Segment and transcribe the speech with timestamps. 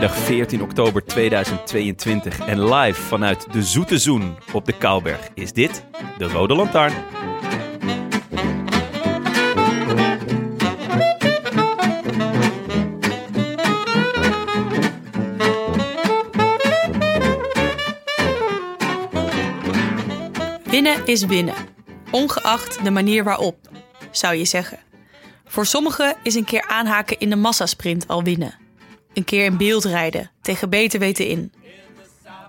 [0.00, 5.84] Vrijdag 14 oktober 2022 en live vanuit de Zoete Zoen op de Kouwberg is dit
[6.18, 6.92] de Rode Lantaarn.
[20.64, 21.54] Winnen is winnen,
[22.10, 23.56] ongeacht de manier waarop,
[24.10, 24.78] zou je zeggen.
[25.44, 28.59] Voor sommigen is een keer aanhaken in de massasprint al winnen.
[29.20, 31.52] Een keer in beeld rijden, tegen beter weten in.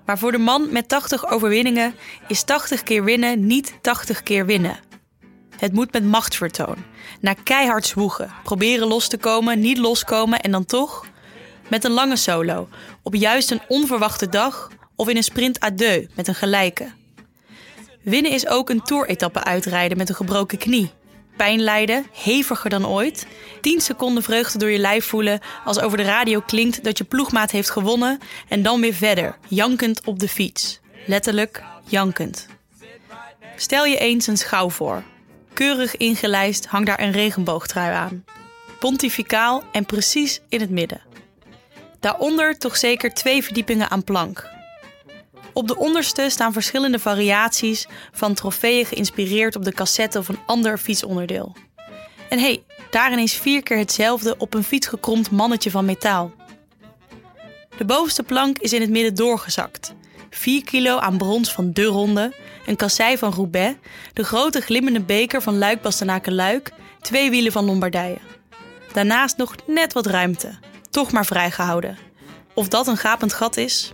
[0.05, 1.95] Maar voor de man met 80 overwinningen
[2.27, 4.79] is 80 keer winnen niet 80 keer winnen.
[5.57, 6.75] Het moet met machtsvertoon.
[7.19, 11.05] Na keihard zwoegen, proberen los te komen, niet loskomen en dan toch
[11.69, 12.69] met een lange solo,
[13.03, 16.91] op juist een onverwachte dag of in een sprint à deux met een gelijke.
[18.01, 20.91] Winnen is ook een toeretappe uitrijden met een gebroken knie.
[21.41, 23.27] Pijn lijden, heviger dan ooit.
[23.61, 27.51] 10 seconden vreugde door je lijf voelen als over de radio klinkt dat je ploegmaat
[27.51, 28.19] heeft gewonnen.
[28.47, 30.79] En dan weer verder, jankend op de fiets.
[31.05, 32.47] Letterlijk jankend.
[33.55, 35.03] Stel je eens een schouw voor.
[35.53, 38.25] Keurig ingelijst hangt daar een regenboogtrui aan.
[38.79, 41.01] Pontificaal en precies in het midden.
[41.99, 44.49] Daaronder toch zeker twee verdiepingen aan plank.
[45.53, 50.77] Op de onderste staan verschillende variaties van trofeeën geïnspireerd op de cassette of een ander
[50.77, 51.55] fietsonderdeel.
[52.29, 56.31] En hé, hey, daarin is vier keer hetzelfde op een fiets gekromd mannetje van metaal.
[57.77, 59.93] De bovenste plank is in het midden doorgezakt.
[60.29, 62.33] 4 kilo aan brons van de ronde,
[62.65, 63.77] een kassei van Roubaix,
[64.13, 68.17] de grote glimmende beker van Luik Bastenaken Luik, twee wielen van Lombardije.
[68.93, 70.59] Daarnaast nog net wat ruimte,
[70.89, 71.97] toch maar vrijgehouden.
[72.53, 73.93] Of dat een gapend gat is,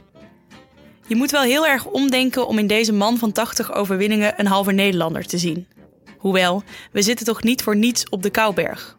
[1.07, 4.71] je moet wel heel erg omdenken om in deze man van 80 overwinningen een halve
[4.71, 5.67] Nederlander te zien.
[6.17, 8.97] Hoewel, we zitten toch niet voor niets op de Kouberg.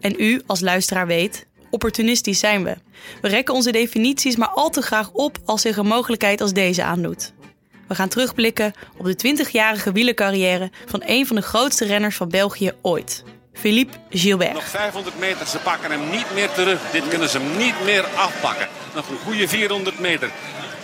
[0.00, 2.76] En u, als luisteraar weet, opportunistisch zijn we.
[3.20, 6.82] We rekken onze definities maar al te graag op als zich een mogelijkheid als deze
[6.82, 7.32] aandoet.
[7.88, 12.72] We gaan terugblikken op de 20-jarige wielercarrière van een van de grootste renners van België
[12.82, 13.24] ooit.
[13.52, 14.52] Philippe Gilbert.
[14.52, 16.90] Nog 500 meter, ze pakken hem niet meer terug.
[16.92, 18.68] Dit kunnen ze hem niet meer afpakken.
[18.94, 20.30] Nog een goede 400 meter.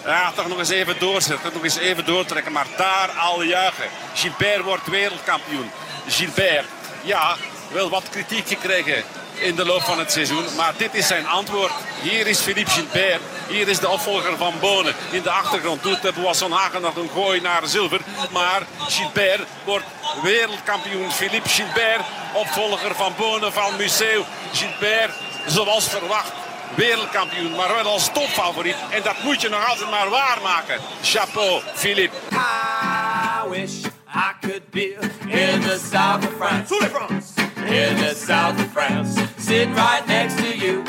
[0.06, 2.52] Ja, toch nog eens even doorzetten, nog eens even doortrekken.
[2.52, 3.88] Maar daar al juichen.
[4.14, 5.70] Gilbert wordt wereldkampioen.
[6.06, 6.66] Gilbert,
[7.02, 7.36] ja,
[7.72, 10.44] wel wat kritiek gekregen in de loop van het seizoen.
[10.56, 11.72] Maar dit is zijn antwoord.
[12.02, 13.20] Hier is Philippe Gilbert.
[13.48, 14.94] Hier is de opvolger van Bonen.
[15.10, 18.00] In de achtergrond doet de Boisson Hagen nog een gooi naar zilver.
[18.32, 19.84] Maar Gilbert wordt
[20.22, 21.12] wereldkampioen.
[21.12, 22.02] Philippe Gilbert,
[22.32, 24.24] opvolger van Bonen van Museo.
[24.52, 25.12] Gilbert,
[25.46, 26.32] zoals verwacht,
[26.76, 28.76] wereldkampioen, maar wel als topfavoriet.
[28.90, 30.78] En dat moet je nog altijd maar waarmaken.
[31.02, 32.16] Chapeau, Philippe.
[32.32, 34.96] I wish I could be
[35.28, 36.74] in the south of France.
[37.66, 39.20] In the south of France.
[39.38, 40.82] Sitting right next to you.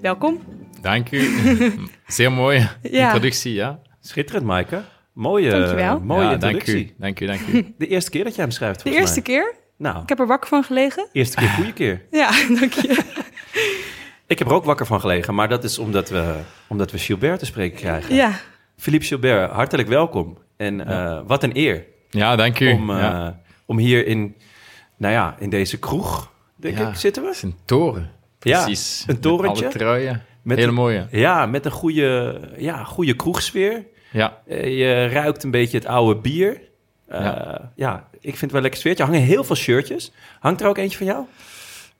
[0.00, 0.40] Welkom.
[0.80, 1.28] Dank u.
[2.06, 3.04] Zeer mooie Ja.
[3.04, 3.78] introductie, ja.
[4.00, 4.82] Schitterend, Maaike.
[5.12, 6.00] Mooie, Dankjewel.
[6.00, 6.94] mooie ja, dank introductie.
[6.94, 6.94] u.
[6.98, 7.74] Dank u, dank u.
[7.78, 9.22] De eerste keer dat jij hem schrijft, De eerste mij.
[9.22, 9.54] keer?
[9.84, 11.08] Nou, Ik heb er wakker van gelegen.
[11.12, 12.02] eerste keer, goede keer.
[12.20, 12.88] Ja, dank je.
[14.26, 16.34] Ik heb er ook wakker van gelegen, maar dat is omdat we,
[16.66, 18.14] omdat we Gilbert te spreken krijgen.
[18.14, 18.32] Ja,
[18.76, 20.38] Philippe Gilbert, hartelijk welkom.
[20.56, 22.72] En eh, wat een eer Ja, dank u.
[22.72, 23.40] om, eh, ja.
[23.66, 24.34] om hier in,
[24.96, 27.28] nou ja, in deze kroeg, denk Ja, ik, zitten we.
[27.28, 28.10] Het is een toren.
[28.40, 29.04] Ja, Precies.
[29.06, 29.64] een torentje.
[29.64, 30.22] Met alle truien.
[30.42, 31.06] Met Hele een- mooie.
[31.10, 33.84] Ja, met een goede, ja, goede kroegsfeer.
[34.12, 34.38] Ja.
[34.46, 36.60] Eh, je ruikt een beetje het oude bier.
[37.14, 37.72] Eh, Ja.
[37.74, 38.08] ja.
[38.20, 39.04] ik vind het wel een lekker sfeertje.
[39.04, 40.12] Er hangen heel veel shirtjes.
[40.40, 41.24] Hangt er ook eentje van jou?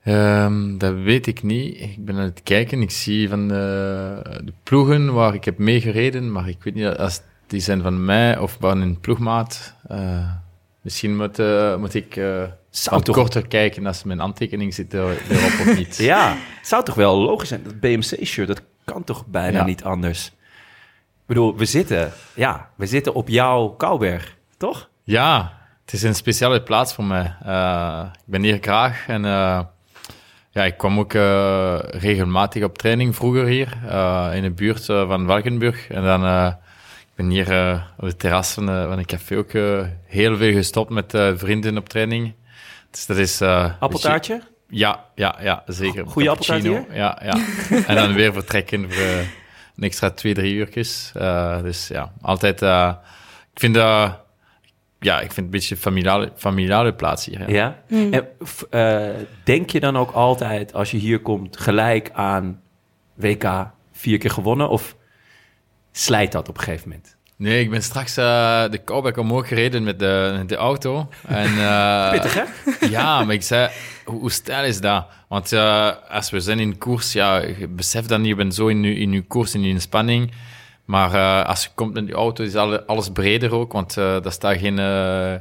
[0.03, 1.79] Ehm, dat weet ik niet.
[1.81, 2.81] Ik ben aan het kijken.
[2.81, 7.21] Ik zie van de, de ploegen waar ik heb meegereden, maar ik weet niet als
[7.47, 9.75] die zijn van mij of van een ploegmaat.
[9.87, 10.29] Eh,
[10.81, 15.21] misschien moet, eh, moet ik Zou wat toch- korter kijken als mijn handtekening zit er-
[15.29, 15.97] erop of niet.
[16.11, 16.29] Ja,
[16.59, 17.63] het zou toch wel logisch zijn.
[17.63, 19.65] Dat BMC-shirt, dat kan toch bijna Ja.
[19.65, 20.27] niet anders.
[20.27, 24.89] Ik bedoel, we zitten, ja, we zitten op jouw Kouwberg, toch?
[25.07, 27.35] Ja, het is een speciale plaats voor mij.
[27.45, 29.59] Eh, ik ben hier graag en eh,
[30.51, 33.77] ja, ik kwam ook eh, regelmatig op training vroeger hier
[34.33, 35.87] in de buurt van Valkenburg.
[35.87, 36.49] En dan
[36.99, 37.47] ik ben hier
[37.97, 39.51] op het terras van, van een café ook
[40.05, 42.33] heel veel gestopt met vrienden op training.
[42.91, 43.41] Dus dat is...
[43.79, 44.41] Appeltaartje?
[44.67, 46.07] Ja, ja, ja, zeker.
[46.07, 47.37] Goeie appeltaart Cappuccino, Ja, ja.
[47.87, 49.03] en dan weer vertrekken voor
[49.75, 51.11] een extra twee, drie uurtjes.
[51.61, 52.61] Dus ja, altijd...
[53.53, 54.23] ik vind dat...
[55.05, 57.51] Ja, ik vind het een beetje een familiale, familiale plaats hier.
[57.51, 57.77] Ja.
[57.87, 58.09] Ja.
[58.11, 59.07] En f- eh,
[59.43, 62.61] denk je dan ook altijd, als je hier komt, gelijk aan
[63.13, 64.69] WK vier keer gewonnen?
[64.69, 64.95] Of
[65.91, 67.15] slijt dat op een gegeven moment?
[67.37, 71.09] Nee, ik ben straks eh, de Kouwberg omhoog gereden met de, met de auto.
[71.27, 72.43] En, eh, Pittig, hè?
[72.87, 73.69] Ja, maar ik zei,
[74.05, 75.05] hoe, hoe stijl is dat?
[75.27, 78.67] Want eh, als we zijn in koers, ja, je beseft dan niet, je bent zo
[78.67, 80.31] in je, in je koers, in je spanning.
[80.85, 84.21] Maar eh, als je komt met die auto, is alle- alles breder ook, want eh
[84.21, 85.33] daar staan geen, eh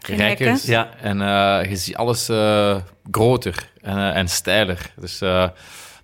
[0.00, 0.48] Geen rekkers.
[0.66, 0.70] hekken.
[0.72, 0.88] Ja.
[1.00, 1.20] En
[1.62, 2.76] eh, je ziet alles eh,
[3.10, 4.92] groter en, eh, en steiler.
[5.00, 5.48] Dus eh,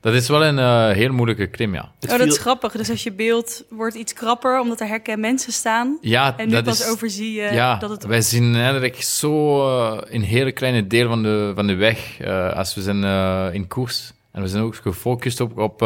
[0.01, 1.93] dat is wel een eh, heel moeilijke klim, ja.
[2.01, 2.73] Het Oh, dat is grappig.
[2.73, 5.99] Dus als je beeld wordt iets krapper, omdat er hekken en mensen staan.
[6.01, 6.89] Ja, En nu dat pas is...
[6.91, 8.05] overzie je ja, dat het...
[8.05, 12.53] wij zien eigenlijk zo eh, een hele kleine deel van de, van de weg eh,
[12.57, 14.13] als we zijn eh, in koers.
[14.33, 15.81] En we zijn ook gefocust op, op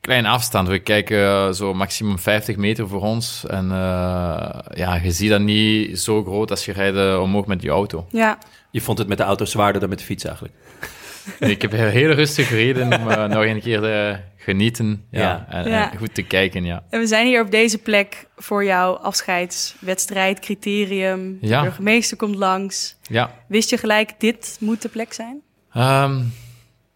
[0.00, 0.68] kleine afstand.
[0.68, 3.44] We kijken eh, zo maximum 50 meter voor ons.
[3.48, 7.62] En eh, ja, je ziet dat niet zo groot als je rijdt eh, omhoog met
[7.62, 8.06] je auto.
[8.10, 8.38] Ja,
[8.70, 10.54] Je vond het met de auto zwaarder dan met de fiets eigenlijk.
[11.40, 15.04] Nee, ik heb heel- rustig gereden om nog een keer te genieten.
[15.10, 15.46] Ja, Ja.
[15.48, 15.92] En, Ja.
[15.92, 16.82] en goed te kijken, ja.
[16.90, 21.38] en we zijn hier op deze plek voor jouw afscheidswedstrijd, criterium.
[21.40, 21.62] De Ja.
[21.62, 22.96] burgemeester komt langs.
[23.02, 25.40] Ja, Wist je gelijk, dit moet de plek zijn?
[25.72, 26.22] Ehm,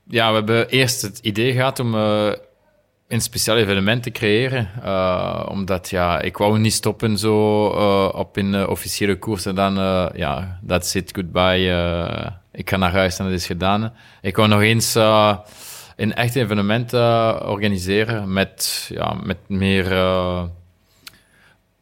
[0.08, 2.32] ja, we hebben eerst het idee gehad om eh,
[3.14, 4.68] een speciaal evenement te creëren.
[4.82, 9.54] Eh, omdat ja, ik wou niet stoppen zo eh, op een eh, officiële koers en
[9.54, 9.74] dan,
[10.14, 12.32] ja, that's it, goodbye.
[12.52, 13.92] ik ga naar huis en dat is gedaan.
[14.20, 14.94] Ik wou nog eens
[15.96, 16.92] een echt evenement
[17.44, 19.84] organiseren met, ja, met meer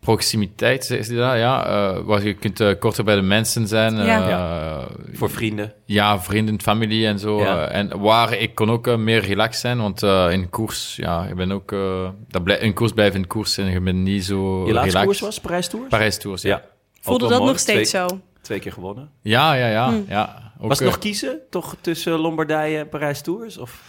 [0.07, 1.37] proximiteit, zeg je dat?
[1.37, 3.95] Ja, eh, waar je kunt eh, korter bij de mensen zijn.
[3.97, 4.29] Ja.
[4.29, 5.73] eh, Voor vrienden.
[5.85, 7.41] ja, vrienden, familie en zo.
[7.41, 7.67] Ja.
[7.69, 11.53] en waar ik kon ook meer relaxed zijn, want eh, in koers, ja, je bent
[11.53, 11.73] ook...
[11.73, 14.73] eh dat blij, in koers blijft in koers en je bent niet zo Je laatste
[14.99, 15.05] relaxed.
[15.05, 15.89] koers was Parijs Tours?
[15.89, 16.49] Parijs Tours, ja.
[16.49, 16.63] Ja.
[17.01, 18.21] Voelde dat nog steeds twee, zo?
[18.41, 19.11] Twee keer gewonnen.
[19.21, 19.93] Ja, ja, ja.
[20.09, 20.53] ja.
[20.61, 23.59] Ook, Was het nog kiezen, toch, tussen Lombardije en Parijs Tours?
[23.59, 23.81] Of?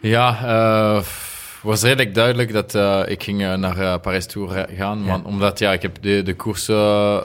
[0.00, 1.02] Ja, eh
[1.62, 4.98] was redelijk duidelijk dat eh, ik ging eh, naar eh, Parijs Tour gaan.
[5.04, 5.10] Ja.
[5.10, 7.16] want- omdat ja, ik heb de, de koers eh,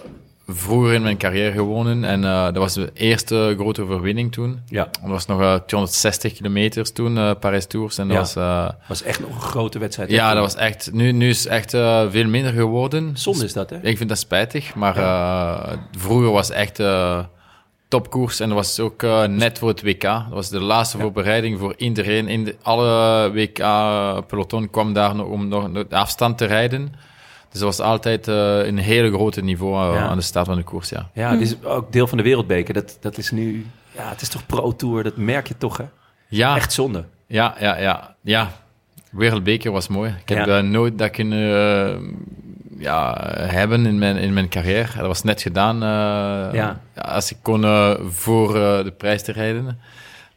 [0.48, 2.04] vroeger in mijn carrière gewonnen.
[2.04, 4.60] En dat was de eerste grote overwinning toen.
[4.68, 4.84] Ja.
[5.02, 7.98] Dat was nog eh, 260 kilometer toen, Parijs Tours.
[7.98, 8.64] En dat Ja.
[8.66, 8.74] was...
[8.88, 10.10] was echt nog een grote wedstrijd.
[10.12, 10.90] Ja, dat was echt.
[10.94, 11.70] Nu, nu is het echt
[12.12, 13.12] veel minder geworden.
[13.18, 13.78] Zonde is dat, hè?
[13.82, 14.94] Ik vind dat spijtig, maar
[15.98, 16.80] vroeger was echt
[17.88, 20.02] topkoers en dat was ook eh, net voor het WK.
[20.02, 22.28] Dat was de laatste voorbereiding voor iedereen.
[22.28, 26.92] In de, alle WK-peloton kwam daar nog om nog de afstand te rijden.
[27.52, 30.08] Dus dat was altijd eh, een hele grote niveau eh, Ja.
[30.08, 31.10] aan de start van de koers, ja.
[31.14, 32.74] Ja, dit is ook deel van de wereldbeker.
[32.74, 33.66] Dat, dat is nu...
[33.92, 35.84] Ja, het is toch pro-tour, dat merk je toch, hè?
[36.28, 37.06] Ja, Echt zonde.
[37.28, 38.16] Ja, ja, ja.
[38.22, 38.52] ja.
[39.12, 40.16] Wereldbeker was mooi.
[40.22, 40.62] Ik heb Ja.
[40.62, 42.18] nooit dat kunnen
[42.78, 44.98] ja, hebben in mijn, in mijn carrière.
[44.98, 45.76] Dat was net gedaan.
[45.76, 46.82] eh, Ja.
[46.96, 49.80] als ik kon eh, voor eh, de prijs te rijden.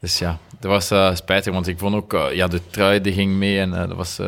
[0.01, 3.61] Dus ja, dat was spijtig, want ik vond ook, ja, de trui die ging mee
[3.61, 4.21] en dat was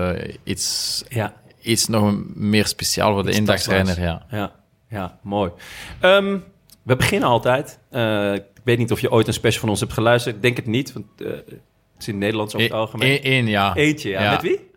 [0.44, 4.26] iets, Ja, iets nog meer speciaal voor de indagsrenner, ja.
[4.30, 4.52] ja,
[4.88, 5.50] ja mooi.
[6.00, 6.38] Ehm,
[6.82, 7.78] we beginnen altijd.
[8.34, 10.34] ik weet niet of je ooit een special van ons hebt geluisterd.
[10.36, 11.44] Ik denk het niet, want het
[11.98, 13.18] is in het Nederlands over het algemeen.
[13.22, 13.74] Eén, ja.
[13.74, 14.22] Eentje, ja.
[14.22, 14.30] Ja.
[14.30, 14.70] Met wie?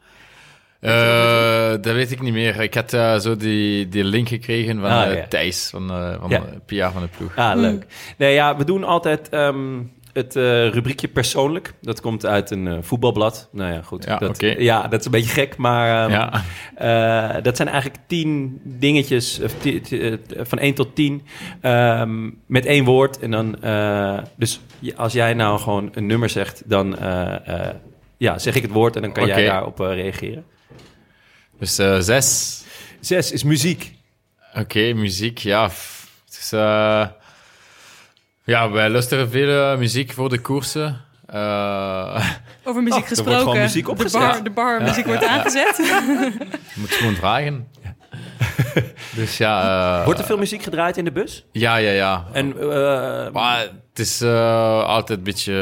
[0.85, 2.59] Eh, dat weet ik niet meer.
[2.61, 5.25] Ik had eh, zo die, die link gekregen van Ah, eh, ja.
[5.29, 6.43] Thijs, van, eh van Ja.
[6.65, 7.35] Pia van de ploeg.
[7.35, 7.85] Ah, leuk.
[8.17, 9.81] Nee, ja, we doen altijd ehm,
[10.13, 11.73] het eh, rubriekje persoonlijk.
[11.81, 13.49] Dat komt uit een eh, voetbalblad.
[13.51, 14.03] Nou ja, goed.
[14.03, 16.41] Ja, dat, ja, dat is een beetje gek, maar ehm, Ja.
[17.35, 19.39] eh, dat zijn eigenlijk tien dingetjes,
[20.41, 21.21] van 1 tot 10,
[21.61, 23.19] ehm, met één woord.
[23.19, 24.59] En dan, eh, dus
[24.95, 27.75] als jij nou gewoon een nummer zegt, dan eh, eh,
[28.17, 30.45] ja, zeg ik het woord en dan kan jij daarop eh, reageren.
[31.59, 32.61] Dus eh, zes.
[32.99, 33.93] Zes is muziek.
[34.55, 35.69] Oké, muziek, ja.
[35.69, 37.07] f- Het is, eh,
[38.43, 41.01] ja, wij luisteren veel eh, muziek voor de koersen.
[41.25, 42.25] Eh,
[42.63, 43.39] Over muziek Oh, er wordt gesproken.
[43.39, 45.75] gewoon muziek de bar, de bar muziek wordt aangezet.
[45.77, 47.67] je moet gewoon vragen.
[49.15, 49.97] dus ja...
[49.99, 51.45] eh, Wordt er veel muziek gedraaid in de bus?
[51.51, 52.25] Ja, ja, ja.
[52.31, 55.53] En eh, Maar het is eh, altijd een beetje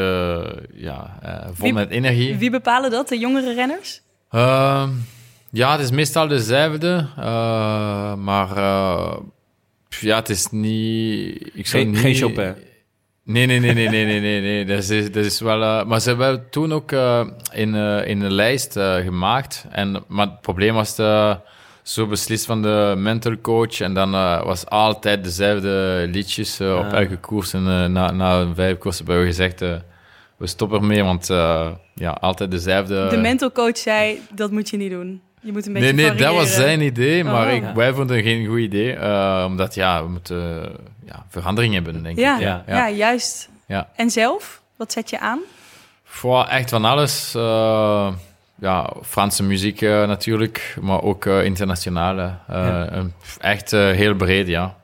[0.74, 2.36] ja, eh, vol Wie- met energie.
[2.36, 3.08] Wie bepalen dat?
[3.08, 4.02] De jongere renners?
[5.54, 7.06] Ja, het is meestal dezelfde.
[7.16, 9.16] eh, maar eh,
[9.88, 11.50] ja, het is niet...
[11.54, 12.00] Ik zou geen, niet...
[12.00, 12.54] geen Chopin.
[13.24, 14.40] Nee, nee, nee, nee, nee, nee, nee.
[14.40, 14.64] nee.
[14.64, 15.62] Dat, is, dat is wel...
[15.62, 19.66] eh, maar ze hebben toen ook eh, in, eh, in een lijst eh, gemaakt.
[19.70, 21.36] En, maar het probleem was de,
[21.82, 23.80] zo beslist van de mental coach.
[23.80, 26.92] En dan eh, was altijd dezelfde liedjes op Ah.
[26.92, 27.52] elke koers.
[27.52, 29.60] En na, na vijf koersen hebben we gezegd...
[30.36, 33.06] we stoppen ermee, want eh, ja, altijd dezelfde...
[33.10, 35.20] De mental coach zei, dat moet je niet doen.
[35.44, 37.52] Je moet een beetje Nee, nee, dat was zijn idee, maar Oh.
[37.54, 38.92] ik, wij vonden het geen goed idee.
[38.92, 40.70] eh, omdat ja, we moeten eh,
[41.06, 42.40] ja, verandering hebben, denk Ja, ik.
[42.40, 42.62] ja.
[42.66, 42.88] Ja.
[42.90, 43.48] juist.
[43.66, 43.88] Ja.
[43.96, 44.62] En zelf?
[44.76, 45.40] Wat zet je aan?
[46.04, 47.34] Voor echt van alles.
[47.34, 48.12] eh,
[48.60, 52.34] ja, Franse muziek natuurlijk, maar ook eh, internationale.
[52.48, 52.98] eh,
[53.40, 54.74] echt heel breed, ja.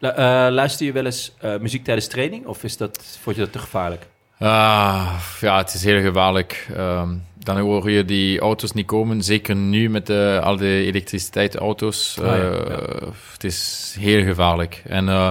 [0.00, 0.08] Eh,
[0.50, 2.46] luister je wel eens eh, muziek tijdens training?
[2.46, 4.06] Of is dat, vond je dat te gevaarlijk?
[4.38, 6.66] Ah, ja, het is heel gevaarlijk.
[6.76, 7.08] Ehm,
[7.42, 9.22] dan hoor je die auto's niet komen.
[9.22, 12.18] Zeker nu met de, al die elektriciteitsauto's.
[12.20, 13.08] Ah, ja, Eh, ja.
[13.32, 14.82] Het is heel gevaarlijk.
[14.86, 15.30] En eh,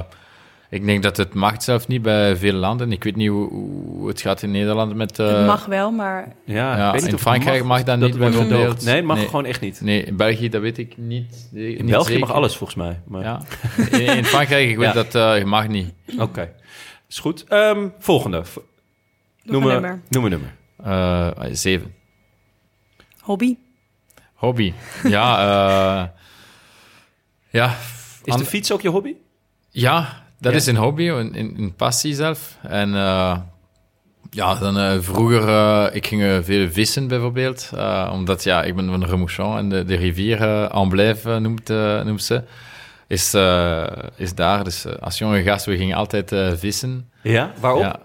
[0.70, 2.91] ik denk dat het mag zelf niet bij veel landen.
[2.91, 5.20] Ik weet niet hoe, hoe het gaat in Nederland met...
[5.20, 8.18] eh, het mag wel, maar Ja, Ja, ik weet niet in Frankrijk mag dat niet
[8.18, 8.84] bijvoorbeeld.
[8.86, 9.25] Nee, het mag Nee.
[9.25, 9.82] gewoon echt niet.
[9.82, 11.50] Nee, in België, dat weet ik niet.
[11.53, 13.00] In België mag alles volgens mij.
[13.06, 13.24] Maar...
[13.24, 13.41] Ja.
[13.91, 15.03] In, in Frankrijk, ik weet Ja.
[15.03, 15.94] dat eh, je mag niet.
[16.20, 16.51] Oké,
[17.10, 17.44] is goed.
[17.48, 18.38] Ehm, volgende.
[18.38, 18.48] Nog
[19.44, 20.01] Noem een nummer.
[20.10, 20.53] Noem een nummer.
[20.84, 21.94] Eh, zeven.
[23.22, 23.58] Hobby?
[24.34, 24.74] Hobby.
[25.04, 26.08] Ja, eh,
[27.50, 27.75] ja.
[28.24, 29.16] Is de fiets ook je hobby?
[29.70, 30.58] Ja, dat Ja?
[30.58, 32.58] is een hobby, een, een, een passie zelf.
[32.62, 33.38] En eh,
[34.30, 37.70] ja, dan eh, vroeger, eh, ik ging veel vissen bijvoorbeeld.
[37.75, 41.68] eh, omdat ja, ik ben van Remouchon en de, de rivier uh, Amblève noemt,
[42.06, 42.44] noemt ze.
[43.08, 44.63] Is, eh, is daar.
[44.63, 47.10] Dus als jonge gast, we gingen altijd eh, vissen.
[47.22, 47.82] Ja, waarop?
[47.82, 48.00] Ja,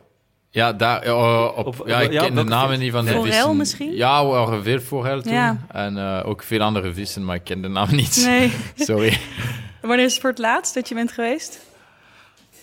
[0.57, 3.25] ja daar, eh, op, Op- ja, ik ja, ken de namen niet van de Forel
[3.25, 3.57] vissen.
[3.57, 3.93] misschien?
[3.97, 4.23] Ja,
[4.63, 5.33] veel forel toen.
[5.33, 5.57] Ja.
[5.73, 8.23] En eh, ook veel andere vissen, maar ik ken de naam niet.
[8.27, 8.53] Nee.
[8.89, 9.19] Sorry.
[9.81, 11.65] Wanneer is het voor het laatst dat je bent geweest?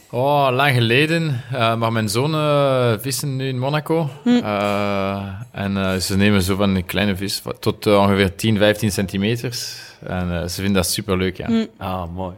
[0.10, 1.42] Oh, lang geleden.
[1.52, 4.10] Eh, maar mijn zoon eh, vissen nu in Monaco.
[4.26, 9.76] Eh, en eh, ze nemen zo van die kleine vis tot ongeveer 10, 15 centimeters.
[10.08, 11.66] En eh, ze vinden dat superleuk, ja.
[11.78, 12.36] Ah, mooi.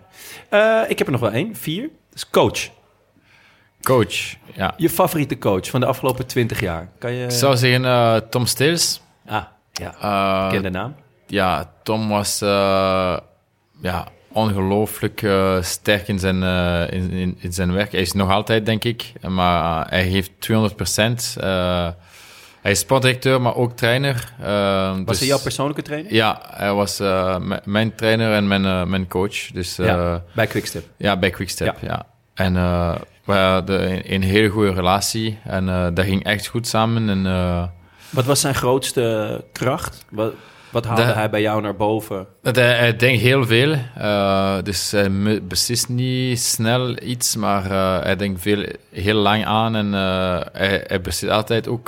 [0.50, 1.56] Eh, ik heb er nog wel één.
[1.56, 1.82] Vier.
[1.82, 2.70] Dat is coach.
[3.86, 4.74] Coach, ja.
[4.78, 6.90] Je favoriete coach van de afgelopen twintig jaar.
[7.00, 7.24] Kan je...
[7.24, 9.02] Ik zou zeggen eh, Tom Steels.
[9.28, 10.46] Ah, ja.
[10.46, 10.96] Ik ken de naam.
[11.28, 13.18] ja, Tom was eh,
[13.82, 15.28] ja, ongelooflijk
[15.62, 16.44] sterk in zijn,
[16.92, 17.92] in, in, in zijn werk.
[17.92, 19.14] Hij is nog altijd, denk ik.
[19.28, 21.36] Maar hij heeft 200 procent.
[21.40, 21.88] eh,
[22.62, 24.34] hij is sportdirecteur, maar ook trainer.
[24.96, 26.14] Was dus- hij jouw persoonlijke trainer?
[26.14, 27.00] Ja, hij was
[27.64, 29.52] mijn trainer en mijn, mijn coach.
[29.54, 30.86] Dus Ja, ja, bij Quickstep.
[31.20, 32.06] bij Quickstep, ja.
[32.34, 33.00] En eh, we
[33.34, 35.38] hadden een, hele goede relatie.
[35.44, 37.10] En eh, dat ging echt goed samen.
[37.10, 37.64] En eh,
[38.10, 40.06] Wat was zijn grootste kracht?
[40.10, 40.34] Wat,
[40.72, 42.28] wat haalde De- hij bij jou naar boven?
[42.42, 43.76] Dat hij, hij denkt heel veel.
[43.96, 47.64] eh, dus hij beslist niet snel iets, maar
[48.04, 49.76] hij denkt veel, heel lang aan.
[49.76, 51.88] En hij, hij beslist altijd ook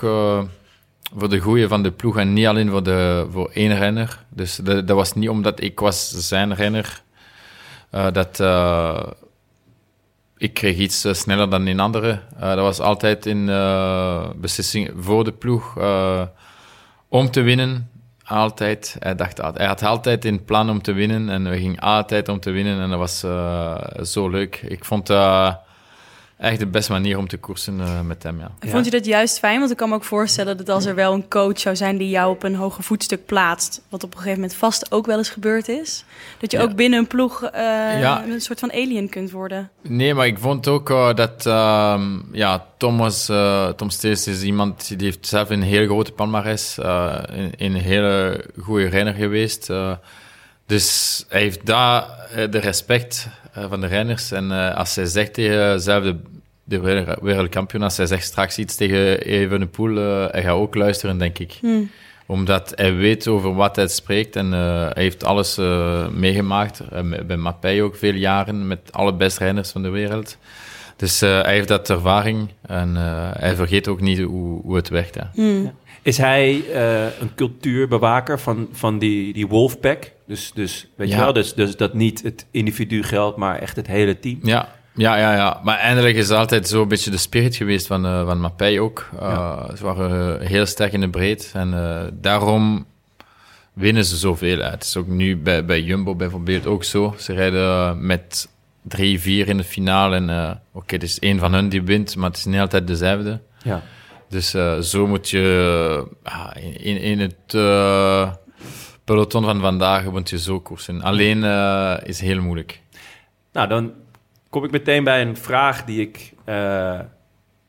[1.18, 4.18] voor de goede van de ploeg en niet alleen voor, de, voor één renner.
[4.30, 7.02] Dus dat, dat was niet omdat ik was zijn renner.
[8.12, 8.38] dat
[10.38, 12.20] ik kreeg iets eh, sneller dan een andere.
[12.40, 15.78] Eh, dat was altijd in eh, beslissing voor de ploeg
[17.10, 17.90] om te winnen.
[18.24, 18.96] Altijd.
[19.00, 22.40] Hij, dacht, hij had altijd in plan om te winnen en we gingen altijd om
[22.40, 23.20] te winnen en dat was
[24.12, 24.62] zo leuk.
[24.68, 25.60] Ik vond dat
[26.38, 28.52] echt de beste manier om te koersen eh, met hem, ja.
[28.70, 29.60] Vond je dat juist fijn?
[29.60, 32.10] Want ik kan me ook voorstellen dat als er wel een coach zou zijn die
[32.10, 35.30] jou op een hoger voetstuk plaatst, wat op een gegeven moment vast ook wel eens
[35.30, 36.06] gebeurd is,
[36.40, 36.64] dat je Ja.
[36.64, 37.62] ook binnen een ploeg eh,
[38.00, 38.24] Ja.
[38.30, 39.70] een soort van alien kunt worden.
[39.82, 44.42] Nee, maar ik vond ook eh, dat ehm, ja, Tom, was, eh, Tom Steels is
[44.42, 49.70] iemand die heeft zelf een heel grote palmarès, eh een, een hele goede renner geweest.
[49.70, 49.92] eh.
[50.66, 52.06] dus hij heeft daar
[52.50, 53.28] de respect
[53.70, 54.32] van de renners.
[54.32, 56.16] En eh, als hij zegt tegen zelf de,
[56.64, 61.18] de wereld- wereldkampioen, als hij zegt straks iets tegen Evenepoel, eh hij gaat ook luisteren,
[61.18, 61.60] denk ik.
[62.26, 64.60] Omdat hij weet over wat hij spreekt en eh,
[64.94, 66.80] hij heeft alles eh, meegemaakt.
[66.92, 70.38] Eh, bij Mappei ook veel jaren met alle beste renners van de wereld.
[70.96, 74.90] Dus eh, hij heeft dat ervaring en eh, hij vergeet ook niet hoe, hoe het
[74.90, 75.16] werkt.
[75.16, 75.30] Ja.
[76.08, 80.12] Is hij eh, een cultuurbewaker van, van die, die Wolfpack?
[80.28, 83.88] Dus, dus weet je wel, dus, dus dat niet het individu geldt, maar echt het
[83.88, 84.40] hele team.
[84.44, 85.60] Ja, Ja, ja, ja.
[85.64, 89.10] Maar eindelijk is het altijd zo'n beetje de spirit geweest van, eh van Mappij ook.
[89.20, 91.52] Eh, Ze waren heel sterk in de breed.
[91.54, 91.72] En
[92.22, 92.86] daarom
[93.74, 94.74] winnen ze zoveel uit.
[94.74, 97.16] Het is ook nu bij, bij Jumbo bijvoorbeeld ook zo.
[97.18, 98.50] Ze rijden met
[98.82, 100.16] 3-4 in de finale.
[100.16, 103.40] En oké, het is één van hun die wint, maar het is niet altijd dezelfde.
[103.64, 103.82] Ja.
[104.30, 108.32] Dus eh, zo moet je ah, in, in het eh,
[109.04, 111.02] peloton van vandaag moet je zo koersen.
[111.02, 112.82] Alleen eh, is heel moeilijk.
[113.52, 113.94] Nou, dan
[114.50, 117.00] kom ik meteen bij een vraag die ik eh,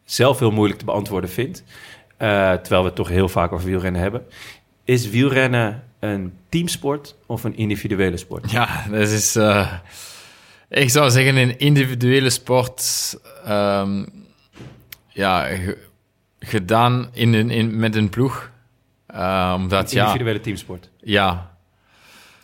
[0.04, 1.64] zelf heel moeilijk te beantwoorden vind.
[2.16, 4.22] Eh, terwijl we het toch heel vaak over wielrennen hebben.
[4.84, 8.50] Is wielrennen een teamsport of een individuele sport?
[8.50, 9.36] Ja, dat is.
[9.36, 9.72] eh,
[10.68, 13.14] ik zou zeggen, een individuele sport.
[13.44, 14.04] ehm,
[15.08, 15.46] ja,
[16.48, 18.50] gedaan in, een- in, met een ploeg.
[19.06, 20.90] Eh, omdat, ja, Individuele teamsport.
[21.00, 21.50] ja.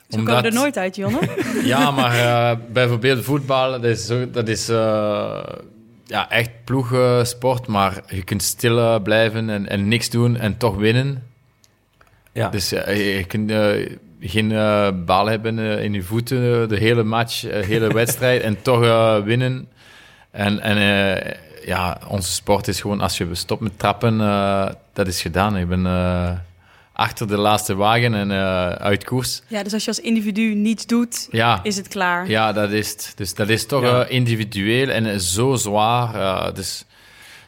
[0.09, 1.19] Zo komen we er nooit uit, Jonne.
[1.65, 5.43] Ja, maar eh, bijvoorbeeld voetbal, dat is, zo- dat is eh,
[6.05, 11.23] ja, echt ploegsport, maar je kunt stil blijven en, en niks doen en toch winnen.
[12.33, 12.49] Ja.
[12.49, 14.49] Dus je kunt eh, geen
[15.05, 19.69] bal hebben in je voeten de hele match, de hele wedstrijd en toch eh, winnen.
[20.31, 21.33] En, en eh,
[21.65, 25.57] ja, onze sport is gewoon, als je stopt met trappen, eh, dat is gedaan.
[25.57, 26.31] Ik ben eh,
[26.93, 29.43] achter de laatste wagen en eh, uit koers.
[29.47, 31.61] Ja, dus als je als individu niets doet, Ja.
[31.63, 32.29] is het klaar.
[32.29, 33.13] Ja, dat is het.
[33.17, 34.05] Dus dat is toch Ja.
[34.05, 36.15] eh, individueel en zo zwaar.
[36.15, 36.85] eh, dus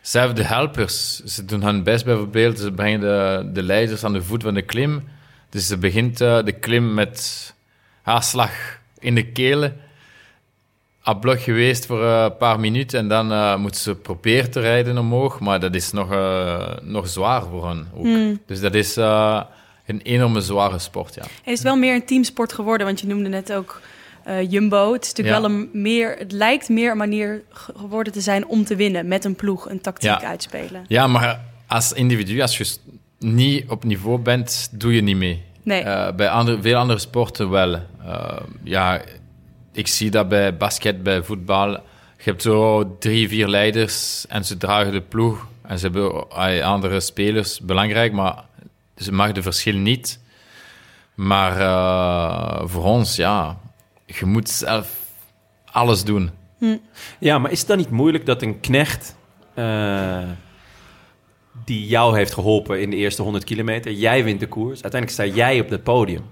[0.00, 2.58] zelfs de helpers, ze doen hun best bijvoorbeeld.
[2.58, 5.04] Ze brengen de, de leiders aan de voet van de klim.
[5.50, 7.54] Dus ze begint de klim met
[8.02, 8.50] haarslag
[8.98, 9.76] in de kelen.
[11.06, 14.98] Ablok geweest voor eh, een paar minuten en dan eh moeten ze proberen te rijden
[14.98, 15.40] omhoog.
[15.40, 18.36] Maar dat is nog, eh, nog zwaar voor hen ook.
[18.46, 21.22] Dus dat is een enorme zware sport, ja.
[21.22, 23.80] En is het wel meer een teamsport geworden, want je noemde net ook
[24.48, 24.92] Jumbo.
[24.92, 25.42] Het is natuurlijk Ja.
[25.42, 29.08] wel een meer, het lijkt meer een manier ge- geworden te zijn om te winnen
[29.08, 30.22] met een ploeg, een tactiek Ja.
[30.24, 30.84] uitspelen.
[30.88, 32.76] Ja, maar als individu, als je
[33.18, 35.42] niet op niveau bent, doe je niet mee.
[35.62, 35.82] Nee.
[36.14, 37.78] Bij andere, veel andere sporten wel.
[38.64, 39.00] Ja,
[39.76, 41.70] ik zie dat bij basket, bij voetbal.
[42.16, 45.46] Je hebt zo drie, vier leiders en ze dragen de ploeg.
[45.62, 46.30] En ze hebben
[46.62, 48.44] andere spelers, belangrijk, maar
[48.96, 50.20] ze maken de verschil niet.
[51.14, 53.58] Maar eh, voor ons, ja,
[54.06, 54.88] je moet zelf
[55.64, 56.30] alles doen.
[57.18, 59.16] Ja, maar is het dan niet moeilijk dat een knecht
[59.54, 60.22] eh,
[61.64, 65.36] die jou heeft geholpen in de eerste 100 kilometer, jij wint de koers, uiteindelijk sta
[65.36, 66.24] jij op het podium.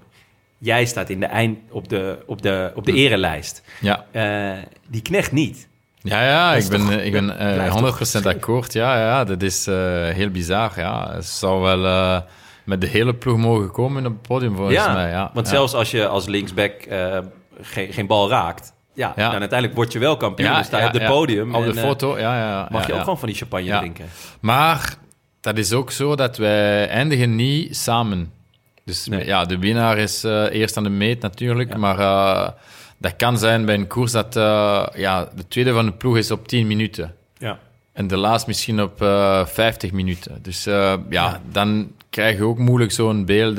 [0.57, 3.61] Jij staat in de eind, op, de, op, de, op de erelijst.
[3.81, 4.05] Ja.
[4.11, 4.51] Eh,
[4.87, 5.67] die knecht niet.
[6.01, 7.75] Ja, ja, ik ben, toch- ik ben dat eh, blijft
[8.19, 8.73] 100% toch akkoord.
[8.73, 9.75] Ja, ja, dat is eh,
[10.09, 10.71] heel bizar.
[10.75, 11.11] Ja.
[11.13, 12.21] Het zou wel eh,
[12.63, 15.09] met de hele ploeg mogen komen op het podium, volgens ja, mij.
[15.09, 15.29] Ja.
[15.33, 15.51] want Ja.
[15.53, 17.17] zelfs als je als linksback eh,
[17.61, 19.29] geen, geen bal raakt, ja, Ja.
[19.29, 20.49] dan uiteindelijk word je wel kampioen.
[20.49, 21.07] Ja, dan sta je op het ja.
[21.07, 21.55] podium.
[21.55, 22.67] Op de en, eh, foto, ja, ja.
[22.71, 24.05] mag je ook gewoon van die champagne drinken.
[24.39, 24.95] Maar
[25.41, 28.31] dat is ook zo dat wij eindigen niet samen.
[28.85, 29.25] Dus Nee.
[29.25, 31.69] ja, de winnaar is eh, eerst aan de meet natuurlijk.
[31.71, 31.77] Ja.
[31.77, 32.49] Maar eh,
[32.97, 36.31] dat kan zijn bij een koers dat eh, ja, de tweede van de ploeg is
[36.31, 37.15] op 10 minuten.
[37.37, 37.59] Ja.
[37.93, 40.39] En de laatste misschien op eh 50 minuten.
[40.41, 41.41] Dus ja, Ja.
[41.51, 43.57] dan krijg je ook moeilijk zo'n beeld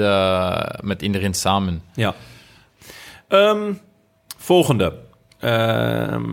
[0.83, 1.83] met iedereen samen.
[1.95, 2.15] Ja.
[3.29, 3.73] Ehm,
[4.37, 4.99] volgende.
[5.39, 6.25] Ehm,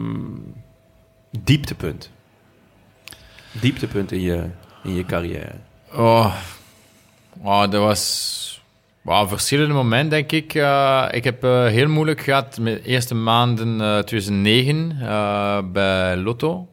[1.40, 2.12] dieptepunt.
[3.52, 4.50] Dieptepunt in je,
[4.84, 5.52] in je carrière.
[5.94, 6.36] Oh,
[7.44, 8.43] oh dat was
[9.04, 10.54] wow, verschillende momenten, denk ik.
[10.54, 16.18] Eh, ik heb eh, heel moeilijk gehad met de eerste maanden eh 2009 eh, bij
[16.18, 16.68] Lotto.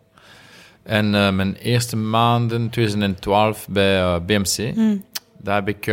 [0.82, 4.74] En mijn eerste maanden 2012 bij BMC.
[5.38, 5.86] Daar heb ik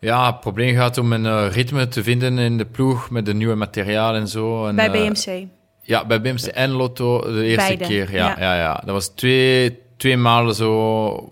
[0.00, 3.34] ja, een probleem gehad om mijn eh, ritme te vinden in de ploeg met de
[3.34, 4.66] nieuwe materiaal en zo.
[4.66, 5.46] En, Bij BMC.
[5.82, 8.12] ja, bij BMC en Lotto de eerste Beide, keer.
[8.12, 8.36] Ja, ja.
[8.38, 8.54] ja.
[8.54, 11.28] Ja, Dat was twee, twee maanden zo,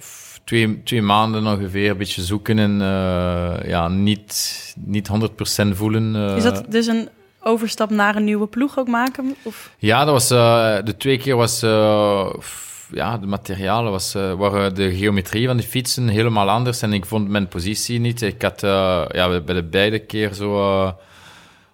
[0.47, 6.17] twee, twee maanden ongeveer, een beetje zoeken en eh, ja, niet, niet 100% voelen.
[6.17, 6.37] eh.
[6.37, 7.09] Is dat dus een
[7.41, 9.35] overstap naar een nieuwe ploeg ook maken?
[9.43, 9.71] Of?
[9.79, 14.33] Ja, dat was, eh, de twee keer was, eh, f- ja, de materialen was, eh,
[14.33, 18.23] waren de geometrie van de fietsen helemaal anders en ik vond mijn positie niet.
[18.23, 20.93] Ik had eh, ja, bij de beide keer zo eh,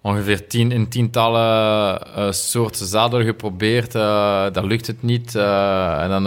[0.02, 3.94] ongeveer tien, in tientallen eh, soorten zadel geprobeerd.
[3.94, 5.34] eh dat lukt het niet.
[5.34, 6.24] eh, en dan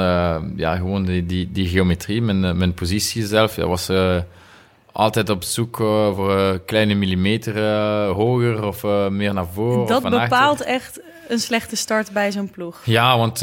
[0.55, 3.89] ja, gewoon die, die, die geometrie, mijn, mijn positie zelf, ja, was
[4.91, 5.77] altijd op zoek
[6.15, 7.55] voor een kleine millimeter
[8.07, 9.87] hoger of meer naar voren.
[9.87, 10.19] dat achter.
[10.19, 12.81] bepaalt echt een slechte start bij zo'n ploeg.
[12.85, 13.41] Ja, want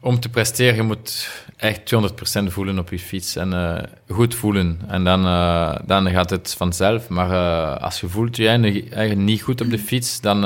[0.00, 1.28] om te presteren, je moet
[1.60, 1.94] echt
[2.40, 4.80] 200% voelen op je fiets en eh, goed voelen.
[4.88, 7.08] En dan, eh, dan gaat het vanzelf.
[7.08, 10.40] Maar eh, als je voelt je eigen, eigen niet goed op de fiets, dan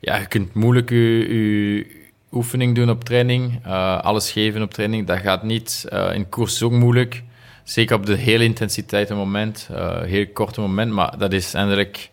[0.00, 2.00] ja, je kunt moeilijk je, je
[2.32, 3.66] oefening doen op training,
[4.02, 5.06] alles geven op training.
[5.06, 5.84] Dat gaat niet.
[6.12, 7.22] In koers is ook moeilijk.
[7.64, 9.68] Zeker op de hele intensiteit een moment,
[10.04, 12.10] heel korte moment, maar dat is eindelijk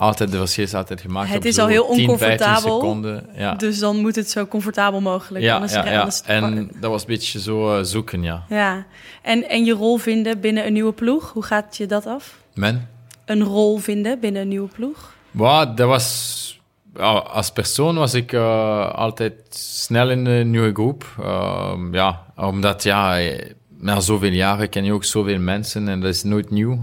[0.00, 1.28] altijd, de is altijd gemaakt.
[1.28, 3.26] Het op is al heel 10, 15 oncomfortabel, seconden.
[3.36, 3.54] Ja.
[3.54, 5.44] Dus dan moet het zo comfortabel mogelijk.
[5.44, 5.98] ja, anders, ja, ja.
[5.98, 8.44] anders- En dat was een beetje zo eh, zoeken, ja.
[8.48, 8.86] ja.
[9.22, 12.36] En, en je rol vinden binnen een nieuwe ploeg, hoe gaat je dat af?
[12.54, 12.88] Men?
[13.24, 15.14] Een rol vinden binnen een nieuwe ploeg?
[15.30, 16.60] Ja, dat was...
[17.32, 21.04] als persoon was ik eh, altijd snel in de nieuwe groep.
[21.22, 26.14] Ehm, ja, omdat ja, eh, na zoveel jaren ken je ook zoveel mensen en dat
[26.14, 26.78] is nooit nieuw.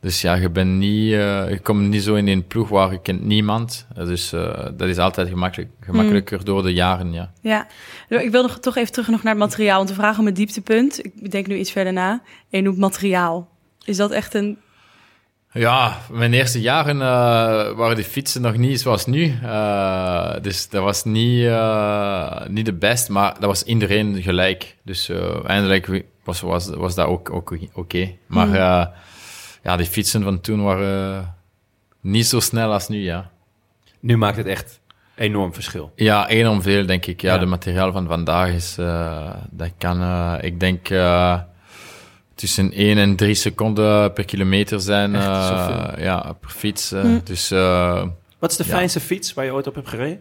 [0.00, 3.00] Dus ja, je bent niet, eh, je komt niet zo in een ploeg waar je
[3.00, 3.86] kent niemand.
[3.96, 7.30] Eh, Dus eh, dat is altijd gemakkelijk, gemakkelijker door de jaren, ja.
[7.40, 7.66] Ja,
[8.08, 9.76] ik wil nog, toch even terug nog naar het materiaal.
[9.76, 11.04] Want we vragen om het dieptepunt.
[11.04, 12.10] Ik denk nu iets verder na.
[12.50, 13.48] En je noemt materiaal.
[13.84, 14.58] Is dat echt een...
[15.52, 16.98] Ja, mijn eerste jaren
[17.76, 19.38] waren de fietsen nog niet zoals nu.
[20.42, 21.50] Dus dat was niet,
[22.48, 24.76] niet de best, maar dat was iedereen gelijk.
[24.84, 25.10] Dus
[25.46, 28.12] eindelijk was, was, was dat ook ook oké.
[28.26, 28.92] Maar Hmm.
[29.58, 31.34] Eh, ja, die fietsen van toen waren
[32.00, 33.30] niet zo snel als nu, ja.
[34.00, 34.80] Nu maakt het echt
[35.14, 35.92] enorm verschil.
[35.96, 37.20] Ja, enorm veel, denk ik.
[37.20, 37.38] Ja, Ja.
[37.40, 38.78] de materiaal van vandaag is...
[38.78, 41.40] eh, dat kan, eh, ik denk, eh,
[42.34, 45.14] tussen 1 en 3 seconden per kilometer zijn.
[45.14, 46.92] Echt eh, ja, per fiets.
[46.92, 47.00] eh.
[47.00, 47.18] Hm.
[47.24, 48.04] Dus eh,
[48.38, 48.70] Wat is de Ja.
[48.70, 50.20] fijnste fiets waar je ooit op hebt gereden?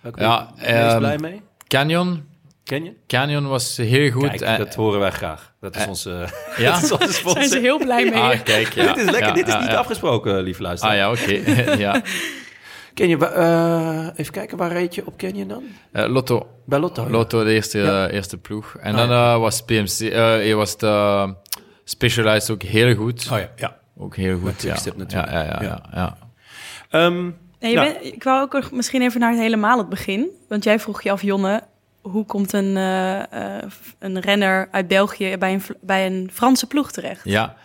[0.00, 1.42] Welke Ja, ben je ehm, blij mee?
[1.68, 2.24] Canyon.
[2.64, 2.92] Ken je?
[3.06, 4.28] Canyon was heel goed.
[4.28, 5.52] Kijk, Eh, dat horen wij graag.
[5.60, 6.10] Dat is eh, onze,
[6.56, 6.72] ja?
[6.72, 7.42] dat is onze sponsor.
[7.42, 8.20] Zijn ze heel blij mee?
[8.20, 8.86] Ah, kijk, ja.
[8.86, 9.28] dit is lekker.
[9.28, 9.76] Ja, dit is ja, niet ja.
[9.76, 10.96] afgesproken, lieve Ah luisteraar.
[10.96, 11.32] ja, oké.
[11.86, 12.02] ja.
[12.94, 15.62] Ken je, wa- eh, even kijken, waar reed je op Canyon dan?
[15.92, 16.48] Eh, Lotto.
[16.66, 17.02] Bij Lotto.
[17.02, 17.10] ja.
[17.10, 18.08] Lotto, de eerste, Ja.
[18.08, 18.76] eerste ploeg.
[18.80, 19.32] En Ah, dan ja.
[19.34, 21.34] eh, was PMC, eh je was de
[21.84, 23.28] Specialized ook heel goed.
[23.32, 23.76] Oh ja, ja.
[23.96, 24.74] Ook heel goed, ja.
[24.74, 25.10] Natuurlijk.
[25.10, 25.58] Ja, ja, ja.
[25.60, 25.62] Ja.
[25.62, 26.16] ja, ja.
[26.90, 27.82] Ehm, En Ja.
[27.82, 30.28] bent- ik wou ook nog misschien even naar het helemaal het begin.
[30.48, 31.62] Want jij vroeg je af, Jonne,
[32.04, 36.92] hoe komt een, eh, eh, een renner uit België bij een, bij een Franse ploeg
[36.92, 37.24] terecht?
[37.24, 37.56] Ja.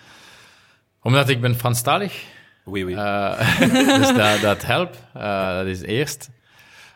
[1.02, 2.24] Omdat ik ben Franstalig.
[2.66, 2.94] oui, oui.
[2.94, 3.60] Eh,
[4.00, 5.04] dus dat, dat helpt.
[5.14, 6.30] Eh, dat is eerst.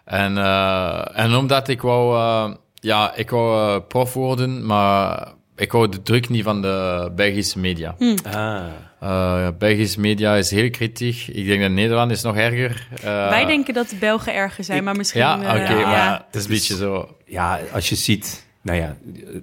[0.05, 5.89] En, eh, en omdat ik wou, eh, ja, ik wou prof worden, maar ik wou
[5.89, 7.95] de druk niet van de Belgische media.
[8.31, 8.63] ah.
[8.99, 11.29] Eh, Belgische media is heel kritisch.
[11.29, 12.87] Ik denk dat Nederland is nog erger.
[12.95, 15.21] Eh, Wij denken dat de Belgen erger zijn, maar misschien...
[15.21, 15.87] Ja, eh, oké, ja.
[15.87, 17.17] maar het is een beetje zo.
[17.25, 18.95] ja, als je ziet, nou ja,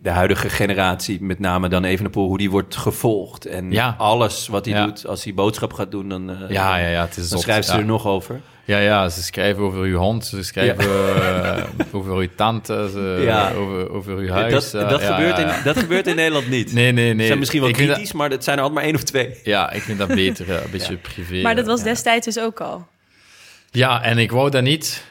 [0.03, 3.47] de huidige generatie, met name dan Evenepoel, hoe die wordt gevolgd.
[3.47, 3.95] En Ja.
[3.99, 4.85] alles wat hij Ja.
[4.85, 7.41] doet, als hij boodschap gaat doen, dan, eh, Ja, ja, ja, het is dan zot,
[7.41, 7.79] schrijft ze ja.
[7.79, 8.41] er nog over.
[8.65, 13.53] Ja, ja, ze schrijven over uw hond, ze schrijven eh, over uw tante, ze, Ja.
[13.53, 14.53] over, over uw huis.
[14.71, 15.57] dat, eh, dat, ja, gebeurt ja, ja.
[15.57, 16.73] In, dat gebeurt in Nederland niet.
[16.81, 17.21] Nee, nee, nee.
[17.21, 19.05] Ze zijn misschien wel Ik dat- kritisch, maar het zijn er altijd maar één of
[19.09, 19.35] twee.
[19.45, 21.43] ja, ik vind dat beter, een beetje privé.
[21.43, 22.87] Maar dat was destijds dus ook al.
[23.73, 25.05] Ja, en ik wou dat niet.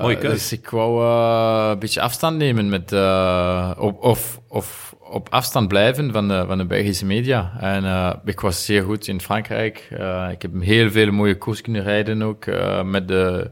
[0.00, 0.32] Mooie keus.
[0.32, 2.92] Dus ik wou eh, een beetje afstand nemen met...
[2.92, 7.52] eh, op, of, of op afstand blijven van de, van de Belgische media.
[7.60, 9.88] En ik was zeer goed in Frankrijk.
[10.30, 12.44] Ik heb heel veel mooie koers kunnen rijden ook
[12.84, 13.50] met de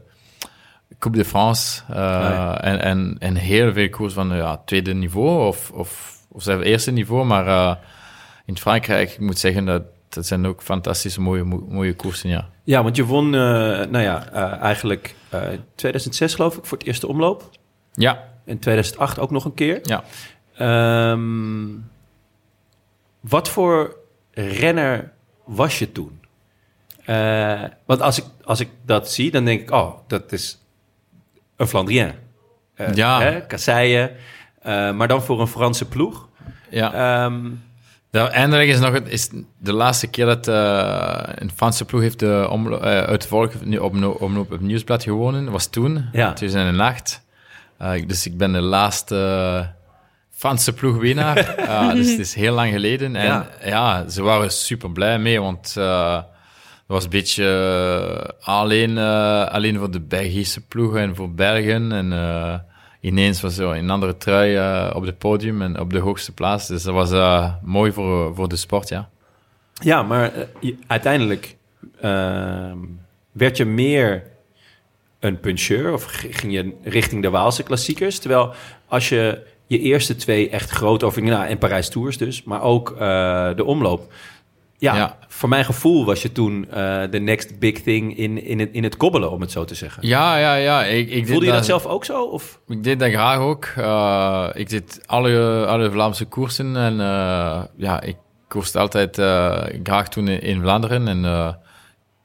[0.99, 1.81] Coupe de France.
[1.93, 2.61] Ja.
[2.61, 6.91] en, en, en heel veel koers van ja, tweede niveau of, of, of zelfs eerste
[6.91, 7.25] niveau.
[7.25, 7.77] Maar
[8.45, 9.81] in Frankrijk, ik moet zeggen, dat,
[10.15, 12.49] dat zijn ook fantastische mooie, mo- mooie koersen, ja.
[12.63, 13.39] Ja, want je won, eh,
[13.85, 15.41] nou ja, eh, eigenlijk eh
[15.75, 17.49] 2006 geloof ik voor het eerste omloop.
[17.93, 19.79] Ja, In 2008 ook nog een keer.
[19.83, 20.03] ja.
[20.57, 21.67] Ehm,
[23.19, 23.95] wat voor
[24.31, 25.11] renner
[25.45, 26.19] was je toen?
[27.85, 30.59] Want als ik, als ik dat zie, dan denk ik, oh, dat is
[31.55, 32.11] een Flandrien.
[32.93, 33.21] Ja.
[33.21, 34.11] Hè, kasseien,
[34.95, 36.29] maar dan voor een Franse ploeg.
[36.69, 36.93] ja.
[37.25, 37.45] Ehm,
[38.15, 42.47] Eindelijk is nog het, is de laatste keer dat eh, een Franse ploeg heeft de
[42.49, 45.51] omlo- eh, uitvolg nu op, op het nieuwsblad gewonnen.
[45.51, 46.33] was toen, Ja.
[46.33, 47.21] 2008.
[47.77, 49.73] Eh, dus ik ben de laatste
[50.31, 51.35] Franse ploegwinnaar.
[51.95, 53.15] Dus het is heel lang geleden.
[53.15, 53.47] En Ja.
[53.65, 58.97] ja, ze waren super blij mee, want het was een beetje alleen,
[59.49, 61.91] alleen voor de Belgische ploegen en voor Belgen.
[61.91, 62.11] En
[63.05, 66.67] ineens was er een andere trui eh, op het podium en op de hoogste plaats.
[66.67, 69.09] Dus dat was eh, mooi voor, voor de sport, ja.
[69.73, 71.55] ja, maar eh, uiteindelijk
[72.01, 72.77] ehm,
[73.31, 74.23] werd je meer
[75.19, 78.19] een puncheur of ging je richting de Waalse klassiekers?
[78.19, 78.53] Terwijl
[78.87, 82.97] als je je eerste twee echt groot over nou, en Parijs Tours dus, maar ook
[83.55, 84.13] de omloop.
[84.77, 85.17] Ja, Ja.
[85.27, 88.83] voor mijn gevoel was je toen eh, de next big thing in, in, het, in
[88.83, 90.07] het kobbelen, om het zo te zeggen.
[90.07, 90.83] Ja, ja, ja.
[90.83, 92.23] Ik, ik Voelde je dat zelf ook zo?
[92.23, 92.59] Of?
[92.67, 93.65] Ik deed dat graag ook.
[93.75, 98.15] Eh, ik deed alle, alle Vlaamse koersen en eh, ja, ik
[98.47, 99.15] koerste altijd
[99.83, 101.07] graag toen in, Vlaanderen.
[101.07, 101.21] En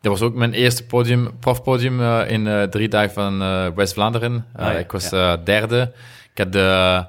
[0.01, 3.39] dat was ook mijn eerste podium, profpodium in drie dagen van
[3.75, 4.47] West-Vlaanderen.
[4.57, 5.37] Ah, ja, ik was ja.
[5.37, 5.93] derde.
[6.33, 7.07] Ik had de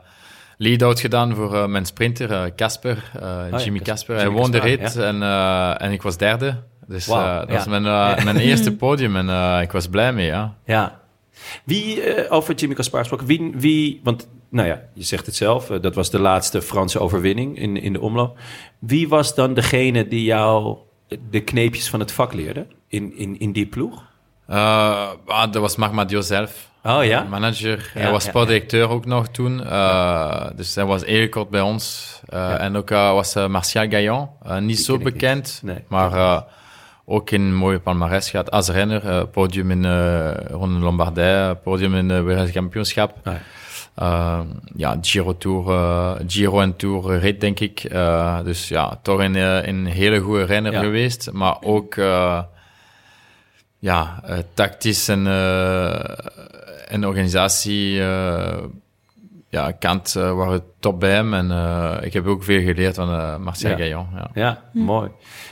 [0.61, 3.21] lead-out gedaan voor eh, mijn sprinter, eh, Casper, eh,
[3.51, 4.15] ja, Jimmy Cas- Casper.
[4.15, 5.21] Hij Jimmy won de Casper, rit en,
[5.77, 6.63] en ik was derde.
[6.87, 7.45] Dus dat ja.
[7.47, 7.83] was mijn,
[8.23, 10.55] mijn eerste podium en ik was blij mee, ja.
[10.65, 10.99] Ja.
[11.63, 15.95] Wie, over Jimmy Caspar gesproken, wie, wie, want nou ja, je zegt het zelf, dat
[15.95, 18.37] was de laatste Franse overwinning in, in de omloop.
[18.79, 20.77] Wie was dan degene die jou
[21.29, 24.03] de kneepjes van het vak leerde in, in, in die ploeg?
[24.47, 26.70] Ah, dat was Magma Dio zelf.
[26.83, 27.23] Oh ja?
[27.29, 27.91] Manager.
[27.93, 29.65] Ja, hij was ja, sportdirecteur ook nog toen.
[29.65, 32.19] Eh, Dus hij was heel kort bij ons.
[32.29, 34.27] Eh, En ook eh, was eh, Martial Gaillon.
[34.45, 36.41] Eh, niet zo bekend, Nee, maar eh,
[37.05, 38.51] ook een mooie palmarès gehad.
[38.51, 39.85] Als renner, eh, podium in
[40.47, 43.15] Ronde Lombardij, podium in het wereldkampioenschap.
[43.23, 43.39] Ah, ja.
[43.95, 44.39] Eh,
[44.75, 47.83] ja, Giro Tour, eh, Giro en Tour rit, denk ik.
[47.83, 50.79] Eh, dus ja, toch een, eh, een hele goede renner Ja.
[50.79, 51.31] geweest.
[51.31, 52.39] Maar ook eh,
[53.79, 55.25] ja, eh, tactisch en,
[56.91, 58.63] eh, en organisatie eh,
[59.49, 61.33] ja, kant eh, waren top bij hem.
[61.33, 63.77] En eh, ik heb ook veel geleerd van eh Marcel Ja.
[63.77, 64.07] Gaillon.
[64.13, 64.29] Ja.
[64.33, 65.09] Ja, mooi.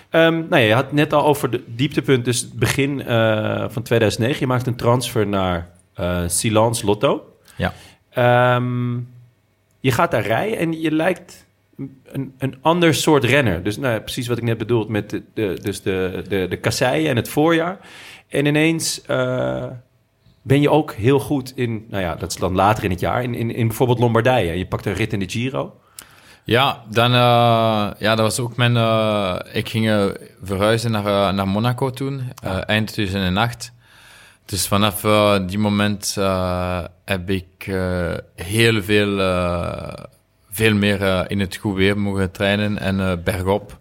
[0.09, 3.65] Ehm, nou ja, je had het net al over de dieptepunt, dus het begin eh,
[3.69, 4.39] van 2009.
[4.39, 7.33] Je maakt een transfer naar eh Silence Lotto.
[7.55, 7.73] Ja.
[8.09, 8.93] Ehm,
[9.79, 11.45] je gaat daar rijden en je lijkt
[12.11, 13.63] een, een ander soort renner.
[13.63, 17.09] Dus nou, precies wat ik net bedoelde met de, de, dus de, de, de kasseien
[17.09, 17.79] en het voorjaar.
[18.27, 19.65] En ineens eh,
[20.49, 23.23] ben je ook heel goed in, nou ja, dat is dan later in het jaar,
[23.23, 24.57] in, in, in bijvoorbeeld Lombardije.
[24.57, 25.79] Je pakt een rit in de Giro.
[26.43, 27.19] Ja, dan, eh,
[27.99, 28.77] ja, dat was ook mijn...
[28.77, 30.05] eh, ik ging eh,
[30.43, 33.71] verhuizen naar, naar Monaco toen, eh, eind 2008.
[34.45, 35.01] Dus vanaf
[35.45, 36.15] die moment
[37.05, 37.63] heb ik
[38.35, 39.17] heel veel,
[40.51, 43.79] veel meer in het goed weer mogen trainen en bergop.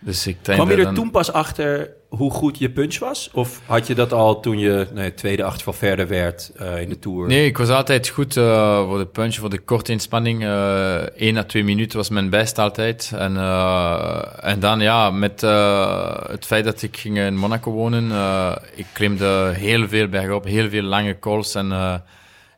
[0.00, 3.30] Dus ik Kwam je er dan- toen pas achter hoe goed je punch was?
[3.32, 6.98] Of had je dat al toen je nee, tweede achterval verder werd eh, in de
[6.98, 7.26] Tour?
[7.26, 10.42] Nee, ik was altijd goed eh, voor de punch, voor de korte inspanning.
[10.44, 13.12] eh 1 à 2 minuten was mijn best altijd.
[13.14, 18.10] En, eh, en dan ja, met eh, het feit dat ik ging in Monaco wonen,
[18.10, 21.54] eh, ik klimde heel veel bergop, heel veel lange calls.
[21.54, 21.94] En eh,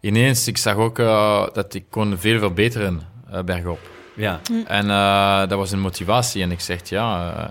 [0.01, 3.01] ineens, ik zag ook eh, dat ik kon veel verbeteren
[3.33, 3.79] eh, bergop.
[4.17, 4.41] Ja.
[4.67, 6.43] En eh, dat was een motivatie.
[6.43, 7.45] En ik zeg, ja, eh,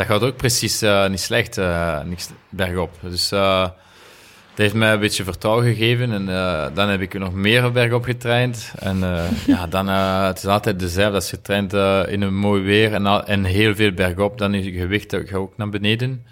[0.00, 2.90] dat gaat ook precies eh, niet slecht, eh, niks bergop.
[3.00, 3.72] Dus eh, dat
[4.54, 6.12] heeft mij een beetje vertrouwen gegeven.
[6.12, 8.72] En eh, dan heb ik nog meer bergop getraind.
[8.78, 11.14] En eh, ja, dan, eh, het is altijd dezelfde.
[11.14, 14.54] Als je traint eh, in een mooi weer en, al- en heel veel bergop, dan
[14.54, 16.24] is je gewicht ook- gaat ook naar beneden.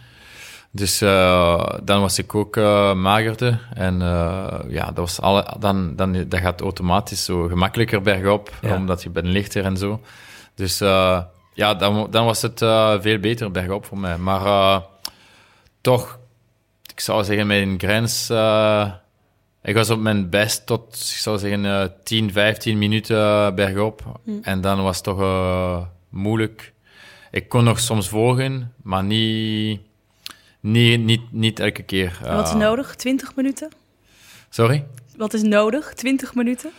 [0.70, 3.68] Dus eh, dan was ik ook eh magerder.
[3.74, 8.74] En eh, ja, dat, was alle, dan, dan, dat gaat automatisch zo gemakkelijker bergop, Ja.
[8.76, 10.00] omdat je bent lichter en zo.
[10.54, 11.20] Dus eh,
[11.58, 14.18] ja, dan, dan was het eh, veel beter bergop voor mij.
[14.18, 14.80] Maar eh,
[15.80, 16.18] toch,
[16.92, 18.30] ik zou zeggen, mijn grens...
[18.30, 18.92] eh,
[19.62, 24.20] ik was op mijn best tot, ik zou zeggen, eh 10, 15 minuten bergop.
[24.42, 26.72] En dan was het toch moeilijk.
[27.30, 29.80] Ik kon nog soms volgen, maar niet,
[30.60, 32.18] niet, niet, niet elke keer.
[32.22, 32.94] Wat is nodig?
[32.94, 33.68] 20 minuten?
[34.48, 34.86] Sorry?
[35.16, 35.94] Wat is nodig?
[35.94, 36.70] 20 minuten?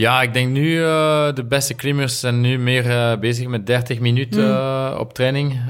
[0.00, 3.98] Ja, ik denk nu uh, de beste klimmers zijn nu meer uh, bezig met 30
[3.98, 5.60] minuten uh, op training.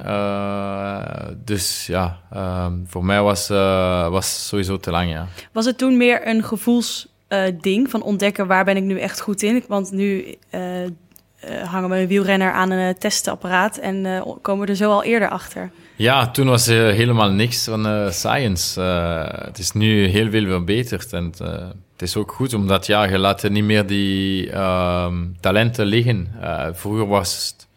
[1.44, 2.20] Dus ja,
[2.86, 3.48] voor mij was
[4.08, 5.26] was sowieso te lang, ja.
[5.52, 9.64] Was het toen meer een gevoelsding van ontdekken waar ben ik nu echt goed in?
[9.68, 10.36] Want nu
[11.64, 15.70] hangen we een wielrenner aan een testapparaat en komen we er zo al eerder achter.
[15.96, 18.80] Ja, toen was er helemaal niks van science.
[19.44, 21.32] het is nu heel veel verbeterd en
[22.00, 26.28] het is ook goed, omdat ja, je laat niet meer die uh, talenten liggen.
[26.40, 27.68] Uh, vroeger was het...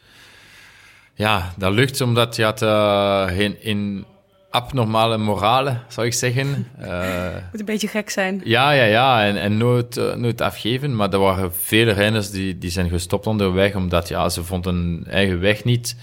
[1.13, 4.05] Ja, dat lukt omdat je had uh, in, in
[4.49, 6.47] abnormale morale, zou ik zeggen.
[7.51, 8.41] Moet een beetje gek zijn.
[8.43, 9.25] Ja, ja, ja.
[9.25, 10.95] En, en nooit, nooit afgeven.
[10.95, 15.05] Maar er waren vele renners die, die zijn gestopt onderweg, omdat ja, ze vonden hun
[15.09, 15.95] eigen weg niet.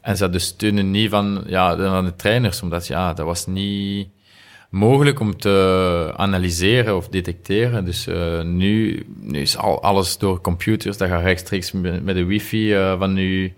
[0.00, 4.08] En ze hadden steunen niet van ja, de, de trainers, omdat ja, dat was niet
[4.70, 7.84] mogelijk om te analyseren of detecteren.
[7.84, 10.96] Dus uh, nu, nu is al, alles door computers.
[10.96, 13.48] Dat gaat rechtstreeks met, de wifi uh, van uw,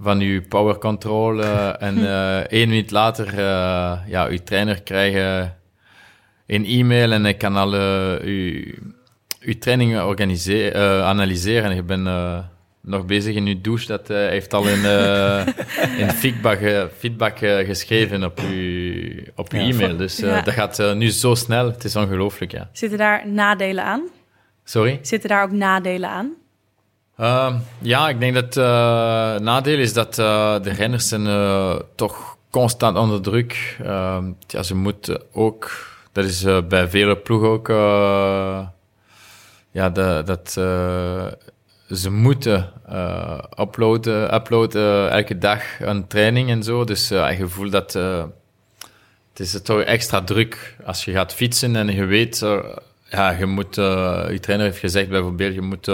[0.00, 1.38] van uw power control.
[1.38, 1.96] Uh, en
[2.48, 3.34] één minuut later,
[4.08, 5.50] ja, uw trainer krijgt
[6.46, 7.72] een e-mail en hij kan al
[8.22, 8.64] uw,
[9.40, 11.70] uw trainingen organiseren, analyseren.
[11.70, 12.08] En je bent
[12.80, 13.86] nog bezig in uw douche.
[13.86, 15.46] Dat uh, heeft al in, uh,
[16.02, 19.96] in feedback, uh, feedback geschreven op uw, op uw ja, e-mail.
[19.96, 20.40] Dus ja.
[20.40, 21.66] dat gaat nu zo snel.
[21.66, 22.68] Het is ongelooflijk, ja.
[22.72, 24.08] Zitten daar nadelen aan?
[24.64, 24.98] Sorry?
[25.02, 26.32] Zitten daar ook nadelen aan?
[27.20, 28.64] Uh, ja, ik denk dat uh,
[29.38, 31.26] nadeel is dat de renners zijn
[31.94, 33.76] toch constant onder druk.
[33.82, 35.70] Ehm, ja, ze moeten ook,
[36.12, 38.66] dat is eh, bij vele ploegen ook, eh,
[39.70, 41.26] ja, de, dat eh,
[41.90, 46.84] ze moeten eh, uploaden, uploaden elke dag een training en zo.
[46.84, 48.24] Dus eh, je voelt dat eh,
[49.38, 52.58] het is toch extra druk als je gaat fietsen en je weet, eh,
[53.10, 55.86] ja, je moet, eh, je trainer heeft gezegd bijvoorbeeld, je moet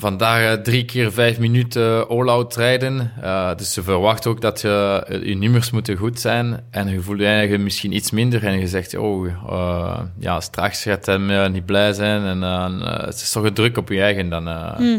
[0.00, 3.12] vandaag eh, drie keer vijf minuten all-out rijden.
[3.22, 6.64] Eh, dus ze verwachten ook dat je, eh, je nummers moeten goed zijn.
[6.70, 10.82] En je voelt je eigenlijk misschien iets minder en je zegt, oh, eh, ja, straks
[10.82, 12.24] gaat hij eh, niet blij zijn.
[12.24, 14.48] En eh, het is toch een druk op je eigen dan.
[14.48, 14.96] eh.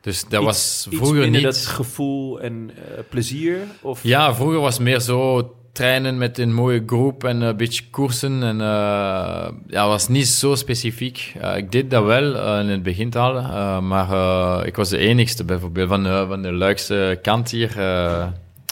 [0.00, 1.42] Dus dat was Iets vroeger minder niet...
[1.50, 2.70] dat gevoel en
[3.10, 3.56] plezier?
[3.82, 4.00] Of?
[4.02, 8.42] Ja, vroeger was het meer zo trainen met een mooie groep en een beetje koersen.
[8.42, 11.34] En eh ja, was niet zo specifiek.
[11.40, 13.42] Eh, ik deed dat wel eh, in het begin al,
[13.82, 17.70] maar ik was de enigste bijvoorbeeld van de, van de Luikse kant hier.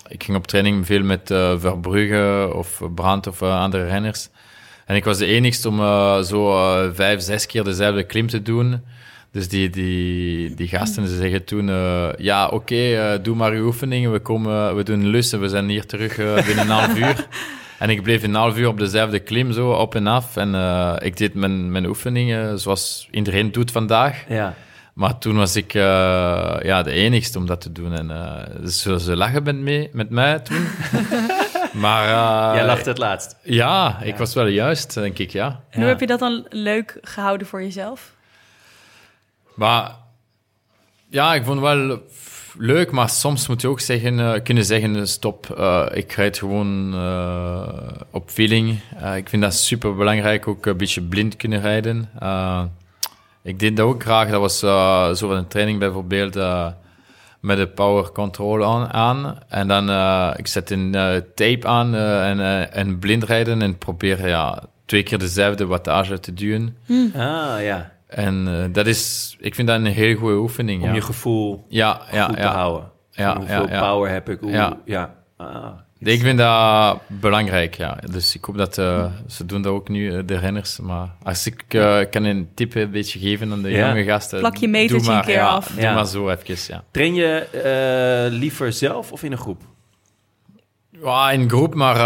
[0.08, 4.28] Ik ging op training veel met eh, Verbrugge of Brandt of andere renners.
[4.86, 5.78] En ik was de enigste om
[6.24, 6.52] zo
[6.92, 8.82] vijf, zes keer dezelfde klim te doen.
[9.34, 13.66] Dus die, die, die gasten ze zeggen toen, eh, ja, oké, eh, doe maar uw
[13.66, 14.12] oefeningen.
[14.12, 17.26] We, komen, we doen lussen, we zijn hier terug eh, binnen een half uur.
[17.78, 20.36] En ik bleef een half uur op dezelfde klim, zo op en af.
[20.36, 24.24] En eh, ik deed mijn, mijn oefeningen zoals iedereen doet vandaag.
[24.28, 24.54] Ja.
[24.92, 25.82] Maar toen was ik eh,
[26.62, 27.92] ja, de enigste om dat te doen.
[27.92, 30.66] En eh, ze, ze lachen met, mee, met mij toen.
[31.82, 32.06] maar
[32.54, 33.36] Jij lachte het laatst.
[33.42, 35.60] ja, ik was wel juist, denk ik, ja.
[35.70, 38.13] En hoe heb je dat dan leuk gehouden voor jezelf?
[39.54, 39.96] Maar
[41.08, 41.98] ja, ik vond het wel
[42.58, 46.94] leuk, maar soms moet je ook zeggen, eh, kunnen zeggen, stop, eh, ik rijd gewoon
[46.94, 47.68] eh,
[48.10, 48.80] op feeling.
[48.96, 52.10] Eh, ik vind dat super belangrijk, ook een beetje blind kunnen rijden.
[52.18, 52.62] Eh,
[53.42, 56.66] ik deed dat ook graag, dat was eh, zo van een training bijvoorbeeld, eh,
[57.40, 59.38] met de power control aan, aan.
[59.48, 63.62] en dan uh, ik zet een eh, tape aan eh, en, eh, en blind rijden
[63.62, 66.76] en probeer ja, twee keer dezelfde wattage te duwen.
[67.14, 67.92] Ah, ja.
[68.14, 70.82] En eh, dat is, ik vind dat een heel goede oefening.
[70.82, 70.94] Om ja.
[70.94, 72.52] je gevoel ja, ja, goed te ja.
[72.54, 72.90] houden.
[73.10, 73.80] Ja, Van hoeveel ja, ja.
[73.90, 74.40] power heb ik?
[74.40, 74.78] Hoe, Ja.
[74.84, 75.14] ja.
[75.36, 75.66] Ah,
[75.98, 77.98] Ik vind dat belangrijk, ja.
[78.10, 80.78] Dus ik hoop dat eh, ze doen dat ook nu, eh, de renners.
[80.78, 83.88] Maar als ik eh, kan een tip een beetje geven aan de Ja.
[83.88, 84.38] jonge gasten.
[84.38, 85.66] Plak je doe metertje maar, een keer ja, af.
[85.66, 86.84] Doe maar zo even, ja.
[86.90, 89.62] Train je eh, liever zelf of in een groep?
[91.02, 91.96] Ja, in groep, maar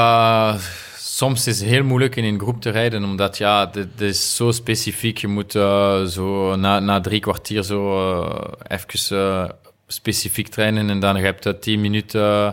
[1.18, 4.50] soms is het heel moeilijk in een groep te rijden, omdat ja, dit, is zo
[4.50, 5.18] specifiek.
[5.18, 7.80] Je moet eh, zo na, na drie kwartier zo
[8.20, 9.48] uh, even eh,
[9.86, 12.52] specifiek trainen en dan heb je tien minuten eh,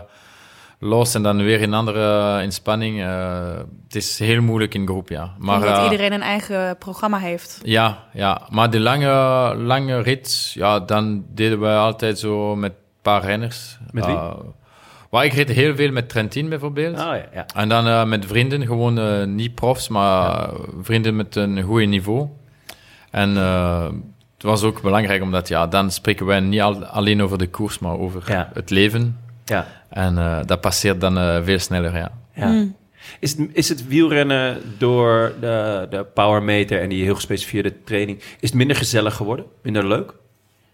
[0.78, 3.02] los en dan weer een andere inspanning.
[3.02, 5.34] Eh, het is heel moeilijk in groep, ja.
[5.38, 7.60] Maar, Omdat eh, iedereen een eigen programma heeft.
[7.62, 13.02] ja, ja, maar de lange, lange rit, ja, dan deden we altijd zo met een
[13.02, 13.78] paar renners.
[13.90, 14.18] Met wie?
[15.10, 16.94] Maar ik reed heel veel met Trentin bijvoorbeeld.
[16.94, 17.46] Oh ja, ja.
[17.54, 20.50] En dan eh, met vrienden, gewoon eh, niet profs, maar
[20.82, 22.28] vrienden met een goed niveau.
[23.10, 23.84] En eh,
[24.34, 27.78] het was ook belangrijk, omdat ja, dan spreken wij niet al- alleen over de koers,
[27.78, 28.50] maar over Ja.
[28.54, 29.20] het leven.
[29.44, 29.66] ja.
[29.88, 32.12] En eh, dat passeert dan eh, veel sneller, ja.
[32.34, 32.64] ja.
[33.20, 38.18] Is, het, is het wielrennen door de, de powermeter en die heel gespecificeerde training...
[38.18, 39.44] is het minder gezellig geworden?
[39.62, 40.14] Minder leuk?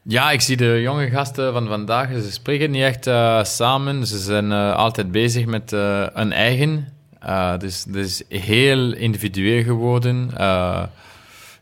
[0.04, 4.06] Ja, ik zie de jonge gasten van vandaag, ze spreken niet echt eh, samen.
[4.06, 6.88] Ze zijn eh, altijd bezig met eh een eigen.
[7.58, 10.30] Dus het is heel individueel geworden.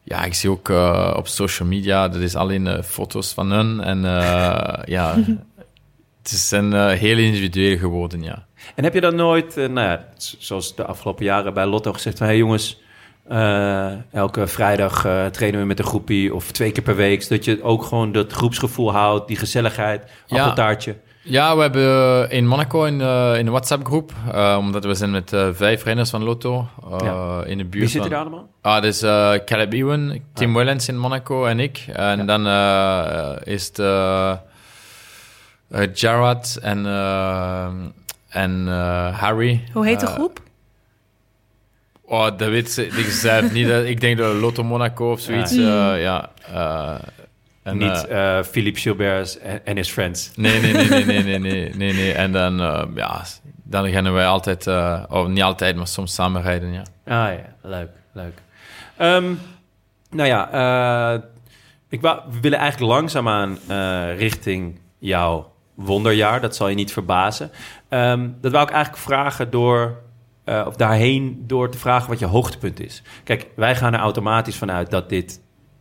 [0.02, 0.68] Ja, ik zie ook
[1.16, 3.80] op social media, dat is alleen foto's van hun.
[3.80, 4.02] En
[4.84, 5.16] ja,
[6.22, 8.46] het eh, heel individueel geworden, ja.
[8.74, 12.18] En heb je dan nooit, nou ja, zoals de afgelopen jaren bij Lotto gezegd...
[12.18, 12.80] van, hé hey jongens,
[13.30, 16.34] eh, elke vrijdag eh, trainen we met een groepie...
[16.34, 19.28] of twee keer per week, zodat je ook gewoon dat groepsgevoel houdt...
[19.28, 20.38] die gezelligheid, Ja.
[20.40, 20.96] appeltaartje.
[21.22, 25.32] Ja, we hebben in Monaco in, eh, in een WhatsApp-groep, eh, omdat we zijn met
[25.32, 27.42] eh, vijf renners van Lotto eh, Ja.
[27.44, 28.10] in de buurt Wie zitten van...
[28.10, 28.48] daar allemaal?
[28.60, 31.84] Ah, dat is eh Caleb Ewan, Tim Wellens in Monaco en ik.
[31.92, 32.24] En Ja.
[32.24, 33.70] dan eh, is
[35.68, 36.86] het Jarrad en,
[38.28, 39.64] en eh, Harry.
[39.72, 40.40] Hoe heet de groep?
[42.10, 43.68] Oh, dat weet ze- ik zelf niet.
[43.68, 45.54] Dat- Ik denk dat Lotto Monaco of zoiets.
[45.54, 45.94] Ja.
[45.94, 46.30] Ja, ja
[46.94, 47.00] eh,
[47.62, 50.30] en, Niet eh, eh Philippe Gilbert en, his friends.
[50.36, 52.12] nee, nee, nee, nee, nee, nee, nee, nee, nee.
[52.12, 53.22] En dan, eh, ja,
[53.62, 56.82] dan gaan wij altijd, eh, of niet altijd, maar soms samen rijden, ja.
[57.04, 58.42] Ah ja, leuk, leuk.
[58.96, 59.32] Ehm,
[60.10, 60.50] nou ja,
[61.14, 61.20] eh,
[61.88, 66.40] ik wou, we willen eigenlijk langzaamaan eh richting jouw wonderjaar.
[66.40, 67.50] Dat zal je niet verbazen.
[67.88, 69.96] Ehm, dat wou ik eigenlijk vragen door,
[70.50, 73.02] eh, of daarheen door te vragen wat je hoogtepunt is.
[73.24, 75.40] Kijk, wij gaan er automatisch vanuit dat dit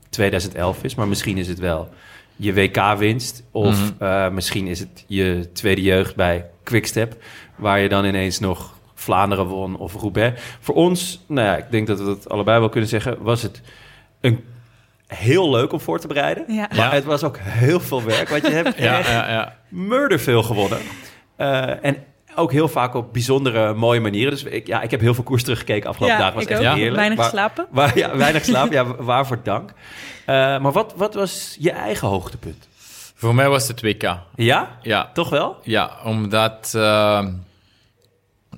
[0.09, 1.89] 2011 is, maar misschien is het wel
[2.36, 3.43] je WK-winst.
[3.51, 4.03] Of Mhm.
[4.03, 7.24] eh, misschien is het je tweede jeugd bij Quickstep.
[7.55, 10.41] Waar je dan ineens nog Vlaanderen won of Roubaix.
[10.59, 13.22] Voor ons, nou ja, ik denk dat we dat allebei wel kunnen zeggen...
[13.22, 13.61] was het
[14.22, 14.43] een
[15.07, 16.43] heel leuk om voor te bereiden.
[16.47, 16.67] Ja.
[16.70, 16.89] Maar Ja.
[16.91, 18.30] het was ook heel veel werk.
[18.30, 19.55] Want je hebt Ja, echt ja, ja.
[19.70, 20.80] murder veel gewonnen.
[21.36, 21.97] Eh, en
[22.40, 24.32] ook heel vaak op bijzondere, mooie manieren.
[24.32, 26.36] Dus ik, ja, ik heb heel veel koers teruggekeken afgelopen Ja, dagen.
[26.36, 26.76] was ik echt ook.
[26.76, 26.96] heerlijk.
[26.96, 27.68] Weinig Waar- geslapen.
[27.72, 28.72] Waar, ja, weinig slaap.
[28.72, 29.70] ja, waarvoor dank.
[30.26, 32.68] Eh, maar wat, wat was je eigen hoogtepunt?
[33.16, 34.18] Voor mij was het WK.
[34.36, 34.78] Ja?
[34.82, 35.56] Ja, Toch wel?
[35.64, 37.26] Ja, omdat eh,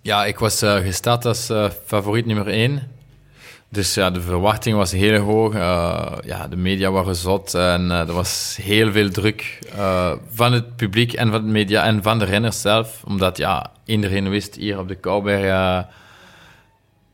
[0.02, 2.92] ja, ik was eh, gestart als eh, favoriet nummer 1.
[3.74, 5.54] Dus ja, de verwachting was heel hoog.
[5.54, 10.54] Eh, ja, de media waren zot en eh, er was heel veel druk eh, van
[10.54, 13.04] het publiek en van de media en van de renners zelf.
[13.06, 15.42] Omdat ja, iedereen wist hier op de Kouwberg...
[15.42, 15.80] eh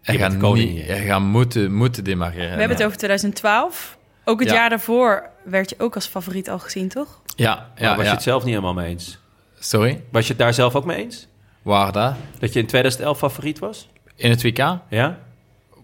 [0.02, 2.52] Je er gaan, niet, er gaan moeten, moeten demareren.
[2.54, 3.98] We hebben het over 2012.
[4.26, 4.56] Ook het Ja.
[4.56, 7.22] jaar daarvoor werd je ook als favoriet al gezien, toch?
[7.36, 8.10] Ja, Ja, was ja.
[8.10, 9.18] je het zelf niet helemaal mee eens?
[9.60, 11.28] Sorry, Was je het daar zelf ook mee eens?
[11.62, 12.14] waar dat?
[12.40, 13.90] Dat je in 2011 favoriet was?
[14.16, 14.58] In het WK?
[14.90, 15.20] Ja?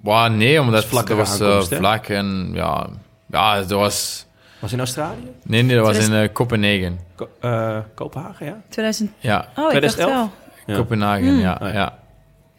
[0.03, 2.87] Well, nee, omdat dat was eh, vlak en ja,
[3.25, 4.25] ja, dat was...
[4.59, 5.31] Was in Australië?
[5.43, 6.99] Nee, nee, dat was in eh, Kopenhagen.
[7.15, 8.61] Ko- eh, Kopenhagen, ja?
[8.69, 9.11] 2000...
[9.19, 10.11] Ja, Oh, ik dacht 2011?
[10.11, 10.29] wel.
[10.65, 10.75] Ja.
[10.75, 11.39] Kopenhagen, Hmm.
[11.39, 11.73] ja, Oh, ja.
[11.73, 11.97] ja.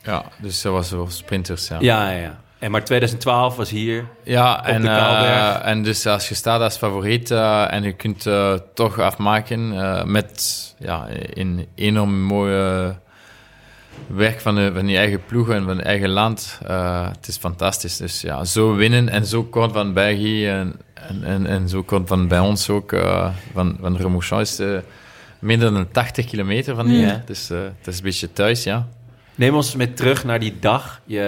[0.03, 1.77] Ja, dus dat was voor sprinters, ja.
[1.81, 2.39] Ja, ja, ja.
[2.59, 4.05] En maar 2012 was hier.
[4.23, 8.27] Ja, en, eh, en dus als je staat als favoriet eh, en je kunt
[8.75, 12.95] toch afmaken eh, met ja, een enorm mooie
[14.07, 16.59] werk van, de, van je eigen ploeg en van je eigen land.
[16.67, 17.97] eh, het is fantastisch.
[17.97, 22.09] Dus ja, zo winnen en zo kort van België en, en, en, en zo kort
[22.09, 24.79] van bij ons ook, eh, van, van Remouchamp is eh,
[25.39, 27.07] minder dan 80 kilometer van hier.
[27.09, 27.17] Hè.
[27.27, 28.87] Dus eh, het is een beetje thuis, ja.
[29.35, 31.01] Neem ons met terug naar die dag.
[31.05, 31.21] Je,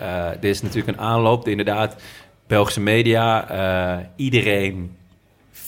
[0.00, 1.48] eh, dit is natuurlijk een aanloop.
[1.48, 1.96] Inderdaad,
[2.46, 3.48] Belgische media.
[3.48, 4.96] eh, iedereen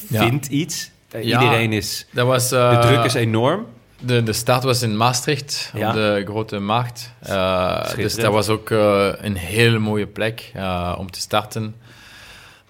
[0.09, 0.20] Ja.
[0.22, 0.90] vindt iets.
[1.11, 1.20] Ja.
[1.20, 2.07] Iedereen is...
[2.12, 3.66] Dat was, De druk is enorm.
[4.01, 5.88] De, de start was in Maastricht, Ja.
[5.88, 7.12] op de grote markt.
[7.20, 11.74] Eh, dus dat was ook eh, een hele mooie plek eh, om te starten.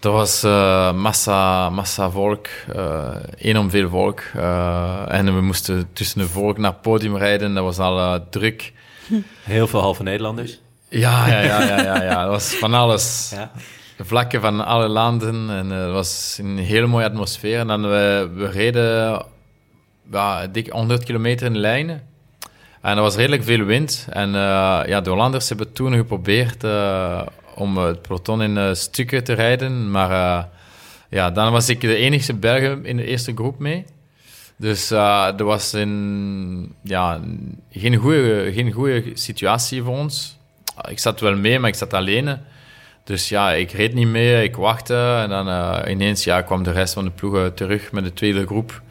[0.01, 0.43] Er was
[0.95, 2.47] massa, massa volk,
[3.37, 4.21] enorm veel volk.
[5.09, 7.55] En we moesten tussen de volk naar het podium rijden.
[7.55, 8.73] Dat was al druk.
[9.43, 10.59] Heel veel halve Nederlanders.
[10.89, 12.21] Ja, ja, ja, ja, ja, ja.
[12.23, 13.33] Dat was van alles.
[13.35, 13.51] Ja.
[13.99, 15.51] Vlakken van alle landen.
[15.51, 17.59] En het was een hele mooie atmosfeer.
[17.59, 19.23] En dan we, we reden
[20.11, 22.03] ja, dik 100 kilometer in lijnen.
[22.87, 24.07] En er was redelijk veel wind.
[24.11, 27.23] En eh, ja, de Hollanders hebben toen geprobeerd eh,
[27.55, 29.91] om het peloton in eh, stukken te rijden.
[29.91, 30.49] Maar
[31.11, 33.85] ja, dan was ik de enige Belgen in de eerste groep mee.
[34.57, 37.21] Dus eh er was een, ja,
[37.71, 40.39] geen goede geen goede situatie voor ons.
[40.89, 42.39] Ik zat wel mee, maar ik zat alleen.
[43.05, 45.19] Dus ja, ik reed niet mee, ik wachtte.
[45.23, 45.49] En dan
[45.89, 48.83] ineens ja, kwam de rest van de ploegen terug met de tweede groep.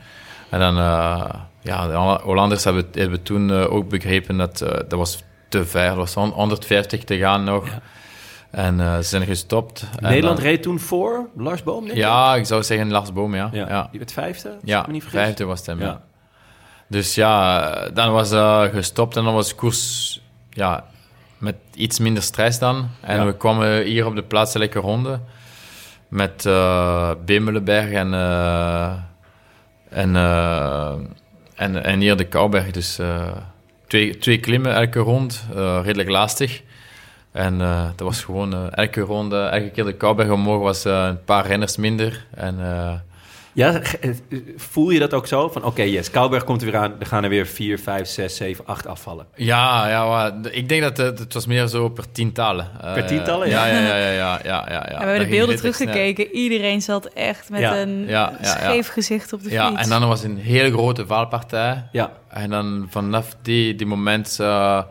[0.50, 1.30] En dan, eh,
[1.62, 5.66] ja, de Holla- Hollanders hebben, hebben toen eh, ook begrepen dat eh, dat was te
[5.66, 5.82] ver.
[5.90, 7.68] Er was hon- 150 te gaan nog.
[8.52, 9.86] En ze zijn gestopt.
[10.00, 11.98] Nederland dan- reed toen voor Lars Boom, denk?
[11.98, 13.50] Ja, ik zou zeggen Lars Boom, ja.
[13.52, 13.68] ja.
[13.70, 13.88] ja.
[13.92, 16.02] Die werd vijfde, Ja, ik me niet vijfde was het hem, ja.
[16.88, 20.84] Dus ja, dan was eh gestopt en dan was de koers ja,
[21.38, 22.88] met iets minder stress dan.
[23.02, 25.20] En we kwamen hier op de plaatselijke ronde
[26.08, 28.14] met eh Bemelenberg en,
[29.96, 30.94] en, eh,
[31.56, 32.72] en, en hier de Kouberg.
[32.72, 33.32] Dus eh,
[33.88, 36.62] twee, twee klimmen elke rond, eh, redelijk lastig.
[37.32, 37.58] En
[37.96, 42.26] dat was gewoon elke ronde, elke keer de Kouberg omhoog was een paar renners minder.
[42.34, 42.56] En
[43.56, 44.10] Ja, eh,
[44.58, 45.50] voel je dat ook zo?
[45.50, 46.94] Van oké, yes, Kouwberg komt er weer aan.
[47.00, 49.26] Er gaan er weer vier, vijf, zes, zeven, acht afvallen.
[49.36, 52.68] Ja, ja maar ik denk dat het, het was meer zo per tientallen.
[52.82, 53.66] Eh, Per tientallen, ja?
[53.66, 53.74] ja?
[53.80, 54.82] Ja, ja, ja, ja, ja, ja, ja.
[54.92, 56.32] en we hebben de beelden teruggekeken.
[56.32, 57.78] Iedereen zat echt met Ja.
[57.78, 58.48] een Ja, ja, ja.
[58.48, 59.82] scheef gezicht op de Ja, fiets.
[59.82, 61.84] en dan was een hele grote valpartij.
[61.92, 64.82] Ja, En dan vanaf die, die moment, eh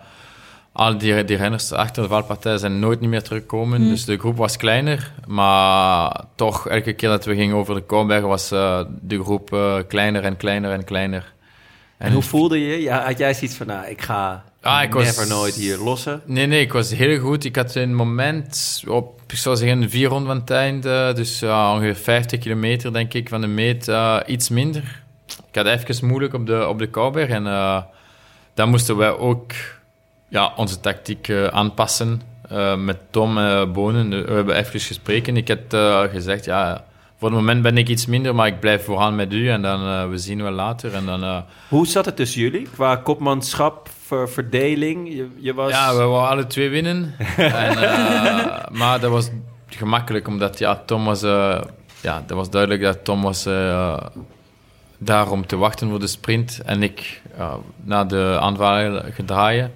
[0.76, 3.80] al die, die renners achter de valpartij zijn nooit niet meer teruggekomen.
[3.80, 3.88] Hmm.
[3.88, 8.22] Dus de groep was kleiner, maar toch elke keer dat we gingen over de Kouwberg
[8.24, 11.32] was eh, de groep eh, kleiner en kleiner en kleiner.
[11.98, 12.82] en hoe voelde je?
[12.82, 16.20] Ja, had jij zoiets van, nou, ik ga Ah, ik was- never nooit hier lossen?
[16.24, 17.44] Nee, nee, ik was heel goed.
[17.44, 21.12] Ik had een moment op, ik zou zeggen, vier ronden van het einde.
[21.14, 23.88] Dus ja, ongeveer 50 kilometer, denk ik, van de meet.
[23.88, 25.02] eh, iets minder.
[25.48, 27.28] Ik had even moeilijk op de, op de Kouwberg.
[27.28, 27.82] En eh,
[28.54, 29.52] dan moesten wij ook
[30.34, 32.20] ja, onze tactiek eh, aanpassen.
[32.48, 34.10] eh, met Tom eh Bonen.
[34.26, 35.36] We hebben even gesproken.
[35.36, 36.84] Ik had eh, gezegd, ja,
[37.18, 39.48] voor het moment ben ik iets minder, maar ik blijf vooraan met u.
[39.50, 40.94] En dan eh, we zien wel later.
[40.94, 41.22] En dan...
[41.24, 42.68] eh, Hoe zat het tussen jullie?
[42.74, 45.08] Qua kopmanschap, ver- verdeling?
[45.08, 45.70] Je, je was...
[45.70, 47.14] Ja, we wouden alle twee winnen.
[47.36, 49.30] en, eh, maar dat was
[49.66, 51.60] gemakkelijk, omdat ja, Tom was eh,
[52.00, 53.96] ja, dat was duidelijk dat Tom was eh,
[54.98, 57.22] daar om te wachten voor de sprint en ik
[57.84, 59.72] naar de aanval gedraaien.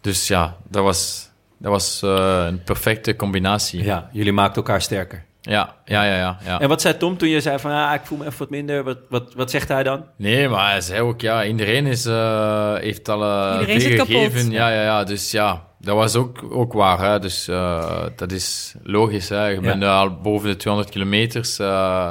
[0.00, 1.28] Dus ja, dat was,
[1.58, 3.82] dat was uh, een perfecte combinatie.
[3.84, 5.26] Ja, jullie maakten elkaar sterker.
[5.40, 6.60] Ja, ja, ja, ja, ja.
[6.60, 8.84] En wat zei Tom toen je zei van, ah, ik voel me even wat minder?
[8.84, 10.04] Wat, wat, wat zegt hij dan?
[10.16, 14.32] Nee, maar hij zei ook, ja, iedereen is, uh, heeft al uh, Iedereen zit gegeven.
[14.38, 14.52] kapot.
[14.52, 17.00] Ja, ja, ja, dus ja, dat was ook, ook waar.
[17.00, 17.18] Hè.
[17.18, 19.28] Dus uh, dat is logisch.
[19.28, 19.46] Hè.
[19.46, 19.60] Je Ja.
[19.60, 21.58] bent al boven de 200 kilometers.
[21.58, 22.10] uh,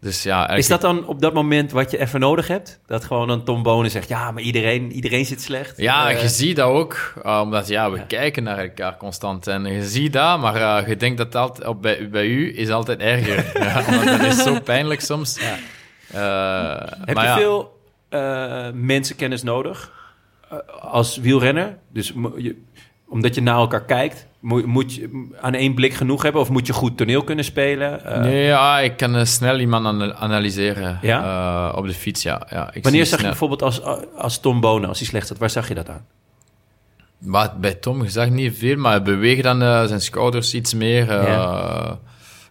[0.00, 2.80] dus ja, Is dat dan op dat moment wat je even nodig hebt?
[2.86, 5.76] Dat gewoon een Tom Bonen zegt, ja, maar iedereen, iedereen zit slecht.
[5.76, 9.46] Ja, Eh, je ziet dat ook, uh, omdat ja, we kijken naar elkaar constant.
[9.46, 12.70] En je ziet dat, maar uh, je denkt dat altijd, op, bij, bij u is
[12.70, 13.50] altijd erger.
[13.64, 15.40] ja, want dat is zo pijnlijk soms.
[15.40, 15.56] Ja.
[16.14, 17.78] Uh, Heb maar je veel
[18.08, 19.92] eh, mensenkennis nodig
[20.50, 21.78] eh, als wielrenner?
[21.92, 22.62] Dus je,
[23.08, 26.40] omdat je naar elkaar kijkt, moet, moet je aan één blik genoeg hebben?
[26.40, 28.04] Of moet je goed toneel kunnen spelen?
[28.04, 31.22] Eh, Nee, ja, ik kan uh, snel iemand ana- analyseren Ja?
[31.70, 32.46] uh, op de fiets, ja.
[32.50, 33.82] ja ik Wanneer zag je bijvoorbeeld als,
[34.16, 36.04] als Tom Bonen, als hij slecht zat, waar zag je dat aan?
[37.18, 39.58] Maar bij Tom, zag niet veel, maar hij beweegt dan
[39.88, 41.12] zijn schouders iets meer.
[41.12, 41.98] Ja.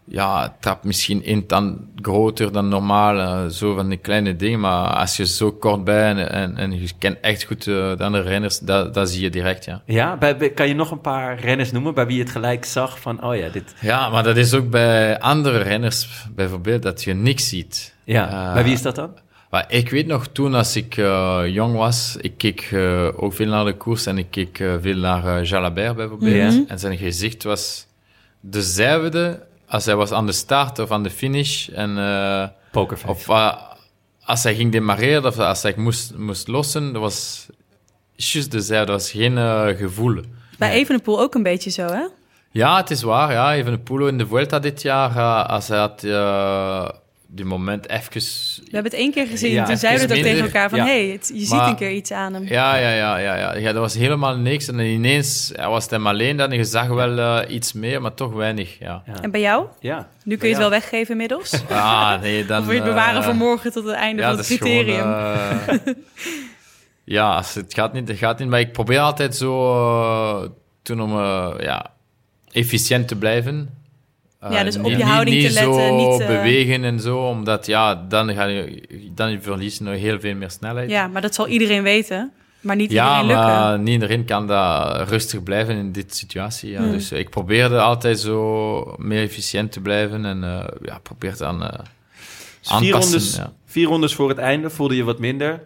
[0.08, 0.56] Ja.
[0.60, 3.16] trapt misschien één tand groter dan normaal.
[3.18, 4.60] Uh, zo van die kleine dingen.
[4.60, 8.04] Maar als je zo kort bent en, en, en je kent echt goed uh, de
[8.04, 9.82] andere renners, dat, dat zie je direct, ja.
[9.86, 13.00] Ja, bij, kan je nog een paar renners noemen bij wie je het gelijk zag
[13.00, 13.76] van, oh ja, dit...
[13.82, 17.96] Ja, maar dat is ook bij andere renners bijvoorbeeld dat je niks ziet.
[18.04, 19.10] Ja, Eh, bij wie is dat dan?
[19.50, 23.48] Maar ik weet nog, toen als ik uh, jong was, ik keek uh, ook veel
[23.48, 26.54] naar de koers en ik keek uh, veel naar uh, Jalabert bijvoorbeeld.
[26.54, 26.64] Ja.
[26.68, 27.88] En zijn gezicht was
[28.40, 31.70] dezelfde als hij was aan de start of aan de finish.
[31.70, 33.14] En, uh, Pokerface.
[33.14, 33.54] of uh,
[34.26, 37.48] als hij ging demareren of als hij moest, moest lossen, dat was
[38.16, 38.92] juist dezelfde.
[38.92, 40.22] Dat was geen uh, gevoel.
[40.58, 42.06] Bij Evenepoel ook een beetje zo, hè?
[42.52, 43.32] Ja, het is waar.
[43.32, 43.54] Ja.
[43.54, 46.90] Even Pulo in de Vuelta dit jaar, uh, als hij had uh,
[47.28, 48.12] die moment even...
[48.12, 49.52] We hebben het één keer gezien.
[49.52, 50.80] Ja, Toen zeiden we dat tegen elkaar van...
[50.80, 50.86] Ja.
[50.86, 52.44] hé, hey, je ziet een keer iets aan hem.
[52.48, 53.56] Ja, ja, ja, ja, ja.
[53.56, 53.72] ja.
[53.72, 54.68] Dat was helemaal niks.
[54.68, 56.52] En ineens hij was het hem alleen dan.
[56.52, 58.80] Je zag wel uh, iets meer, maar toch weinig.
[58.80, 59.04] Ja.
[59.06, 59.22] Ja.
[59.22, 59.66] En bij jou?
[59.80, 60.10] Ja.
[60.24, 61.54] Nu kun je het wel weggeven inmiddels?
[61.70, 62.60] Ah, nee, dan.
[62.60, 64.58] of wil je het bewaren eh, voor morgen tot het einde ja, van het is
[64.58, 65.14] gewoon, criterium?
[65.14, 65.94] eh,
[67.18, 68.48] ja, als het gaat niet, het gaat niet.
[68.48, 69.74] Maar ik probeer altijd zo
[70.42, 70.50] uh,
[70.82, 71.92] toen om uh, ja,
[72.52, 73.77] efficiënt te blijven.
[74.50, 76.84] Uh, Ja, dus op niet- je houding niet, te letten, Niet zo niet, uh, bewegen
[76.84, 78.84] en zo, omdat ja, dan ga je,
[79.16, 80.90] dan verlies je nog heel veel meer snelheid.
[80.90, 82.32] ja, maar dat zal iedereen weten.
[82.62, 83.46] Maar niet Ja, iedereen lukken.
[83.56, 86.70] maar niet iedereen kan dat rustig blijven in dit situatie.
[86.72, 86.80] Ja.
[86.80, 86.92] Hmm.
[86.92, 91.70] Dus ik probeerde altijd zo meer efficiënt te blijven en uh, ja, probeer dan uh,
[92.62, 92.96] vier,
[93.36, 93.54] ja.
[93.66, 95.62] vier rondes voor het einde voelde je wat minder.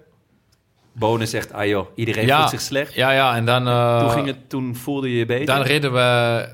[0.94, 2.38] Bonen zegt, ah joh, iedereen Ja.
[2.38, 2.94] voelt zich slecht.
[2.94, 5.46] ja, ja, en dan, uh, toen, ging het, toen voelde je je beter.
[5.46, 6.48] dan reden we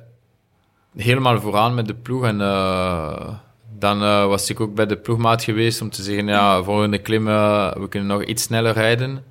[0.97, 3.29] helemaal vooraan met de ploeg en uh,
[3.77, 7.27] dan uh, was ik ook bij de ploegmaat geweest om te zeggen, ja, volgende klim,
[7.27, 9.23] uh, we kunnen nog iets sneller rijden.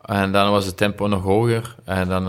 [0.00, 1.74] En dan was het tempo nog hoger.
[1.84, 2.24] En dan,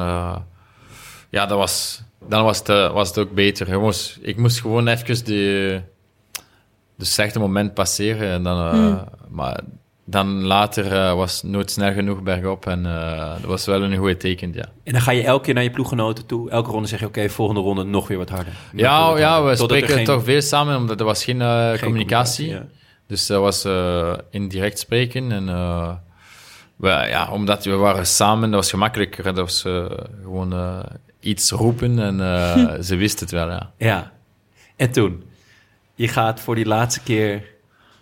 [1.30, 3.74] ja, dat was, dan was, het, was het ook beter.
[3.74, 5.82] Ik moest, ik moest gewoon even de,
[6.96, 8.30] de slechte moment passeren.
[8.30, 9.04] En dan, Hmm.
[9.30, 9.60] Maar
[10.08, 12.66] dan later uh, was het nooit snel genoeg bergop.
[12.68, 14.66] En uh, dat was wel een goede teken, ja.
[14.84, 16.50] En dan ga je elke keer naar je ploeggenoten toe.
[16.50, 18.54] Elke ronde zeg je, oké, volgende ronde nog weer wat harder.
[18.72, 21.24] Nog Ja, wat ja we Totdat er spreken geen- toch veel samen, omdat er was
[21.24, 22.50] geen, uh, geen communicatie.
[22.50, 22.66] ja.
[23.08, 23.66] Dus dat was
[24.30, 25.32] indirect spreken.
[25.32, 25.46] En
[26.76, 29.24] we, ja, omdat we waren samen, dat was gemakkelijker.
[29.24, 29.62] Dat was
[30.24, 30.84] gewoon
[31.20, 32.18] iets roepen en
[32.86, 33.72] ze wisten het wel, ja.
[33.78, 34.12] Ja.
[34.76, 35.24] En toen?
[35.96, 37.44] Je gaat voor die laatste keer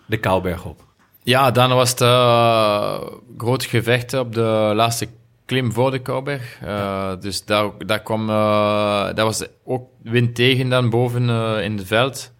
[0.05, 0.81] de Kouwberg op.
[1.23, 3.01] Ja, dan was het uh,
[3.37, 5.07] groot gevecht op de laatste
[5.45, 6.59] klim voor de Kouwberg.
[6.63, 11.29] Uh, dus daar, daar kwam, uh, dat was ook wind tegen dan boven
[11.63, 12.31] in het veld.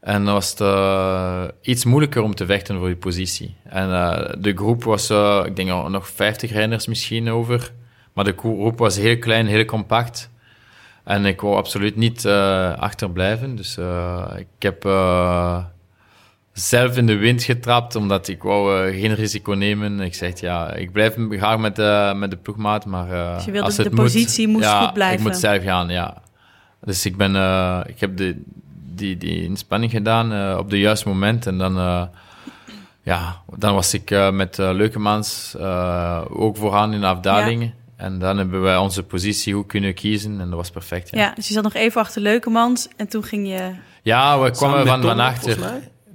[0.00, 3.56] En dan was het iets moeilijker om te vechten voor die positie.
[3.64, 3.88] En
[4.38, 5.10] de groep was,
[5.44, 7.72] ik denk nog 50 renners misschien over.
[8.12, 10.30] Maar de groep was heel klein, heel compact.
[11.04, 12.26] En ik wou absoluut niet
[12.76, 13.56] achterblijven.
[13.56, 13.78] Dus
[14.36, 14.84] ik heb
[16.58, 20.00] zelf in de wind getrapt, omdat ik wou uh, geen risico nemen.
[20.00, 23.50] Ik zeg, ja, ik blijf graag met de, met de ploegmaat, maar uh, Dus je
[23.50, 25.18] wilde als de het positie moet, moest ja, goed blijven.
[25.18, 26.22] ik moet zelf gaan, ja.
[26.80, 28.42] Dus ik ben, uh, ik heb de,
[28.94, 32.02] die, die inspanning gedaan uh, op het juiste moment en dan, uh,
[33.02, 37.62] ja, dan was ik uh, met uh, Leukemans uh, ook vooraan in de afdaling.
[37.62, 37.70] Ja.
[37.96, 41.10] En dan hebben wij onze positie goed kunnen kiezen en dat was perfect.
[41.10, 43.70] Ja, Ja, dus je zat nog even achter Leukemans en toen ging je...
[44.02, 45.58] ja we kwamen van, van achter.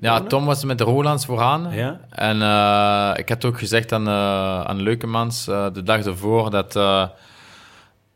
[0.02, 0.46] Ja, Tom?
[0.46, 1.68] Was met de Rolands vooraan.
[1.74, 2.00] Ja.
[2.10, 6.76] En uh, ik had ook gezegd aan, uh, aan Leukemans uh, de dag ervoor dat,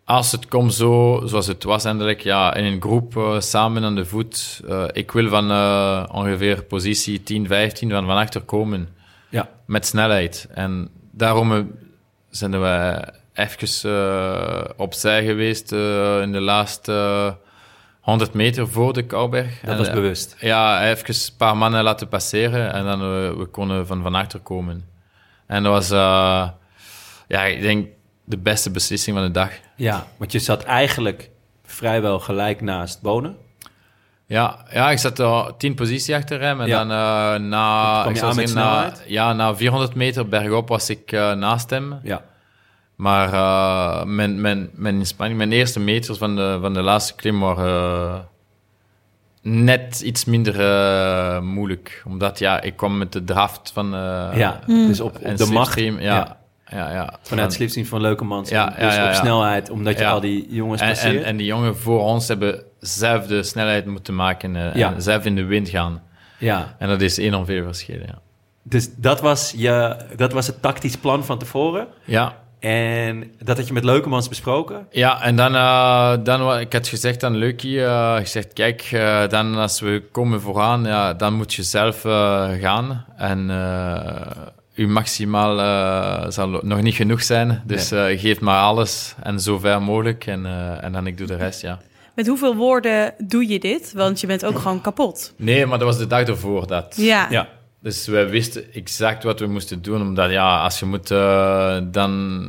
[0.06, 3.96] als het komt zo, zoals het was eindelijk, ja, in een groep eh, samen aan
[3.96, 4.62] de voet.
[4.70, 8.88] eh, ik wil van eh, ongeveer positie 10, 15 van van achter komen
[9.30, 9.50] Ja.
[9.66, 10.48] met snelheid.
[10.54, 11.60] En daarom eh,
[12.30, 17.45] zijn we even eh, opzij geweest eh, in de laatste eh,
[18.06, 19.60] 100 meter voor de Kouberg.
[19.64, 20.36] Dat was eh, bewust.
[20.40, 24.40] ja, even een paar mannen laten passeren en dan eh, we konden van van achter
[24.40, 24.86] komen.
[25.48, 26.50] En dat was, eh,
[27.28, 27.88] ja, ik denk
[28.24, 29.50] de beste beslissing van de dag.
[29.76, 31.30] Ja, want je zat eigenlijk
[31.64, 33.38] vrijwel gelijk naast Bonen.
[34.26, 36.78] Ja, ja ik zat er tien positie achter hem en Ja.
[36.78, 42.00] dan eh, na, ik zeggen, na, ja, na 400 meter bergop was ik naast hem.
[42.04, 42.22] Ja.
[42.96, 47.40] Maar eh, mijn, mijn, mijn inspanning, mijn eerste meters van de, van de laatste klim
[47.40, 48.20] waren eh,
[49.42, 52.04] net iets minder eh, moeilijk.
[52.08, 55.72] Omdat ja, ik kwam met de draft van eh ja, dus op, de macht.
[55.72, 56.38] slipstream, Ja,
[56.72, 57.14] ja, ja.
[57.22, 58.50] Vanuit het slipstream van Leukemans.
[58.50, 59.20] Ja, en dus ja, ja, op ja.
[59.20, 60.12] snelheid, omdat je Ja.
[60.12, 61.16] al die jongens En, passeert.
[61.16, 64.94] en, en die jongen voor ons hebben zelf de snelheid moeten maken Ja.
[64.94, 66.02] en zelf in de wind gaan.
[66.40, 66.76] ja.
[66.80, 68.20] En dat is enorm veel verschil, ja.
[68.64, 71.88] Dus dat was, je, dat was het tactisch plan van tevoren.
[72.04, 74.88] Ja, En dat had je met Leukemans besproken.
[74.92, 79.56] Ja, en dan, eh, dan ik had gezegd aan Leukie, eh gezegd, kijk, eh, dan
[79.56, 83.06] als we komen vooraan, ja, dan moet je zelf eh, gaan.
[83.18, 84.32] En eh
[84.76, 89.60] uw maximaal eh, zal nog niet genoeg zijn, dus eh, geef maar alles en zo
[89.60, 90.26] ver mogelijk.
[90.28, 91.80] En, eh, en dan ik doe de rest, ja.
[92.16, 93.94] Met hoeveel woorden doe je dit?
[93.94, 95.34] Want je bent ook gewoon kapot.
[95.38, 96.96] Nee, maar dat was de dag ervoor dat.
[96.98, 97.28] Ja.
[97.30, 97.48] Ja.
[97.86, 102.48] Dus wij wisten exact wat we moesten doen, omdat ja, als je moet eh, dan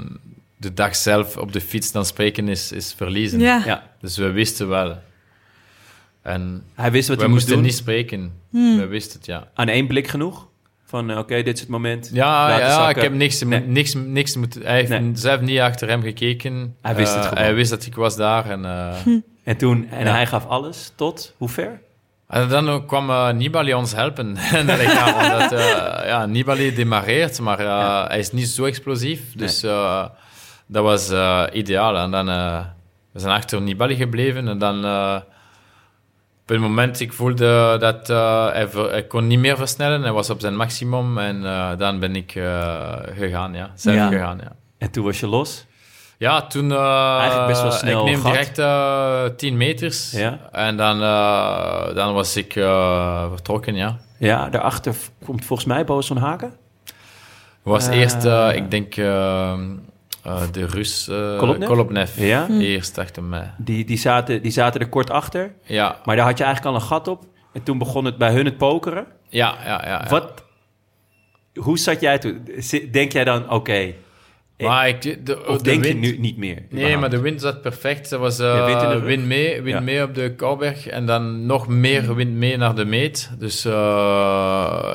[0.56, 3.40] de dag zelf op de fiets dan spreken is, is verliezen.
[3.40, 3.62] Ja.
[3.64, 3.90] ja.
[4.00, 4.98] Dus we wisten wel.
[6.22, 7.64] En Hij wist wat we hij moest moesten doen.
[7.70, 8.32] niet spreken.
[8.50, 9.48] We wisten het, ja.
[9.54, 10.48] Aan één blik genoeg?
[10.84, 12.10] Van, eh, oké, dit is het moment.
[12.12, 12.96] Ja, Laten ja zakken.
[12.96, 13.60] ik heb niks, Nee.
[13.60, 14.62] niks, niks moeten...
[14.62, 15.10] Hij heeft Nee.
[15.14, 16.76] zelf niet achter hem gekeken.
[16.82, 17.32] Hij wist het Eh.
[17.32, 18.50] Hij wist dat ik was daar.
[18.50, 18.94] En, eh,
[19.44, 20.10] En toen, en Ja.
[20.12, 21.80] hij gaf alles tot hoe ver?
[22.28, 24.36] En dan kwam eh, Nibali ons helpen.
[24.36, 29.20] en dat ja, eh, ja, Nibali demareert, maar eh, hij is niet zo explosief.
[29.34, 29.60] Dus
[30.66, 31.12] dat was
[31.52, 31.96] ideaal.
[31.96, 32.26] En dan
[33.12, 34.48] we zijn achter Nibali gebleven.
[34.48, 34.84] En dan...
[36.42, 40.02] op het moment ik voelde dat hij, kon niet meer versnellen.
[40.02, 41.18] Hij was op zijn maximum.
[41.18, 41.42] En
[41.78, 42.30] dan ben ik
[43.14, 43.70] gegaan, ja.
[43.74, 44.08] Zelf Ja.
[44.08, 44.52] gegaan, ja.
[44.78, 45.66] En toen was je los.
[46.18, 46.72] Ja, toen...
[46.72, 48.32] eh, Eigenlijk best wel snel Ik neem gat.
[48.32, 50.10] direct eh 10 meters.
[50.12, 50.38] Ja.
[50.52, 53.96] En dan, eh, dan was ik eh, vertrokken, ja.
[54.18, 54.94] Ja, daarachter
[55.24, 56.52] komt volgens mij Boas van Haken.
[57.62, 61.08] Was eerst, eh, ik denk, de Rus...
[61.08, 61.68] eh Kolobnev?
[61.68, 62.18] Kolobnev.
[62.18, 62.46] Ja.
[62.48, 63.52] Eerst achter mij.
[63.58, 65.54] Die, die, zaten, die zaten er kort achter.
[65.62, 67.24] Ja, Maar daar had je eigenlijk al een gat op.
[67.52, 69.06] En toen begon het bij hun het pokeren.
[69.28, 69.70] ja, ja.
[69.84, 70.06] ja, ja.
[70.08, 70.44] Wat,
[71.54, 72.48] hoe zat jij toen?
[72.92, 73.92] Denk jij dan, oké,
[74.58, 76.54] Maar ik, de, of de denk wind, je nu niet meer?
[76.54, 77.00] Nee, überhaupt?
[77.00, 78.10] maar de wind zat perfect.
[78.10, 79.04] Er was Ja, wind in de rug?
[79.04, 79.80] wind mee, wind Ja.
[79.80, 83.30] mee op de Kouberg en dan nog meer wind mee naar de meet.
[83.38, 83.72] Dus eh,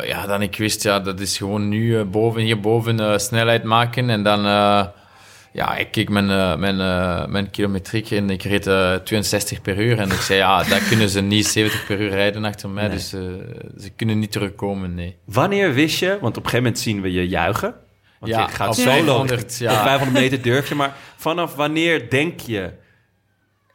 [0.07, 4.24] ja, dan ik wist, ja, dat is gewoon nu eh, boven, hierboven snelheid maken en
[4.24, 4.41] dan...
[5.53, 6.76] ja, ik keek mijn, mijn,
[7.32, 9.99] mijn kilometriek en ik reed eh, 62 per uur.
[9.99, 12.88] En ik zei, ja, dat kunnen ze niet 70 per uur rijden achter mij.
[12.88, 12.95] Nee.
[12.95, 15.16] Dus ze kunnen niet terugkomen, nee.
[15.26, 17.74] Wanneer wist je, want op een gegeven moment zien we je juichen.
[18.22, 18.88] Want Ja, je gaat solo.
[18.88, 19.72] 500, ja.
[19.74, 22.80] Op 500 meter durf je, maar vanaf wanneer denk je,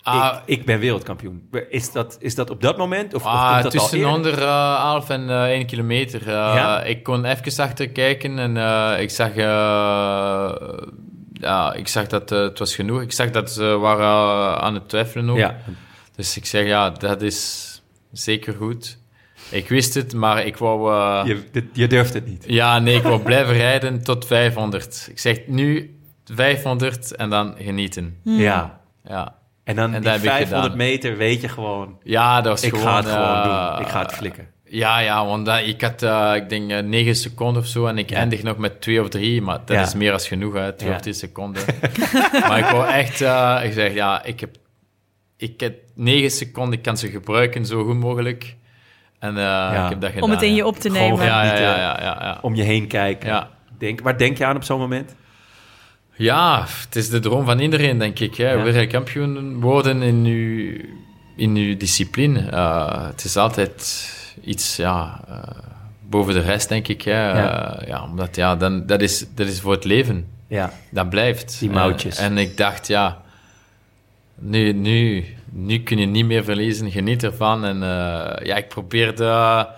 [0.02, 1.48] Ah, ik, ik ben wereldkampioen?
[1.68, 3.14] Is dat, is dat op dat moment?
[3.14, 4.12] Of, of komt dat al tussen eerder?
[4.14, 6.20] anderhalf en eh 1 kilometer.
[6.20, 6.82] Eh, Ja?
[6.82, 9.30] Ik kon even achter kijken en eh, ik zag...
[9.34, 10.52] eh,
[11.32, 13.02] ja, ik zag dat eh, het was genoeg.
[13.02, 15.36] Ik zag dat ze waren eh, aan het twijfelen ook.
[15.36, 15.56] Ja,
[16.16, 17.70] Dus ik zeg, ja, dat is
[18.12, 18.98] zeker goed.
[19.50, 20.92] Ik wist het, maar ik wou...
[20.94, 22.44] eh, je, dit- je durft het niet.
[22.46, 25.06] Ja, nee, ik wou blijven rijden tot 500.
[25.10, 28.16] Ik zeg nu 500 en dan genieten.
[28.22, 28.80] Ja.
[29.08, 29.34] Ja,
[29.64, 30.76] En dan En die dat heb ik 500 gedaan.
[30.76, 32.86] meter weet je gewoon, ja dat was ik gewoon...
[32.86, 33.80] ga het gewoon eh, doen.
[33.86, 34.46] Ik ga het flikken.
[34.68, 37.98] Ja, ja, want dat, ik had, eh, ik denk, eh, 9 seconden of zo en
[37.98, 38.16] ik Ja.
[38.16, 39.82] eindig nog met 2 of 3, maar dat Ja.
[39.82, 40.94] is meer als genoeg, hè, 2 Ja.
[40.96, 41.62] of 3 seconden.
[42.48, 44.56] maar ik wou echt, eh, ik zeg, ja, ik heb,
[45.36, 48.56] ik heb 9 seconden, ik kan ze gebruiken zo goed mogelijk.
[49.26, 50.22] En eh, ik heb dat gedaan.
[50.22, 51.24] Om het in je op te Gewoon nemen.
[51.24, 51.64] Ja, ja, genieten.
[51.64, 52.38] ja, ja, ja, ja.
[52.40, 53.28] Om je heen kijken.
[53.28, 53.48] Ja.
[53.78, 55.14] Denk, waar denk je aan op zo'n moment?
[56.16, 58.34] Ja, het is de droom van iedereen, denk ik.
[58.36, 58.50] Hè.
[58.50, 58.62] Ja.
[58.62, 60.80] Wereldkampioen worden in uw,
[61.36, 62.48] in uw discipline.
[62.50, 64.10] Eh, het is altijd
[64.44, 65.38] iets ja, eh,
[66.08, 67.02] boven de rest, denk ik.
[67.02, 67.28] Hè.
[67.28, 67.82] Ja.
[67.86, 70.28] Ja, omdat ja, dan, dat, is, dat is voor het leven.
[70.48, 70.72] Ja.
[70.90, 71.58] Dat blijft.
[71.58, 72.18] Die mouwtjes.
[72.18, 73.22] En, en ik dacht, ja,
[74.34, 75.24] nu, nu,
[75.56, 76.90] nu kun je niet meer verliezen.
[76.90, 77.64] Geniet ervan.
[77.64, 79.68] En eh, ja, ik probeerde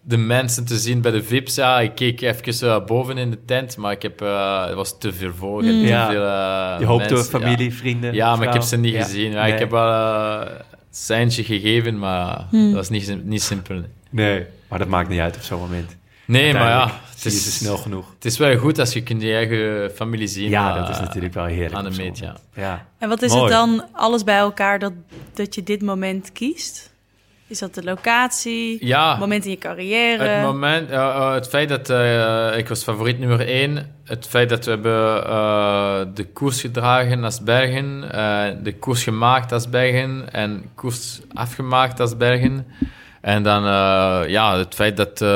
[0.00, 1.54] de mensen te zien bij de VIP's.
[1.54, 4.98] Ja, ik keek even uh, boven in de tent, maar ik heb, uh, het was
[4.98, 5.62] te veel voor.
[5.62, 5.70] Mm.
[5.70, 6.08] Ja.
[6.10, 7.76] uh, Je hoopt door mensen, familie, ja.
[7.76, 8.14] vrienden.
[8.14, 9.02] Ja, maar ik heb ze niet Ja.
[9.02, 9.30] gezien.
[9.30, 9.52] Ja, Nee.
[9.52, 10.56] Ik heb wel uh, een
[10.90, 13.80] seintje gegeven, maar dat was niet, niet simpel.
[14.10, 15.96] Nee, maar dat maakt niet uit op zo'n moment.
[16.24, 18.10] Nee, maar ja, zie je is, ze snel genoeg.
[18.14, 20.48] het is wel goed als je kunt je eigen familie zien.
[20.50, 21.74] Ja, eh, dat is natuurlijk wel heerlijk.
[21.74, 22.18] aan de meet,
[22.54, 22.86] ja.
[22.98, 23.42] En wat is Mooi.
[23.42, 24.92] het dan, alles bij elkaar, dat,
[25.34, 26.90] dat je dit moment kiest?
[27.46, 28.86] Is dat de locatie?
[28.86, 29.10] Ja.
[29.10, 30.22] Het moment in je carrière?
[30.24, 34.48] Het moment, eh, eh, het feit dat eh, ik was favoriet nummer één, het feit
[34.48, 40.32] dat we hebben eh, de koers gedragen als Belgen, eh, de koers gemaakt als Belgen
[40.32, 42.66] en koers afgemaakt als Belgen.
[43.20, 45.28] En dan eh, ja, het feit dat eh,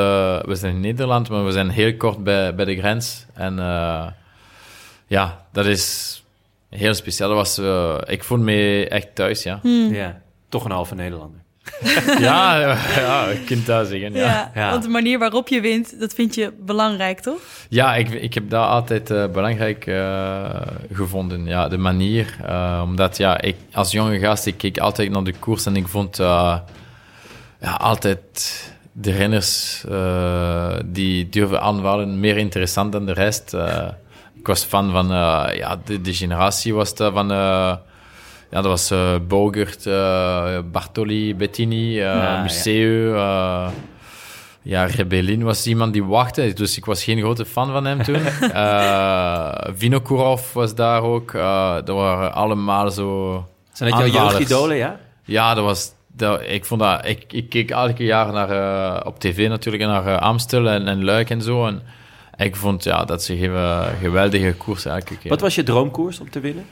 [0.42, 3.26] we zijn in Nederland, maar we zijn heel kort bij, bij de grens.
[3.34, 4.06] En eh,
[5.06, 6.22] ja, dat is
[6.70, 7.28] heel speciaal.
[7.28, 7.58] Dat was,
[8.08, 9.60] ik voel me echt thuis, ja.
[9.90, 10.20] ja.
[10.48, 11.40] Toch een halve Nederlander.
[12.18, 12.58] ja,
[12.96, 14.12] ja, je kunt dat zeggen.
[14.12, 14.20] Ja.
[14.24, 14.70] ja, Ja.
[14.70, 17.38] want de manier waarop je wint, dat vind je belangrijk, toch?
[17.68, 20.50] Ja, ik, ik heb dat altijd eh, belangrijk eh,
[20.92, 21.44] gevonden.
[21.46, 22.36] Ja, de manier.
[22.46, 25.88] eh, omdat ja, ik, als jonge gast, ik keek altijd naar de koers en ik
[25.88, 26.56] vond eh,
[27.62, 33.54] ja, altijd de renners eh, die durven aanvallen meer interessant dan de rest.
[33.54, 33.88] Eh,
[34.34, 37.28] ik was fan van eh, ja, de, de generatie was dat van...
[37.28, 38.92] ja, dat was
[39.28, 39.84] Bogert,
[40.72, 42.42] Bartoli, Bettini, ja.
[42.42, 43.14] Museu.
[43.14, 43.68] eh,
[44.62, 48.20] ja, Rebellin was iemand die wachtte, dus ik was geen grote fan van hem toen.
[49.78, 51.32] Vinokourov was daar ook.
[51.84, 53.46] Dat waren allemaal zo...
[53.72, 55.00] Zijn dat jouw jeugdidolen, ja?
[55.24, 55.92] Ja, dat was...
[56.16, 60.06] Dat, ik, vond dat, ik, ik keek elke jaar naar, eh, op tv natuurlijk naar
[60.06, 61.66] eh, Amstel en, en Luik en zo.
[61.66, 61.82] En
[62.36, 65.30] ik vond ja, dat ze geven geweldige koers elke keer.
[65.30, 66.64] Wat was je droomkoers om te winnen?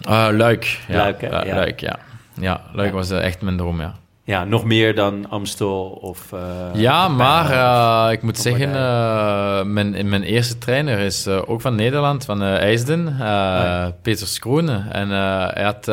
[0.00, 0.64] Eh, Luik.
[0.88, 1.28] Ja, Luik, hè?
[1.28, 1.54] Ja, Ja.
[1.54, 1.98] Luik, ja.
[2.40, 2.94] Ja, Luik Ja.
[2.94, 3.94] was echt mijn droom, ja.
[4.28, 6.32] Ja, nog meer dan Amstel of...
[6.32, 6.40] eh,
[6.74, 12.24] Ja, maar eh, ik moet zeggen, eh, mijn, mijn eerste trainer is ook van Nederland,
[12.24, 13.92] van IJsden, ja.
[14.02, 14.84] Peter Skroene.
[14.90, 15.84] En hij had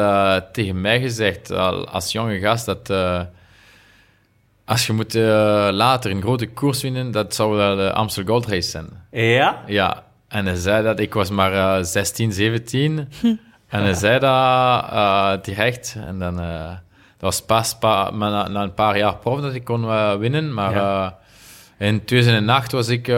[0.53, 2.93] tegen mij gezegd, al als jonge gast, dat
[4.65, 5.13] als je moet
[5.73, 8.87] later een grote koers winnen, dat zou wel de Amstel Gold Race zijn.
[9.11, 9.61] Ja?
[9.67, 13.09] Ja, en hij zei dat, ik was maar eh 16, 17.
[13.67, 15.95] en hij zei dat direct.
[16.07, 16.39] En dan,
[17.19, 20.53] was pas pa- maar na, na een paar jaar prof dat ik kon eh, winnen.
[20.53, 21.17] Maar Ja.
[21.77, 23.15] eh, in 2008 was ik, eh,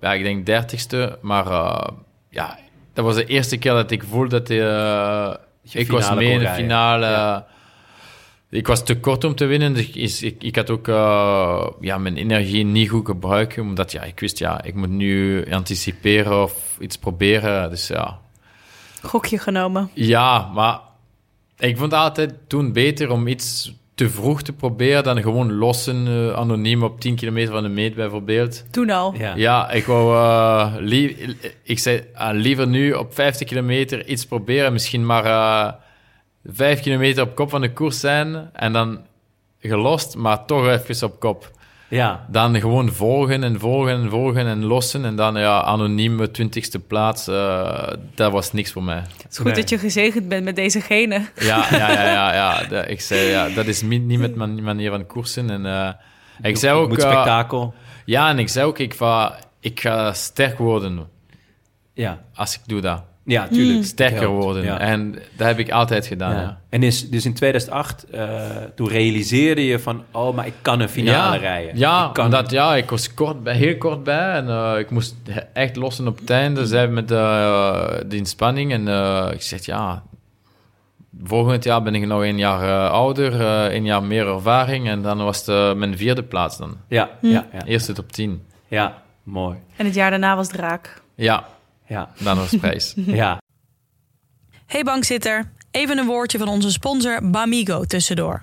[0.00, 1.18] ja, ik denk dertigste.
[1.20, 1.88] Maar eh,
[2.30, 2.58] ja,
[2.94, 5.34] dat was de eerste keer dat ik voelde dat eh,
[5.80, 7.06] ik was mee in de finale.
[7.06, 7.46] Ja.
[8.50, 11.98] Ik was te kort om te winnen, dus ik, ik, ik had ook eh, ja,
[11.98, 16.76] mijn energie niet goed gebruiken, omdat ja, ik wist, ja, ik moet nu anticiperen of
[16.80, 17.70] iets proberen.
[17.70, 18.18] Dus ja,
[19.02, 19.90] Gokje genomen.
[19.94, 20.78] ja maar
[21.58, 26.06] ik vond het altijd toen beter om iets te vroeg te proberen dan gewoon lossen,
[26.06, 28.64] eh, anoniem op 10 kilometer van de meet bijvoorbeeld.
[28.70, 29.14] Toen al.
[29.18, 29.32] Ja.
[29.36, 34.72] Ja, ik wou eh, lie- ik zei ah, liever nu op 50 kilometer iets proberen,
[34.72, 35.72] misschien maar eh
[36.44, 39.00] 5 kilometer op kop van de koers zijn en dan
[39.60, 41.50] gelost, maar toch even op kop.
[41.88, 42.26] Ja.
[42.30, 47.28] Dan gewoon volgen en volgen en volgen en lossen en dan ja, anonieme 20ste plaats,
[47.28, 48.96] eh, dat was niks voor mij.
[49.22, 49.54] Het is goed Nee.
[49.54, 51.28] dat je gezegend bent met deze genen.
[51.40, 55.50] Ja, ja, ja, ja, ik zei ja, dat is niet met mijn manier van koersen.
[55.50, 55.88] En, eh,
[56.42, 57.74] ik zei ook, Moet eh, spektakel.
[58.04, 61.08] ja, en ik zei ook, ik ga, ik ga sterk worden
[61.94, 62.20] Ja.
[62.34, 63.02] als ik doe dat.
[63.28, 63.84] Ja, tuurlijk.
[63.84, 64.42] sterker Helpt.
[64.42, 64.64] worden.
[64.64, 64.78] Ja.
[64.78, 66.40] En dat heb ik altijd gedaan, Ja.
[66.40, 66.60] ja.
[66.68, 68.40] En is, dus in 2008, eh,
[68.74, 70.04] toen realiseerde je van...
[70.12, 71.78] oh, maar ik kan een finale ja, rijden.
[71.78, 74.90] Ja, ik kan omdat ja, ik was kort bij, heel kort bij en eh, ik
[74.90, 75.14] moest
[75.52, 76.66] echt lossen op het einde.
[76.66, 80.02] Zij met eh, de inspanning en eh, ik zeg ja,
[81.24, 85.02] volgend jaar ben ik nog een jaar eh, ouder, eh, een jaar meer ervaring en
[85.02, 86.76] dan was het mijn vierde plaats dan.
[86.88, 87.64] Ja, ja, ja.
[87.64, 88.42] Eerste top 10.
[88.68, 89.56] Ja, mooi.
[89.76, 91.02] En het jaar daarna was draak.
[91.14, 91.44] Ja,
[91.88, 92.94] Ja, dan was prijs.
[93.22, 93.40] ja.
[94.66, 98.42] Hey bankzitter, even een woordje van onze sponsor Bamigo tussendoor.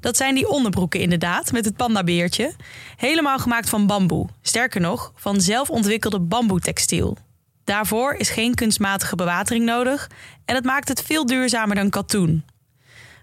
[0.00, 2.54] Dat zijn die onderbroeken inderdaad, met het pandabeertje.
[2.96, 4.28] Helemaal gemaakt van bamboe.
[4.42, 7.16] Sterker nog, van zelfontwikkelde bamboetextiel.
[7.64, 10.10] Daarvoor is geen kunstmatige bewatering nodig
[10.44, 12.44] en het maakt het veel duurzamer dan katoen.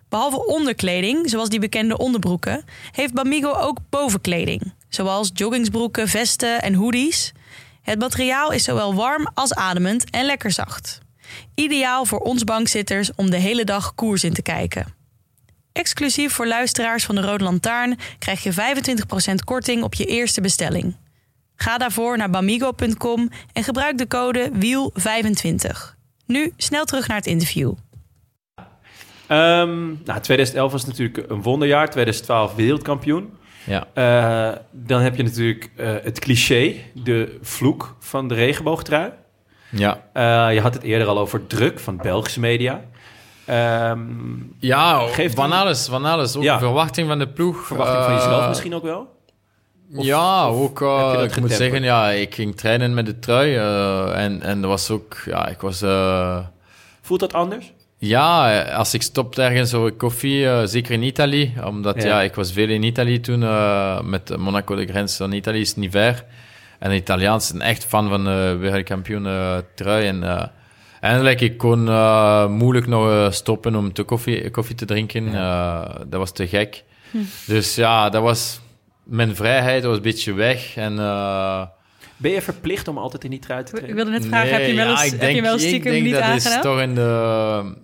[0.09, 7.31] Behalve onderkleding, zoals die bekende onderbroeken, heeft Bamigo ook bovenkleding, zoals joggingsbroeken, vesten en hoodies.
[7.83, 11.01] Het materiaal is zowel warm als ademend en lekker zacht.
[11.55, 14.93] Ideaal voor ons bankzitters om de hele dag koers in te kijken.
[15.71, 18.53] Exclusief voor luisteraars van de Rode Lantaarn krijg je
[19.31, 20.95] 25% korting op je eerste bestelling.
[21.55, 25.95] Ga daarvoor naar bamigo.com en gebruik de code WIEL25.
[26.25, 27.73] Nu snel terug naar het interview.
[29.27, 31.89] Ehm, nou, 2011 was natuurlijk een wonderjaar.
[31.89, 33.33] 2012 wereldkampioen.
[33.65, 33.87] Ja.
[33.93, 39.11] Eh, dan heb je natuurlijk eh, het cliché, de vloek van de regenboogtrui.
[39.69, 40.03] Ja.
[40.13, 42.81] Eh, je had het eerder al over druk van Belgische media.
[43.45, 43.99] Ehm,
[44.59, 46.35] Ja, Geeft van alles, van alles.
[46.35, 46.59] Ook Ja.
[46.59, 47.65] verwachting van de ploeg.
[47.65, 49.11] verwachting van jezelf misschien ook wel?
[49.95, 51.23] Of- ja, of ook.
[51.23, 53.55] ik moet zeggen, ja, ik ging trainen met de trui.
[53.55, 55.79] eh, en, en dat was ook, ja, ik was.
[57.01, 57.73] Voelt dat anders?
[58.07, 62.07] Ja, als ik stopte ergens voor koffie, eh, zeker in Italië, omdat Ja.
[62.07, 62.21] ja.
[62.21, 65.91] ik was veel in Italië toen, eh, met Monaco de grens van Italië is niet
[65.91, 66.25] ver.
[66.79, 70.07] En de Italiaans zijn echt fan van de wereldkampioen eh, trui.
[70.07, 70.43] En eh,
[71.01, 75.35] eindelijk, ik kon eh, moeilijk nog eh, stoppen om te koffie, koffie te drinken.
[75.35, 76.83] Eh, dat was te gek.
[77.45, 78.61] Dus ja, dat was...
[79.03, 80.75] Mijn vrijheid was een beetje weg.
[80.75, 81.61] En, eh,
[82.17, 83.95] Ben je verplicht om altijd in die trui te Ik trainen?
[83.95, 86.03] wilde net vragen, heb je wel ja, eens, ik heb je wel ik stiekem denk
[86.03, 86.57] niet dat aangedaan?
[86.57, 87.75] is toch in de,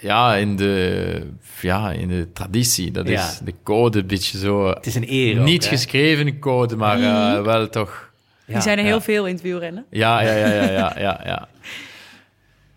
[0.00, 1.22] ja, in de,
[1.60, 2.90] ja, in de traditie.
[2.90, 3.28] Dat Ja.
[3.28, 4.68] is de code, een beetje zo.
[4.68, 8.10] Het is een eer Niet geschreven code, maar eh, wel toch.
[8.46, 9.00] Die zijn er heel ja.
[9.00, 9.84] veel in het wielrennen.
[9.90, 11.20] Ja, ja, ja, ja, ja, ja.
[11.24, 11.48] ja.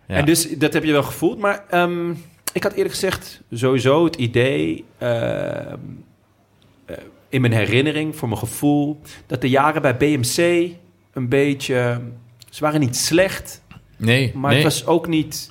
[0.07, 0.17] Ja.
[0.17, 1.39] En dus dat heb je wel gevoeld.
[1.39, 2.11] Maar ehm,
[2.53, 4.86] ik had eerlijk gezegd sowieso het idee...
[4.97, 5.78] ehm,
[6.86, 6.95] eh,
[7.30, 9.01] in mijn herinnering, voor mijn gevoel...
[9.28, 10.69] dat de jaren bij BMC
[11.13, 12.01] een beetje...
[12.49, 13.61] Ze waren niet slecht,
[13.97, 14.63] nee, maar nee.
[14.63, 15.51] het was ook niet...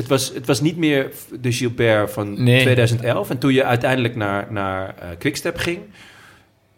[0.00, 2.60] Het was, het was niet meer de Gilbert van Nee.
[2.62, 3.30] 2011.
[3.30, 5.78] En toen je uiteindelijk naar, naar eh, Quickstep ging...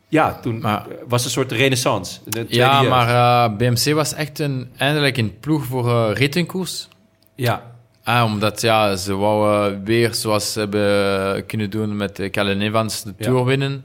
[0.08, 2.20] Ja, toen Maar- was een soort renaissance.
[2.48, 3.08] Ja, maar
[3.50, 6.88] eh, BMC was echt een, eindelijk een ploeg voor eh rittenkoers.
[7.34, 7.70] Ja,
[8.04, 13.02] Ah, omdat ja, ze wouden weer, zoals ze hebben kunnen doen met uh, Calvin Evans,
[13.02, 13.24] de Ja.
[13.24, 13.84] Tour winnen.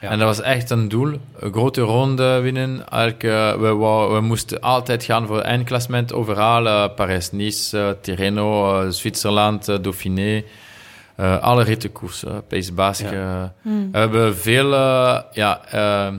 [0.00, 1.12] En dat was echt een doel.
[1.38, 2.88] Een grote ronde winnen.
[2.90, 3.74] Elke, we,
[4.14, 6.66] we moesten altijd gaan voor eindklassement overal.
[6.66, 10.42] eh, Parijs-Nice, eh, Tirreno, eh, Zwitserland, Dauphiné.
[11.16, 13.14] Eh, alle rittenkoers, uh, Pace Basque.
[13.14, 13.52] Ja.
[13.64, 13.70] eh.
[13.92, 14.70] We hebben veel
[15.32, 16.16] ja, ehm,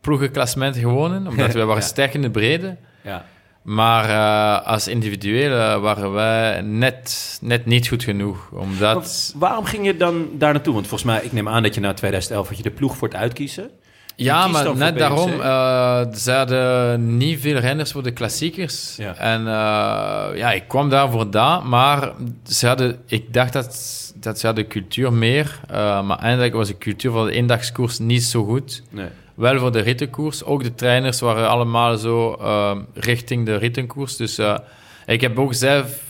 [0.00, 1.88] ploegenklassementen gewonnen, omdat we waren Ja.
[1.88, 2.76] sterk in de brede.
[3.02, 3.24] ja.
[3.68, 8.48] Maar eh, als individuele waren wij net, net niet goed genoeg.
[8.52, 9.34] Omdat...
[9.36, 10.74] Waarom ging je dan daar naartoe?
[10.74, 13.08] Want volgens mij, ik neem aan dat je na 2011 had je de ploeg voor
[13.08, 13.70] het uitkiezen.
[14.16, 18.96] Ja, maar net daarom, eh ze hadden niet veel renners voor de klassiekers.
[18.96, 19.14] Ja.
[19.14, 22.12] En eh, ja, ik kwam daar voor dat, maar
[22.46, 26.78] ze hadden, ik dacht dat, dat ze hadden cultuur meer, eh, maar eindelijk was de
[26.78, 28.82] cultuur van de eendagskoers niet zo goed.
[28.90, 29.08] Nee.
[29.38, 30.44] Wel voor de rittenkoers.
[30.44, 34.16] Ook de trainers waren allemaal zo eh, richting de rittenkoers.
[34.16, 34.58] Dus eh,
[35.06, 36.02] ik heb ook zelf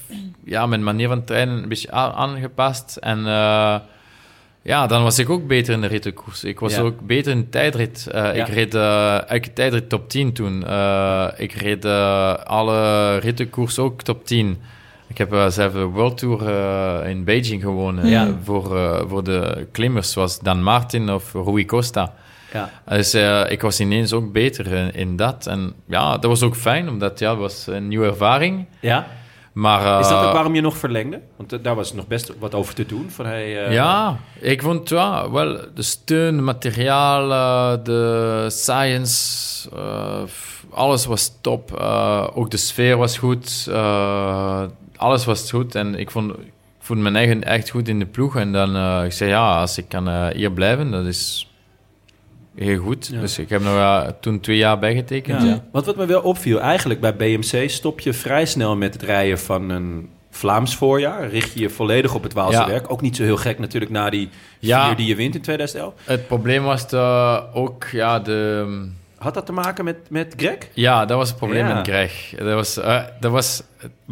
[0.44, 2.96] ja, mijn manier van trainen een beetje aangepast.
[2.96, 3.76] En eh,
[4.62, 6.44] ja, dan was ik ook beter in de rittenkoers.
[6.44, 6.80] Ik was Ja.
[6.80, 8.06] ook beter in de tijdrit.
[8.10, 8.30] Eh, Ja.
[8.46, 10.56] Ik reed elke tijdrit top 10 toen.
[11.36, 11.84] Ik reed
[12.44, 14.58] alle rittenkoers ook top 10.
[15.06, 16.42] Ik heb zelf de World Tour
[17.06, 18.06] in Beijing gewonnen.
[18.06, 18.28] Ja.
[18.42, 22.14] voor, voor de klimmers, zoals Dan Martin of Rui Costa.
[22.52, 22.70] Ja.
[22.88, 25.46] Dus eh, ik was ineens ook beter in, in dat.
[25.46, 28.66] En ja, dat was ook fijn, omdat ja, het was een nieuwe ervaring.
[28.80, 29.06] ja?
[29.58, 31.20] Maar, eh, Is dat ook waarom je nog verlengde?
[31.36, 33.10] Want eh, daar was nog best wat over te doen.
[33.10, 37.28] Van, hey, eh, Ja, ik vond ja, wel de steun, de materiaal,
[37.82, 39.68] de science,
[40.70, 41.72] alles was top.
[42.34, 43.68] Ook de sfeer was goed.
[44.96, 45.74] alles was goed.
[45.74, 48.36] En ik vond, ik vond mijn eigen echt goed in de ploeg.
[48.36, 51.47] En dan ik zei ja, als ik kan hier blijven, dat is
[52.58, 53.08] heel goed.
[53.12, 53.20] Ja.
[53.20, 55.42] Dus ik heb nog toen twee jaar bijgetekend.
[55.42, 55.48] Ja.
[55.48, 55.64] Ja.
[55.72, 59.38] Want wat me wel opviel, eigenlijk bij BMC stop je vrij snel met het rijden
[59.38, 61.28] van een Vlaams voorjaar.
[61.28, 62.66] Richt je je volledig op het Waalse Ja.
[62.66, 62.92] werk.
[62.92, 64.28] Ook niet zo heel gek natuurlijk na die
[64.58, 64.86] Ja.
[64.86, 65.94] vier die je wint in 2011.
[66.04, 68.88] Het probleem was de, ook ja, de...
[69.18, 70.56] Had dat te maken met, met Greg?
[70.72, 71.74] Ja, dat was het probleem Ja.
[71.74, 72.32] met Greg.
[72.36, 73.62] Dat was, eh, dat was,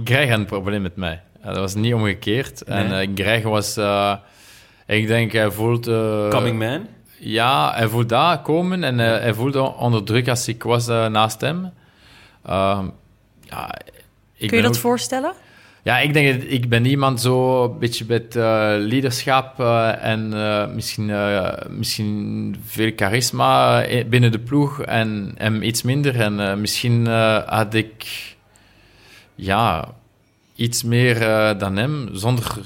[0.05, 1.21] Greg had een probleem met mij.
[1.45, 2.63] Dat was niet omgekeerd.
[2.63, 3.77] En eh, Greg was...
[3.77, 4.13] eh,
[4.87, 5.87] ik denk, hij voelt...
[6.31, 6.87] Coming man?
[7.19, 11.07] Ja, hij voelde dat komen en eh, hij voelde onder druk als ik was eh,
[11.07, 11.71] naast hem.
[12.45, 12.87] Ehm,
[13.41, 13.75] ja,
[14.35, 15.33] ik Kun je dat ook- voorstellen?
[15.83, 18.43] ja, ik denk dat ik ben iemand zo een beetje met eh
[18.79, 19.61] leiderschap
[20.01, 20.29] en
[20.75, 21.12] misschien,
[21.69, 26.21] misschien veel charisma binnen de ploeg en hem iets minder.
[26.21, 27.07] En misschien
[27.47, 28.05] had ik
[29.35, 29.89] ja,
[30.55, 31.19] iets meer
[31.59, 32.57] dan hem, zonder...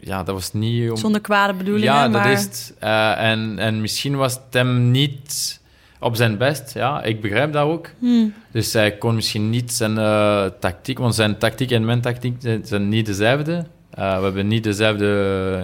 [0.00, 0.90] Ja, dat was niet...
[0.90, 2.22] Om, Zonder kwade bedoelingen, ja, maar...
[2.22, 2.74] dat is het.
[2.78, 5.60] Eh, en, en misschien was het hem niet
[6.00, 6.74] op zijn best.
[6.74, 7.90] Ja, ik begrijp dat ook.
[7.98, 8.34] Hmm.
[8.50, 12.66] Dus hij kon misschien niet zijn eh, tactiek, want zijn tactiek en mijn tactiek zijn,
[12.66, 13.66] zijn niet dezelfde.
[13.90, 15.06] Eh, we hebben niet dezelfde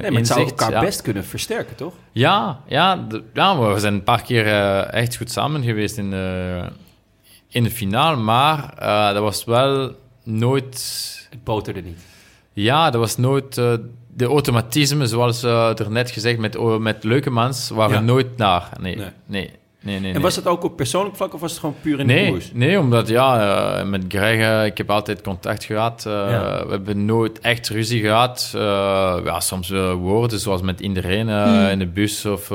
[0.00, 0.60] Nee, maar het zou inzicht.
[0.60, 0.80] elkaar ja.
[0.80, 1.94] best kunnen versterken, toch?
[2.12, 4.46] Ja, ja, ja, we zijn een paar keer
[4.82, 6.62] echt goed samen geweest in de,
[7.48, 8.16] in de finale.
[8.16, 10.74] Maar eh, dat was wel nooit...
[11.30, 11.98] Het boterde niet.
[12.52, 13.60] Ja, dat was nooit
[14.16, 18.00] de automatismen, zoals eh, er net gezegd, met, o- met Leukemans, waren Ja.
[18.00, 18.68] nooit naar.
[18.80, 19.06] Nee, Nee.
[19.26, 19.50] nee,
[19.82, 20.12] nee, nee.
[20.14, 22.30] En was het ook op persoonlijk vlak of was het gewoon puur in de Nee,
[22.30, 22.50] koers?
[22.54, 23.40] nee, omdat ja,
[23.78, 26.04] eh, met Greg, eh, ik heb altijd contact gehad.
[26.06, 26.64] eh, Ja.
[26.64, 28.52] We hebben nooit echt ruzie gehad.
[28.54, 28.60] Eh,
[29.24, 31.66] ja, soms woorden, zoals met iedereen Hmm.
[31.68, 32.50] in de bus of,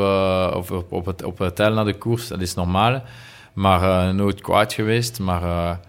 [0.56, 2.28] of op, op het, op het hotel naar de koers.
[2.28, 3.04] Dat is normaal.
[3.54, 5.20] Maar nooit kwaad geweest.
[5.20, 5.80] Maar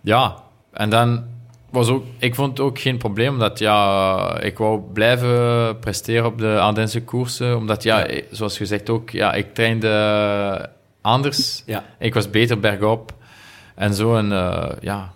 [0.00, 0.34] ja,
[0.72, 1.24] en dan
[1.70, 6.38] was ook, ik vond het ook geen probleem, omdat ja, ik wou blijven presteren op
[6.38, 7.56] de Ardense koersen.
[7.56, 8.04] Omdat ja, Ja.
[8.06, 11.62] ik- zoals gezegd ook, ja, ik trainde anders.
[11.66, 11.84] Ja.
[11.98, 13.12] Ik was beter bergop
[13.74, 14.16] en zo.
[14.16, 15.10] En eh, ja,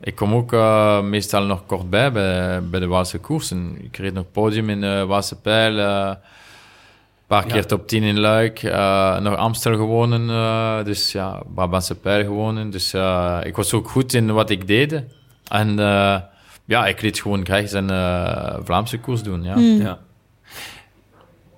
[0.00, 3.78] ik kom ook eh, meestal nog kort bij, bij bij de Waalse koersen.
[3.82, 5.78] Ik reed nog podium in de Waalse Pijl.
[5.78, 7.52] eh, een paar Ja.
[7.52, 8.62] keer top 10 in Luik.
[8.62, 10.30] eh, nog Amstel gewonnen.
[10.30, 12.70] eh, dus ja, Brabantse Pijl gewonnen.
[12.70, 15.02] Dus eh, ik was ook goed in wat ik deed.
[15.48, 16.16] En eh,
[16.64, 19.42] ja, ik liet gewoon graag zijn eh, Vlaamse koers doen.
[19.42, 19.56] Ja.
[19.58, 19.98] Ja.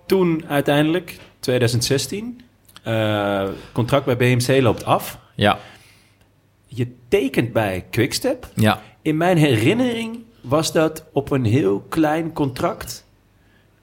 [0.07, 2.41] Toen uiteindelijk, 2016,
[2.83, 5.19] eh, contract bij BMC loopt af.
[5.35, 5.59] Ja,
[6.67, 8.49] Je tekent bij Quickstep.
[8.55, 8.81] ja.
[9.03, 13.05] In mijn herinnering was dat op een heel klein contract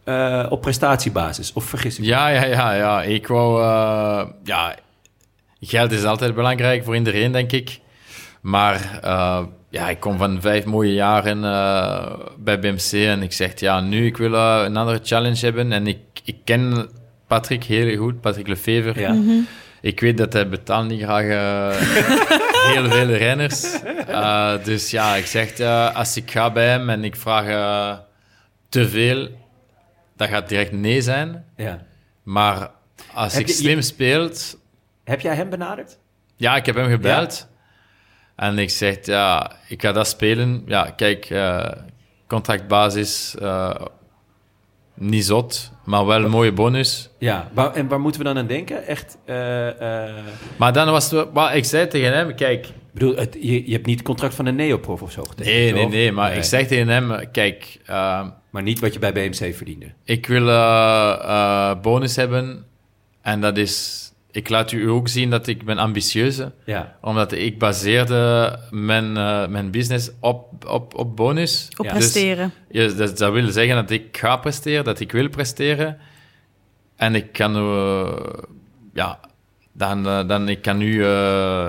[0.03, 1.53] eh, op prestatiebasis.
[1.53, 2.05] Of vergis ik me?
[2.05, 3.03] Ja, ja, ja, ja.
[3.03, 3.61] Ik wou...
[3.61, 4.75] eh, ja,
[5.59, 7.79] geld is altijd belangrijk voor iedereen, denk ik.
[8.41, 13.59] Maar eh, ja, ik kom van vijf mooie jaren eh, bij BMC en ik zeg,
[13.59, 15.71] ja, nu ik wil eh, een andere challenge hebben.
[15.71, 16.89] En ik, ik ken
[17.27, 18.99] Patrick heel goed, Patrick Lefever.
[18.99, 19.15] Ja.
[19.81, 21.81] Ik weet dat hij betaalt niet graag eh,
[22.73, 23.81] heel veel renners.
[24.07, 27.45] Eh, dus ja, ik zeg, eh, als ik ga bij hem en ik vraag
[28.69, 29.27] te veel,
[30.15, 31.45] dat gaat direct nee zijn.
[31.55, 31.81] Ja.
[32.23, 32.71] Maar
[33.13, 34.57] als Heb ik je- slim speelt...
[35.03, 35.97] Heb jij hem benaderd?
[36.35, 37.47] Ja, ik heb hem gebeld.
[38.37, 40.63] En ik zeg, ja, ik ga dat spelen.
[40.65, 41.65] Ja, kijk, eh,
[42.27, 43.75] contractbasis, eh,
[44.93, 47.09] niet zot, maar wel een mooie bonus.
[47.19, 47.49] Ja.
[47.53, 48.87] Waar- en waar moeten we dan aan denken?
[48.87, 49.35] Echt, eh,
[50.57, 51.27] Maar dan was het...
[51.33, 52.65] wel- Ik zei tegen hem, kijk...
[52.67, 55.53] ik bedoel, het, je, je hebt niet het contract van een neoprof of zo getekend,
[55.55, 57.79] Nee, nee, nee, maar ik zeg tegen hem, kijk...
[58.49, 59.85] Maar niet wat je bij BMC verdiende.
[60.03, 60.45] ik wil
[61.81, 62.65] bonus hebben.
[63.21, 64.05] En dat is...
[64.37, 66.51] Ik laat u ook zien dat ik ben ambitieuze.
[66.65, 66.97] Ja.
[67.01, 71.67] Omdat ik baseerde mijn, eh, mijn business op, op, op bonus.
[71.77, 71.91] Op Ja.
[71.91, 72.51] presteren.
[72.69, 75.97] Ja, dat, dat wil zeggen dat ik ga presteren, dat ik wil presteren.
[76.95, 78.43] En ik kan, eh,
[78.93, 79.19] ja,
[79.77, 81.09] dan, eh, dan ik kan nu eh,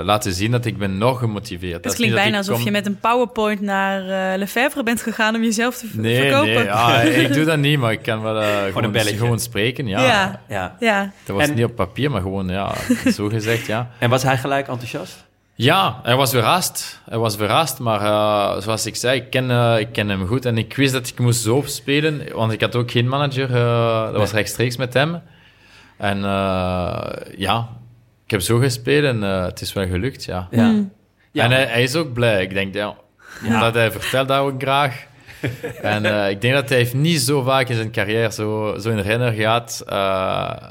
[0.03, 1.75] laten zien dat ik ben nog gemotiveerd.
[1.75, 5.35] Het Dat klinkt bijna alsof kom- je met een PowerPoint naar eh Lefebvre bent gegaan
[5.35, 6.55] om jezelf te Nee, verkopen.
[6.55, 9.17] nee, ja, ik doe dat niet, maar ik kan wel eh, gewoon, een belletje.
[9.17, 9.87] gewoon spreken.
[9.87, 10.01] Ja.
[10.03, 10.41] Ja.
[10.49, 10.77] ja.
[10.81, 11.13] Ja.
[11.25, 12.73] Dat was En- niet op papier, maar gewoon, ja,
[13.17, 13.91] zo gezegd, ja.
[13.99, 15.27] En was hij gelijk enthousiast?
[15.55, 17.01] Ja, hij was verrast.
[17.09, 20.45] Hij was verrast, maar eh, zoals ik zei, ik ken, eh, ik ken hem goed.
[20.45, 23.55] En ik wist dat ik moest zo spelen, want ik had ook geen manager.
[23.57, 25.21] eh, dat was rechtstreeks met hem.
[25.97, 27.69] En eh, ja,
[28.29, 30.49] ik heb zo gespeeld en eh, het is wel gelukt, ja.
[30.51, 30.75] Ja.
[31.33, 31.45] Ja.
[31.45, 32.43] En hij, hij is ook blij.
[32.43, 32.95] Ik denk, ja,
[33.47, 35.07] omdat hij vertelt dat ook graag.
[35.83, 38.91] en eh, ik denk dat hij heeft niet zo vaak in zijn carrière zo, zo
[38.91, 39.83] een renner gehad.
[39.87, 40.69] eh,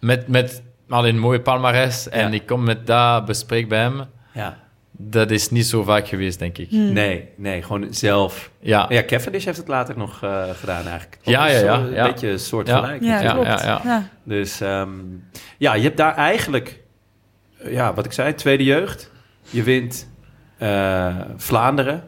[0.00, 2.08] met, met al een mooie palmarès.
[2.08, 4.02] En ik kom met dat bespreek bij hem.
[4.32, 4.64] ja.
[4.98, 6.70] Dat is niet zo vaak geweest, denk ik.
[6.70, 8.50] Nee, nee, gewoon zelf.
[8.60, 8.86] Ja.
[8.88, 11.18] Ja, Cavendish heeft het later nog eh, gedaan eigenlijk.
[11.22, 12.06] Ja, een ja, ja, Een ja.
[12.06, 12.78] beetje een soort Ja.
[12.78, 13.02] gelijk.
[13.02, 14.08] Ja, Ja, ja.
[14.24, 14.90] Dus ehm,
[15.58, 16.82] ja, je hebt daar eigenlijk,
[17.64, 19.10] ja, wat ik zei, tweede jeugd.
[19.50, 20.08] Je wint
[20.58, 22.04] eh, Vlaanderen.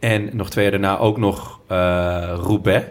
[0.00, 1.76] En nog twee jaar daarna ook nog eh
[2.42, 2.86] Roubaix.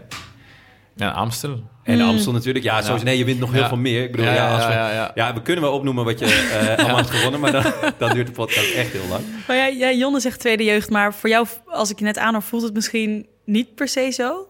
[0.96, 1.64] Ja, Amstel.
[1.90, 2.66] En Amstel natuurlijk.
[2.66, 3.06] Ja, sowieso.
[3.06, 3.68] Nee, je wint nog heel Ja.
[3.68, 4.04] veel meer.
[4.04, 5.12] Ik bedoel, ja, Ja, ja, als we, ja, ja.
[5.16, 7.40] ja, we kunnen wel opnoemen wat je eh, allemaal hebt gewonnen.
[7.40, 7.64] Maar dan,
[7.98, 9.24] dan duurt de podcast echt heel lang.
[9.48, 12.42] Maar ja, ja, Jonne zegt tweede jeugd, maar voor jou, als ik je net aanhoor,
[12.42, 14.48] voelt het misschien niet per se zo?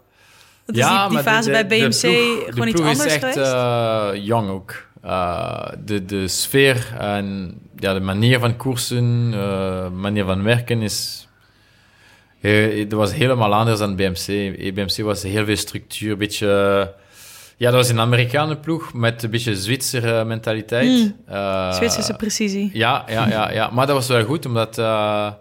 [0.66, 2.82] Dat is die, die maar de- fase de- bij BMC de ploeg- gewoon de iets
[2.82, 3.52] anders is echt geweest?
[3.54, 4.88] eh, jong ook.
[5.04, 11.28] Eh, de, de sfeer en ja, de manier van koersen, eh manier van werken is...
[12.42, 14.26] eh, Het was helemaal anders dan BMC.
[14.74, 16.94] BMC was heel veel structuur, een beetje...
[17.60, 21.14] Ja, dat was een Amerikaanse ploeg met een beetje Zwitser mentaliteit.
[21.28, 22.70] Eh, Zwitserse precisie.
[22.74, 23.70] Ja, ja, ja, ja.
[23.70, 25.32] Maar dat was wel goed, omdat eh,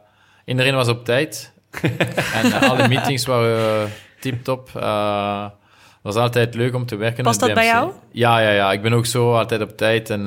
[0.44, 1.52] iedereen was op tijd.
[2.42, 3.90] en alle meetings waren
[4.20, 4.70] tip-top.
[4.76, 7.24] Eh, het was altijd leuk om te werken.
[7.24, 7.92] Past dat bij jou?
[8.12, 8.72] Ja, ja, ja.
[8.72, 10.10] Ik ben ook zo altijd op tijd.
[10.10, 10.26] En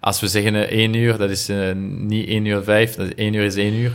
[0.00, 2.94] als we zeggen eh, één uur, dat is niet één uur vijf.
[2.94, 3.92] Dat is één uur is één uur.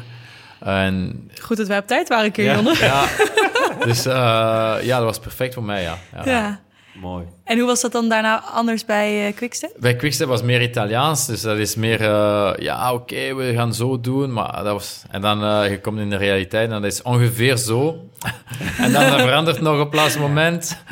[0.60, 2.74] En Goed dat wij op tijd waren, keer, Ja.
[2.80, 3.06] Ja,
[3.86, 5.98] dus ja, dat was perfect voor mij, ja.
[6.16, 6.32] ja.
[6.32, 6.60] Ja.
[6.94, 7.26] Mooi.
[7.44, 9.72] En hoe was dat dan daarna anders bij eh Quickstep?
[9.80, 14.00] Bij Quickstep was meer Italiaans, dus dat is meer, eh, ja, oké, we gaan zo
[14.00, 15.02] doen, maar dat was...
[15.12, 17.96] En dan, eh, je komt in de realiteit en dat is ongeveer zo.
[18.84, 20.84] en dan verandert nog op laatste moment.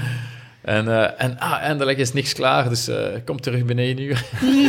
[0.61, 4.23] En, eh, en ah, eindelijk is niks klaar, dus eh kom terug binnen één uur.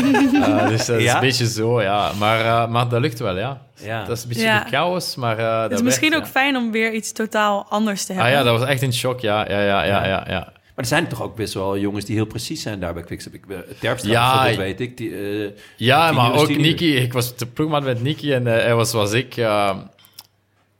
[0.68, 1.14] Dus dat is Ja?
[1.14, 2.10] een beetje zo, ja.
[2.18, 3.60] Maar, eh, maar dat lukt wel, ja.
[3.74, 4.04] Ja.
[4.04, 4.62] Dat is een beetje Ja.
[4.64, 8.04] de chaos, maar dat Het is misschien werkt, ook fijn om weer iets totaal anders
[8.04, 8.36] te Ah hebben.
[8.38, 9.50] ja, dat was echt een shock, ja.
[9.50, 12.80] Ja, ja, ja, ja, er zijn toch ook best wel jongens die heel precies zijn
[12.80, 13.34] daar bij Quickstep.
[13.34, 14.96] Ik, eh, Terpstra Ja, weet ik.
[14.96, 16.56] Die, eh, Ja, maar ook.
[16.56, 16.96] Niki.
[16.96, 19.34] Ik was de ploegmaat met Niki en eh, hij was zoals ik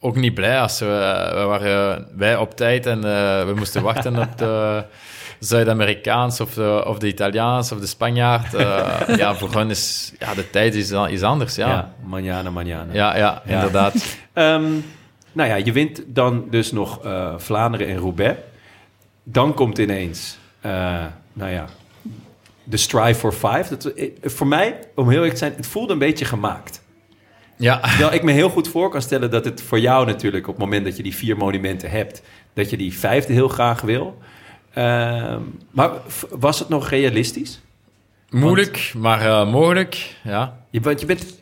[0.01, 0.87] ook niet blij als we,
[1.35, 3.01] we waren wij op tijd en
[3.47, 4.85] we moesten wachten op de
[5.39, 8.53] Zuid-Amerikaans of de, of de Italiaans of de Spanjaard.
[9.17, 11.55] Ja, voor hen is ja, de tijd is, is anders.
[11.55, 12.93] Ja, ja, ja, manjana, manjana.
[12.93, 13.43] ja, Ja.
[13.47, 13.95] inderdaad.
[14.33, 14.73] Ehm,
[15.33, 17.01] nou ja, je wint dan dus nog
[17.37, 18.39] Vlaanderen en Roubaix.
[19.31, 21.65] Dan komt ineens, eh, nou ja,
[22.65, 23.65] de Strive for Five.
[23.69, 26.83] Dat, eh, voor mij, om heel eerlijk te zijn, het voelde een beetje gemaakt.
[27.57, 30.47] Ja, Terwijl ik me heel goed voor kan stellen dat het voor jou natuurlijk...
[30.49, 32.23] op het moment dat je die vier monumenten hebt...
[32.53, 34.19] dat je die vijfde heel graag wil.
[34.73, 35.91] Ehm, maar
[36.31, 37.61] was het nog realistisch?
[38.31, 40.17] moeilijk, maar eh, mogelijk.
[40.25, 40.59] Ja.
[40.71, 41.39] Je, want je bent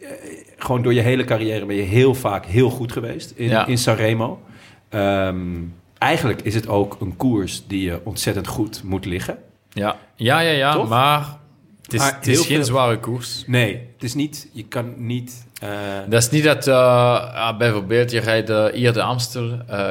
[0.57, 3.67] gewoon door je hele carrière ben je heel vaak heel goed geweest in, Ja.
[3.67, 4.43] in Sanremo.
[4.89, 5.63] Ehm,
[5.99, 9.39] eigenlijk is het ook een koers die je ontzettend goed moet liggen.
[9.73, 10.89] Ja, ja, ja, ja Toch?
[10.89, 11.37] maar
[11.83, 13.45] het is, Maar het is heel geen veel- zware koers.
[13.47, 15.47] Nee, het is niet, je kan niet...
[15.61, 15.69] eh,
[16.09, 16.75] Dat is niet dat, eh,
[17.35, 19.45] ja, bijvoorbeeld, je rijdt eh, hier de Amstel,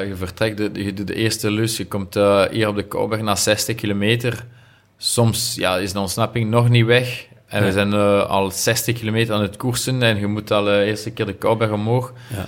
[0.08, 2.14] je vertrekt, de, je doet de eerste lus, je komt
[2.52, 4.46] hier op de Kouwberg na 60 kilometer.
[4.98, 7.28] Soms ja, is de ontsnapping nog niet weg.
[7.48, 7.68] En Nee.
[7.70, 7.94] we zijn
[8.28, 11.72] al 60 kilometer aan het koersen en je moet al de eerste keer de Kouwberg
[11.72, 12.14] omhoog.
[12.36, 12.46] Ja.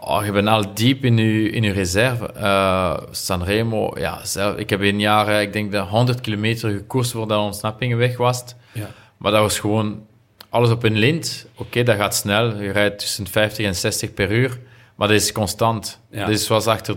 [0.00, 2.32] Oh, je bent al diep in je, in je reserve.
[2.32, 7.38] Eh, Sanremo, ja, zelf, ik heb in jaren, ik denk, de 100 kilometer gekoerst voordat
[7.38, 8.44] de ontsnapping weg was.
[8.72, 8.90] ja.
[9.16, 10.06] Maar dat was gewoon
[10.48, 11.46] alles op een lint.
[11.56, 12.56] Oké, dat gaat snel.
[12.62, 14.58] Je rijdt tussen 50 en 60 per uur.
[14.94, 16.00] Maar dat is constant.
[16.10, 16.24] Ja.
[16.26, 16.96] Dit is zoals achter,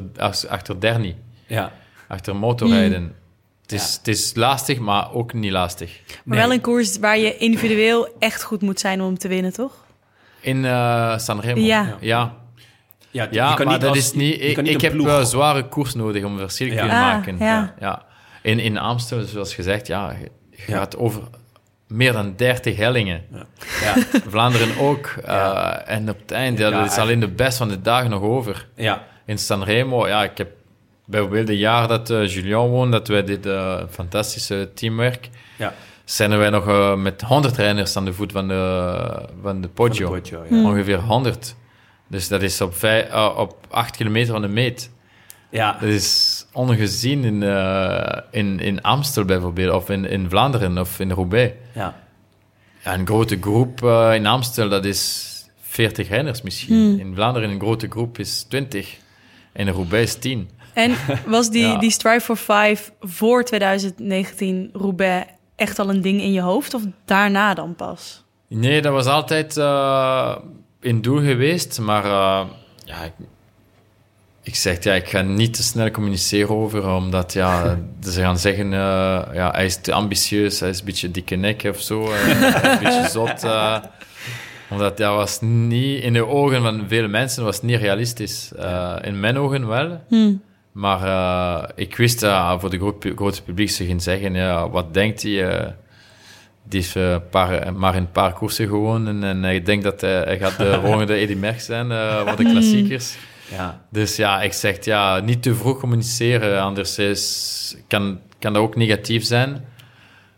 [0.49, 1.16] achter Derny,
[1.47, 1.72] ja.
[2.08, 3.02] achter motorrijden.
[3.02, 3.14] Mm.
[3.62, 5.99] Het, is, het is lastig, maar ook niet lastig.
[6.08, 6.39] Maar Nee.
[6.47, 9.74] wel een koers waar je individueel echt goed moet zijn om te winnen, toch?
[10.39, 11.62] In eh Sanremo.
[11.62, 11.97] Ja.
[11.99, 12.36] ja.
[13.12, 14.41] Ja, Ja, je kan maar niet dat als- is niet...
[14.41, 16.95] Ik, kan niet ik een heb wel zware koers nodig om een verschil te kunnen
[16.95, 17.38] Ah, maken.
[17.39, 17.74] ja.
[17.80, 18.05] Ja.
[18.41, 20.78] In, in Amsterdam, zoals gezegd, ja, je, je Ja.
[20.78, 21.22] gaat over
[21.88, 23.24] meer dan 30 hellingen.
[23.82, 23.93] Ja,
[24.28, 25.14] Vlaanderen ook.
[25.26, 28.09] eh, en op het eind, ja, Ja, dat is alleen de best van de dagen
[28.09, 28.68] nog over.
[28.76, 30.49] ja, In Sanremo, ja, ik heb
[31.05, 35.74] bijvoorbeeld het jaar dat eh Julien woonde, dat wij dit eh, fantastische teamwerk, ja.
[36.05, 40.07] zijn wij nog eh, met 100 renners aan de voet van de, van de Poggio.
[40.07, 40.64] Van de Poggio, ja.
[40.70, 41.55] Ongeveer 100.
[42.12, 44.91] Dus dat is op, vijf, eh, op 8 kilometer van de meet.
[45.49, 50.99] Ja, Dat is ongezien in, eh, in, in Amstel bijvoorbeeld, of in, in Vlaanderen of
[50.99, 51.53] in Roubaix.
[51.74, 51.99] ja.
[52.84, 55.30] Ja, een grote groep eh, in Amstel, dat is
[55.62, 56.99] 40 renners misschien.
[56.99, 58.97] In Vlaanderen een grote groep is 20.
[59.53, 60.49] En in Roubaix is 10.
[60.74, 60.95] En
[61.26, 61.78] was die, Ja.
[61.78, 66.74] die Strive for Five voor 2019 Roubaix echt al een ding in je hoofd?
[66.74, 68.24] Of daarna dan pas?
[68.47, 70.36] Nee, dat was altijd eh,
[70.82, 72.48] in doel geweest, maar eh,
[72.86, 73.14] ja, ik,
[74.42, 77.80] ik zeg ja, ik ga niet te snel communiceren over, omdat ja,
[78.14, 81.64] ze gaan zeggen, eh, ja, hij is te ambitieus, hij is een beetje dikke nek
[81.64, 82.30] of zo, eh,
[82.72, 83.46] een beetje zot.
[84.70, 88.52] omdat dat was niet, in de ogen van vele mensen was niet realistisch.
[89.02, 90.00] In mijn ogen wel.
[90.72, 94.94] Maar eh, ik wist dat voor de groot, grote publiek ze gaan zeggen, ja, wat
[94.94, 95.76] denkt hij?
[96.64, 99.07] Eh, die is eh, paar, maar in een paar koersen gewoon.
[99.07, 102.38] En, en ik denk dat hij, hij gaat de volgende Eddy Merckx zijn eh, voor
[102.38, 103.18] de klassiekers.
[103.49, 103.82] ja.
[103.89, 108.76] Dus ja, ik zeg ja, niet te vroeg communiceren, anders is, kan, kan dat ook
[108.76, 109.70] negatief zijn.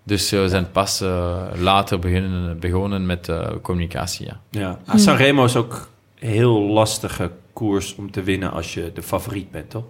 [0.03, 4.25] Dus eh, we zijn pas eh, later beginnen, begonnen met eh, communicatie.
[4.25, 4.39] Ja.
[4.49, 4.79] ja.
[4.85, 5.89] Ah, Sanremo is ook
[6.19, 9.85] een heel lastige koers om te winnen als je de favoriet bent, toch?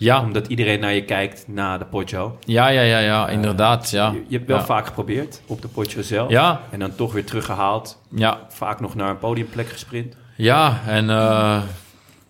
[0.00, 2.38] Ja, Omdat iedereen naar je kijkt na de Poggio.
[2.44, 3.90] ja, ja, ja, ja inderdaad.
[3.90, 4.10] Ja.
[4.10, 4.64] Je, je hebt wel ja.
[4.64, 6.30] vaak geprobeerd op de Poggio zelf.
[6.30, 8.02] Ja, En dan toch weer teruggehaald.
[8.14, 10.14] ja, Vaak nog naar een podiumplek gesprint.
[10.36, 11.62] ja, en eh,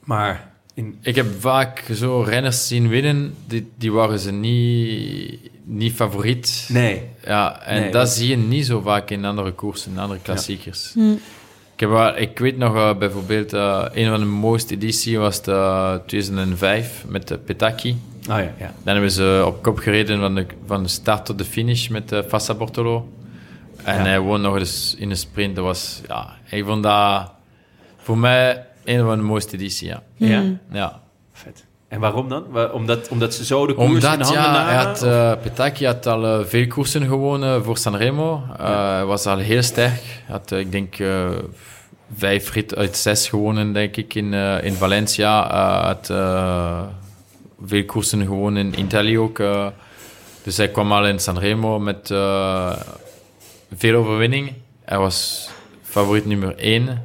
[0.04, 5.92] Maar in, ik heb vaak zo renners zien winnen, die, die waren ze niet, niet
[5.94, 6.68] favoriet.
[6.72, 7.02] nee.
[7.24, 10.20] Ja, en Nee, dat dat- zie je niet zo vaak in andere koersen, in andere
[10.22, 10.94] klassiekers.
[11.78, 15.42] Ik, heb, wel- ik weet nog eh, bijvoorbeeld, eh, een van de mooiste edities was
[15.42, 17.90] de 2005 met de Petacchi.
[18.20, 18.72] Oh ja, ja.
[18.82, 22.08] Dan hebben ze op kop gereden van de, van de start tot de finish met
[22.08, 23.08] de Fassa Bortolo.
[23.84, 24.02] En Ja.
[24.02, 25.56] hij won nog eens in de sprint.
[25.56, 27.32] Dat was, ja, ik vond dat
[27.96, 30.02] voor mij een van de mooiste edities, ja.
[30.14, 30.42] Ja?
[30.72, 31.00] Ja.
[31.88, 32.70] En waarom dan?
[32.72, 36.24] Omdat, omdat ze zo de koers in handen ja, hij had, eh Petacchi had al
[36.26, 38.42] eh, veel koersen gewonnen voor Sanremo.
[38.58, 40.00] Eh, Hij was al heel sterk.
[40.02, 40.96] Hij had, ik denk,
[42.16, 44.32] vijf rit uit zes gewonnen, denk ik, in,
[44.62, 45.46] in Valencia.
[45.50, 46.06] Hij had
[47.66, 49.42] veel koersen gewonnen in Italië ook.
[50.42, 52.06] dus hij kwam al in Sanremo met
[53.76, 54.52] veel overwinning.
[54.84, 55.48] Hij was
[55.82, 57.02] favoriet nummer één.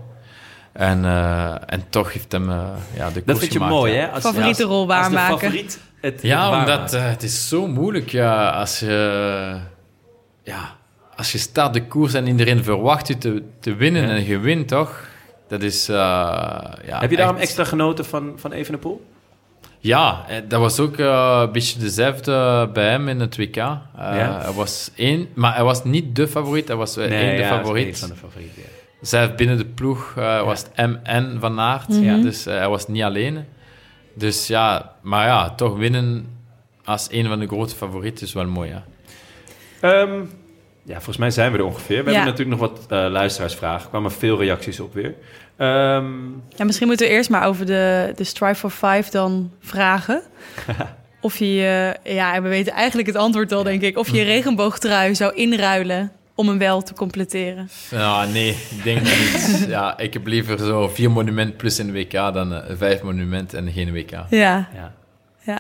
[0.74, 2.58] En, eh, en toch heeft hem eh,
[2.96, 4.08] ja, de koers Dat vind je gemaakt, mooi, hè?
[4.12, 5.38] Als, Favoriete ja, als- rol als de waarmaken.
[5.40, 6.70] favoriet het Ja, waarmaakt.
[6.70, 8.10] omdat eh, het is zo moeilijk.
[8.10, 9.56] Ja, als je,
[10.44, 10.76] ja,
[11.16, 14.16] als je start de koers en iedereen verwacht je te, te winnen Ja.
[14.16, 15.02] en je wint, toch?
[15.48, 15.90] Dat is...
[15.90, 15.96] eh,
[16.86, 19.06] ja, Heb je daarom echt- extra genoten van, van Evenepoel?
[19.80, 23.56] Ja, dat was ook een beetje dezelfde bij hem in het WK.
[23.58, 27.42] Eh, Hij was één, maar hij was niet de favoriet, hij was wel één de
[27.42, 27.86] ja, dat is favoriet.
[27.86, 28.62] één van de favorieten.
[29.04, 31.86] Zelf binnen de ploeg eh, was het MN van Aert.
[31.90, 32.18] Ja.
[32.18, 33.46] Dus eh, hij was niet alleen.
[34.14, 36.28] Dus ja, maar ja, toch winnen
[36.86, 38.70] als een van de grote favorieten is wel mooi.
[38.70, 38.84] Ja.
[39.82, 40.20] Ehm,
[40.84, 42.04] ja, volgens mij zijn we er ongeveer.
[42.04, 42.16] We Ja.
[42.16, 43.84] hebben natuurlijk nog wat eh, luisteraarsvragen.
[43.84, 45.14] Er kwamen veel reacties op weer.
[45.58, 46.06] Ehm,
[46.56, 50.22] Ja, misschien moeten we eerst maar over de, de Strive for Five dan vragen.
[51.22, 53.98] of je, eh, ja, en we weten eigenlijk het antwoord al, denk ik.
[53.98, 57.70] Of je je regenboogtrui zou inruilen om hem wel te completeren.
[57.90, 59.66] Ja, nee, ik denk dat niet.
[59.68, 63.72] Ja, ik heb liever zo vier monument plus een WK dan eh, vijf monument en
[63.72, 64.12] geen WK.
[64.12, 64.94] Ja, ja.
[65.42, 65.60] ja.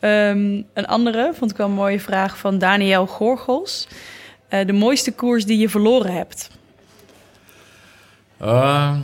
[0.00, 3.88] Ehm, een andere, vond ik wel een mooie vraag van Daniel Gorgels.
[4.48, 6.50] Eh, de mooiste koers die je verloren hebt.
[8.40, 8.96] Ehm,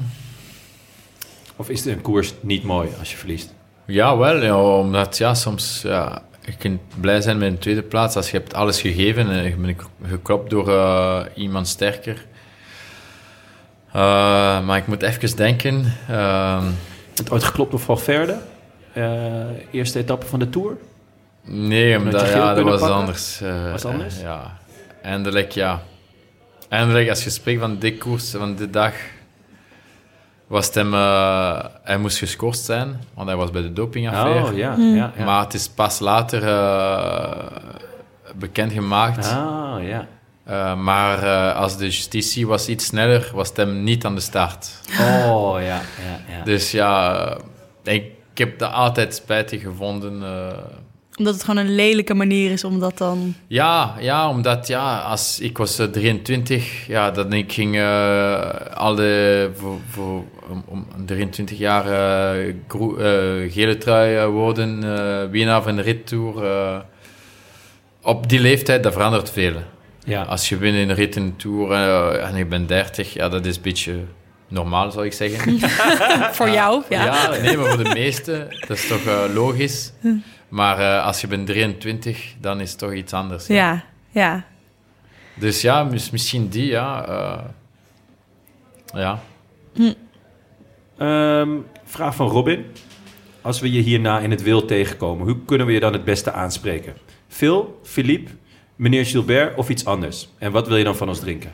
[1.57, 3.55] Of is het een koers niet mooi als je verliest?
[3.87, 8.17] ja, wel, ja, omdat ja, soms ja, je kunt blij zijn met een tweede plaats
[8.17, 12.27] als je hebt alles gegeven en je bent geklopt door eh, iemand sterker.
[13.93, 15.93] Eh, maar ik moet even denken.
[16.09, 16.65] ehm,
[17.15, 18.39] Het ooit geklopt door Valverde?
[18.93, 20.77] Eh eerste etappe van de Tour?
[21.45, 22.97] Nee, omdat, geel ja, dat was pakken?
[22.97, 23.41] anders.
[23.71, 24.21] Was anders?
[24.21, 24.59] ja.
[25.03, 25.83] Eindelijk, ja.
[26.69, 28.95] Eindelijk, als je spreekt van dit koers, van die dag,
[30.49, 30.95] was het hem...
[30.95, 34.51] eh, hij moest geschorst zijn, want hij was bij de dopingaffaire.
[34.51, 34.75] Oh, ja.
[34.79, 35.25] ja, ja.
[35.25, 37.47] Maar het is pas later eh
[38.35, 39.33] bekendgemaakt.
[39.33, 40.07] Ah, ja.
[40.45, 44.21] Eh, maar eh, als de justitie was iets sneller, was het hem niet aan de
[44.21, 44.81] start.
[45.01, 45.81] Oh, ja, ja,
[46.39, 46.45] ja.
[46.45, 47.37] Dus ja,
[47.83, 50.23] ik, ik heb dat altijd spijtig gevonden...
[50.23, 50.59] eh,
[51.19, 53.35] Omdat het gewoon een lelijke manier is om dat dan...
[53.47, 59.51] Ja, ja, omdat ja, als ik was eh, 23, ja, dan ik ging eh alle
[59.55, 65.63] voor, voor om, om 23 jaar eh, gro- eh, gele trui eh, worden, eh winnaar
[65.63, 66.45] van de rittour.
[66.45, 66.77] eh
[68.03, 69.53] op die leeftijd, dat verandert veel.
[70.05, 70.23] ja.
[70.23, 73.29] Als je wint in de rit in de tour eh, en je bent 30, ja,
[73.29, 73.95] dat is een beetje
[74.49, 75.59] normaal, zou ik zeggen.
[76.39, 77.05] Voor jou, ja.
[77.05, 79.93] Ja, nee, maar voor de meesten, dat is toch eh, logisch.
[80.49, 83.47] Maar eh, als je bent 23, dan is het toch iets anders.
[83.47, 83.55] ja.
[83.55, 84.45] Ja, ja.
[85.35, 87.07] Dus ja, mis- misschien die, ja.
[87.09, 87.45] eh,
[89.01, 89.21] ja.
[90.99, 91.51] Ehm,
[91.85, 92.65] vraag van Robin.
[93.43, 96.33] Als we je hierna in het wild tegenkomen, hoe kunnen we je dan het beste
[96.33, 96.95] aanspreken?
[97.29, 98.31] Phil, Philippe,
[98.77, 100.29] meneer Gilbert of iets anders?
[100.39, 101.51] En wat wil je dan van ons drinken?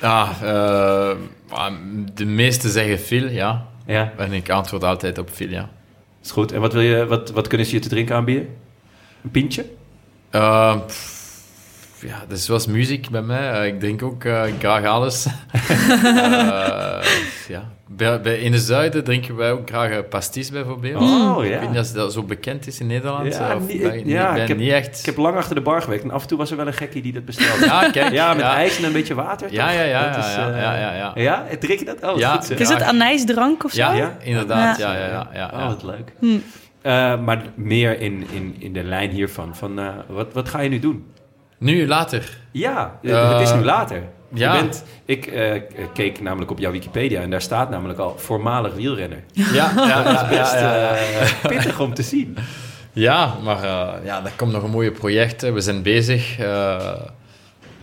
[0.00, 1.16] Ja, eh,
[1.50, 1.72] maar
[2.14, 3.66] de meesten zeggen Phil, ja.
[3.86, 5.70] Ja, En ik antwoord altijd op Phil, ja.
[6.24, 6.52] Is goed.
[6.52, 8.48] En wat, wil je, wat, wat kunnen ze je te drinken aanbieden?
[9.22, 9.64] Een pintje?
[10.30, 10.76] Eh,
[12.06, 13.50] ja, dat is zoals muziek bij mij.
[13.52, 15.26] Eh, ik drink ook eh, graag alles.
[16.02, 16.98] Eh,
[17.48, 17.62] ja.
[17.88, 21.02] bij, bij, in de zuiden drinken wij ook graag pastis bijvoorbeeld.
[21.02, 21.58] Oh, Ik ja.
[21.60, 23.34] weet niet of dat zo bekend is in Nederland.
[23.34, 24.98] Ja, of niet- bij- ja, bij- ik heb- niet echt.
[24.98, 26.72] Ik heb lang achter de bar gewerkt en af en toe was er wel een
[26.72, 27.64] gekkie die dat bestelde.
[27.64, 28.12] Ja, kijk.
[28.12, 28.54] Ja, met ja.
[28.54, 29.52] ijs en een beetje water.
[29.52, 31.12] Ja, ja, ja, Dat is, ja, ja, ja, ja.
[31.14, 32.02] Ja, drink je dat?
[32.12, 32.36] Oh, Ja.
[32.36, 32.60] goed.
[32.60, 33.80] Is het anijsdrank of zo?
[33.82, 34.16] Ja, Ja?
[34.22, 34.78] inderdaad.
[34.78, 34.92] Ja.
[34.92, 35.28] Ja, ja, ja.
[35.34, 36.12] ja, Oh, wat leuk.
[36.20, 36.26] Hm.
[36.82, 39.56] Eh, maar meer in, in, in de lijn hiervan.
[39.56, 41.04] Van, wat, wat ga je nu doen?
[41.62, 42.38] Nu, later.
[42.50, 44.02] Ja, Eh, het is nu later.
[44.34, 44.54] ja.
[44.54, 45.60] Je bent, ik eh,
[45.94, 49.22] keek namelijk op jouw Wikipedia en daar staat namelijk al voormalig wielrenner.
[49.32, 52.36] Ja, ja, ja, ja, Best ja, eh, pittig om te zien.
[52.92, 55.40] Ja, maar eh, ja, dat komt nog een mooie project.
[55.40, 55.52] hè.
[55.52, 56.92] We zijn bezig eh,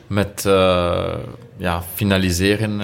[0.07, 1.14] met eh,
[1.57, 2.76] ja, finaliseren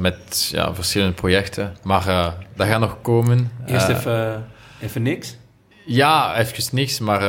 [0.00, 1.76] met ja, verschillende projecten.
[1.82, 3.50] Maar dat gaat nog komen.
[3.66, 4.44] Eerst even,
[4.80, 5.36] even niks.
[5.86, 7.20] Ja, even niks, maar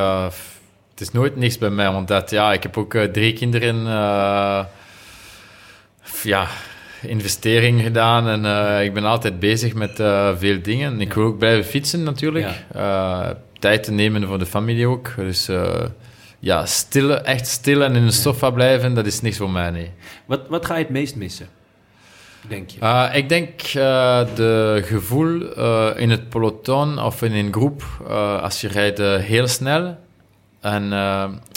[0.95, 1.91] het is nooit niks bij mij.
[1.91, 3.83] Want dat, ja, ik heb ook drie kinderen.
[6.23, 6.47] ja,
[7.01, 11.01] investering gedaan en uh, ik ben altijd bezig met uh, veel dingen.
[11.01, 12.45] Ik wil ook blijven fietsen natuurlijk.
[12.73, 13.29] Ja.
[13.29, 15.13] Uh, tijd te nemen voor de familie ook.
[15.15, 15.49] Dus
[16.39, 19.91] ja, stil, echt stil en in de sofa blijven, dat is niks voor mij, nee.
[20.25, 21.47] Wat, wat ga je het meest missen?
[22.47, 22.79] denk je?
[22.81, 23.73] Uh, ik denk uh,
[24.35, 27.83] de gevoel uh, in het peloton of in een groep,
[28.41, 29.97] als je rijdt heel snel.
[30.65, 30.93] En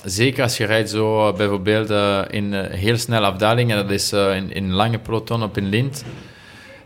[0.04, 1.90] zeker als je rijdt zo bijvoorbeeld
[2.30, 6.04] in heel snelle afdalingen, dat is in, in lange peloton op een lint.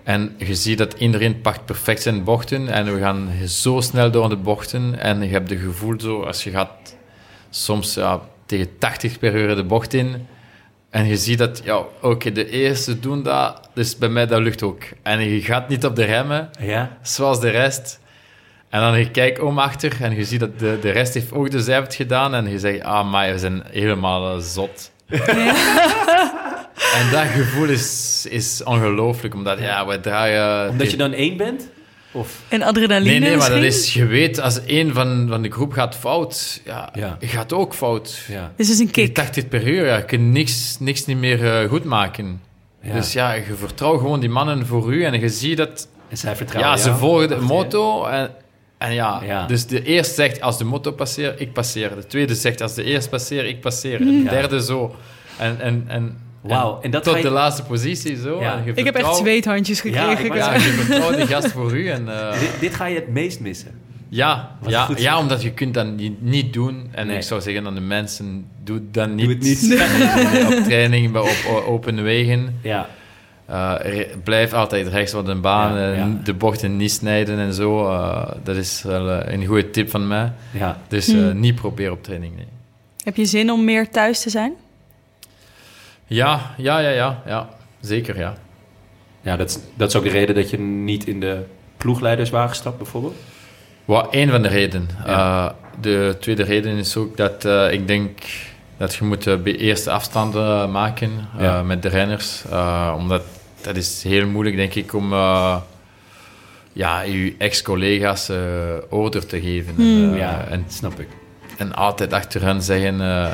[0.03, 4.29] En je ziet dat iedereen pakt perfect zijn bochten en we gaan zo snel door
[4.29, 4.99] de bochten.
[4.99, 6.97] En je hebt het gevoel zo, als je gaat
[7.51, 10.27] soms ja, tegen 80 per uur de bocht in,
[10.93, 14.63] en je ziet dat, ja, oké, de eerste doen dat, dus bij mij dat lukt
[14.63, 14.83] ook.
[15.03, 16.99] En je gaat niet op de remmen, ja.
[17.03, 18.01] zoals de rest.
[18.73, 21.51] En dan je kijkt om achter en je ziet dat de, de rest heeft ook
[21.51, 22.35] dezelfde gedaan.
[22.35, 24.91] En je zegt, ah, maar we zijn helemaal uh, zot.
[26.99, 30.71] en dat gevoel is, is ongelooflijk, omdat ja, we draaien...
[30.71, 31.69] Omdat je dan één bent?
[32.13, 32.41] Of?
[32.49, 35.73] En adrenaline Nee, nee, maar dat is, je weet, als één van, van de groep
[35.73, 37.17] gaat fout, ja, Ja.
[37.21, 38.25] gaat ook fout.
[38.29, 38.53] Ja.
[38.57, 39.15] Dus het is een kick.
[39.15, 42.41] 80 per uur, ja, je kunt niks, niks niet meer eh, goed maken.
[42.83, 42.93] Ja.
[42.93, 45.89] Dus ja, je vertrouwt gewoon die mannen voor u en je ziet dat...
[46.09, 48.31] En zij vertrouwen Ja, ze volgen de motto en,
[48.85, 49.47] en ja, Ja.
[49.47, 51.95] Dus de eerste zegt, als de motto passeert, ik passeer.
[51.97, 54.01] De tweede zegt, als de eerste passeert, ik passeer.
[54.01, 54.31] En de Ja.
[54.31, 54.97] derde zo.
[55.39, 58.41] En, en, en, Wauw, en dat tot ga je- de laatste positie zo.
[58.41, 58.57] Ja.
[58.57, 60.37] En je Ik heb echt zweethandjes Ja, gekregen.
[60.37, 61.89] Ja, je vertrouwt die gast voor u.
[61.89, 63.71] En, eh, Dit, dit ga je het meest missen.
[64.09, 65.87] Ja, Wat ja, ja, omdat je kunt dat
[66.21, 66.89] niet, doen.
[66.91, 67.17] En Nee.
[67.17, 69.25] ik zou zeggen aan de mensen, doe dat niet.
[69.25, 69.63] Doe het niet.
[69.69, 72.59] Nee, op training, op open wegen.
[72.63, 72.89] Ja,
[73.47, 75.75] Eh, re- blijf altijd rechts van de baan.
[75.79, 76.25] Ja, en ja.
[76.25, 77.89] De bochten niet snijden en zo.
[77.89, 80.33] Eh, dat is wel eh, een goede tip van mij.
[80.51, 80.79] ja.
[80.89, 82.47] Dus eh, niet proberen op training, nee.
[83.05, 84.53] Heb je zin om meer thuis te zijn?
[86.07, 87.49] Ja, ja, ja, ja, ja.
[87.81, 88.35] Zeker, ja.
[89.21, 91.45] ja dat, is, dat is ook de reden dat je niet in de
[91.77, 93.15] ploegleiderswagen stapt, bijvoorbeeld.
[93.85, 94.89] Wat één van de redenen.
[95.07, 95.47] Ja.
[95.49, 98.19] Eh, de tweede reden is ook dat eh, ik denk
[98.83, 101.63] dat je moet de eerste afstanden maken eh, Ja.
[101.63, 102.43] met de renners.
[102.51, 103.23] Eh, omdat
[103.61, 105.57] dat is heel moeilijk, denk ik, om eh,
[106.73, 108.37] ja, je ex-collega's eh
[108.91, 109.75] order te geven.
[109.79, 111.09] En, eh, ja, en, snap ik.
[111.59, 113.31] en altijd achter hen zeggen, eh,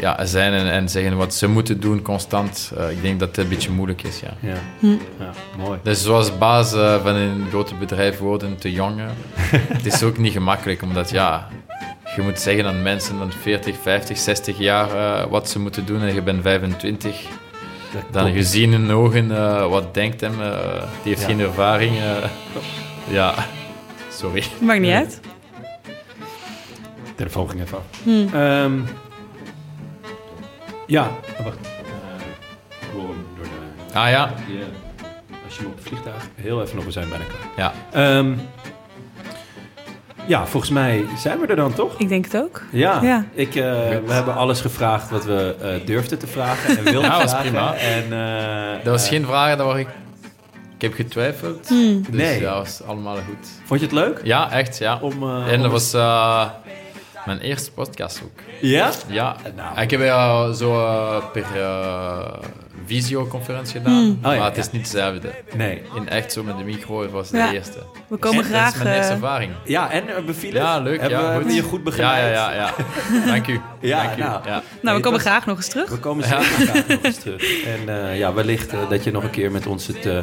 [0.00, 2.72] ja, zijn en, en zeggen wat ze moeten doen constant.
[2.76, 4.30] Eh, ik denk dat het een beetje moeilijk is, ja.
[4.40, 4.88] Ja,
[5.18, 5.78] ja mooi.
[5.82, 9.06] Dus zoals baas eh, van een grote bedrijf worden te jong, eh,
[9.76, 11.48] het is ook niet gemakkelijk, omdat ja,
[12.16, 14.90] je moet zeggen aan mensen van 40, 50, 60 jaar
[15.20, 17.20] eh, wat ze moeten doen en je bent 25.
[17.92, 18.34] Dan klopt.
[18.36, 20.50] je ziet in hun ogen eh, wat denkt hem, eh,
[21.02, 21.26] die heeft Ja.
[21.26, 21.96] geen ervaring.
[23.08, 23.34] ja,
[24.10, 24.44] sorry.
[24.60, 25.20] Maakt niet uit.
[27.14, 27.84] Telefoon ging even af.
[28.02, 28.28] Hmm.
[28.34, 28.72] Ehm,
[30.86, 31.10] ja,
[31.44, 31.56] wacht.
[31.60, 32.26] Eh,
[32.80, 32.92] ik
[33.36, 33.44] door
[33.92, 33.94] de...
[33.98, 34.58] Ah ja, die,
[35.44, 36.28] als je op het vliegtuig...
[36.34, 37.48] Heel even nog, we zijn bijna klaar.
[37.56, 37.72] ja.
[38.16, 38.32] Ehm,
[40.26, 41.94] ja, volgens mij zijn we er dan toch?
[41.98, 42.62] Ik denk het ook.
[42.70, 43.24] Ja, Ja.
[43.34, 43.62] Ik, eh,
[44.06, 47.40] we hebben alles gevraagd wat we eh, durfden te vragen en wilden was vragen.
[47.50, 47.74] prima.
[47.74, 49.88] En, eh, Dat was eh, geen vraag waar ik...
[50.76, 52.02] Ik heb getwijfeld, Hmm.
[52.02, 52.40] dus Nee.
[52.40, 53.48] ja, was allemaal goed.
[53.64, 54.20] Vond je het leuk?
[54.24, 54.98] Ja, echt, ja.
[55.00, 56.44] Om, eh, en om- dat was eh,
[57.26, 58.40] mijn eerste podcast ook.
[58.60, 58.90] Ja?
[59.06, 59.80] Ja, Nou.
[59.80, 62.18] ik heb ja zo eh, per eh,
[62.86, 64.44] videoconferentie gedaan, ja, maar ja.
[64.44, 65.30] het is niet hetzelfde.
[65.54, 65.82] Nee.
[65.94, 67.48] In echt zo met de micro was Ja.
[67.50, 67.78] de eerste.
[68.08, 68.64] We komen En graag...
[68.66, 69.52] Dat is mijn eerste eh, ervaring.
[69.64, 70.62] Ja, en uh, bevielen?
[70.62, 71.00] Ja, leuk.
[71.00, 71.36] Hebben, ja, we- goed.
[71.36, 72.22] hebben je goed begeleid?
[72.34, 72.74] Ja, ja, ja.
[73.12, 73.26] ja.
[73.32, 73.60] Dank u.
[73.80, 74.20] Ja, Dank u.
[74.20, 74.40] nou.
[74.46, 74.62] Ja.
[74.82, 75.88] nou, we komen was- graag nog eens terug.
[75.90, 77.64] We komen zeker graag nog eens terug.
[77.64, 80.14] En eh, ja, wellicht eh, dat je nog een keer met ons het, eh,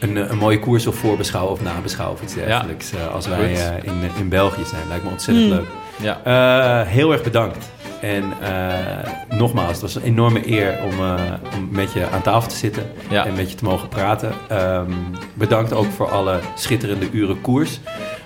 [0.00, 2.92] een, eh, een mooie koers wil voorbeschouwen of nabeschouwen of iets dergelijks.
[2.92, 4.88] eh, als wij eh, in, in België zijn.
[4.88, 5.56] Lijkt me ontzettend Hmm.
[5.56, 5.68] leuk.
[6.00, 6.20] Ja.
[6.24, 7.68] Eh, heel erg bedankt.
[8.00, 11.14] En eh, nogmaals, het was een enorme eer om, eh,
[11.56, 13.26] om met je aan tafel te zitten Ja.
[13.26, 14.32] en met je te mogen praten.
[14.48, 14.90] Ehm,
[15.34, 17.80] bedankt ook voor alle schitterende uren koers.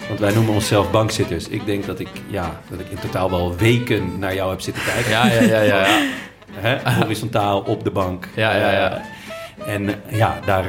[0.09, 1.49] Want wij noemen onszelf bankzitters.
[1.49, 4.83] Ik denk dat ik, ja, dat ik in totaal wel weken naar jou heb zitten
[4.83, 5.11] kijken.
[5.11, 5.87] Ja, ja, ja, ja, ja.
[6.55, 6.93] Hè?
[6.93, 8.29] Horizontaal op de bank.
[8.35, 9.03] Ja, ja, ja.
[9.65, 10.69] Eh, en ja, daar,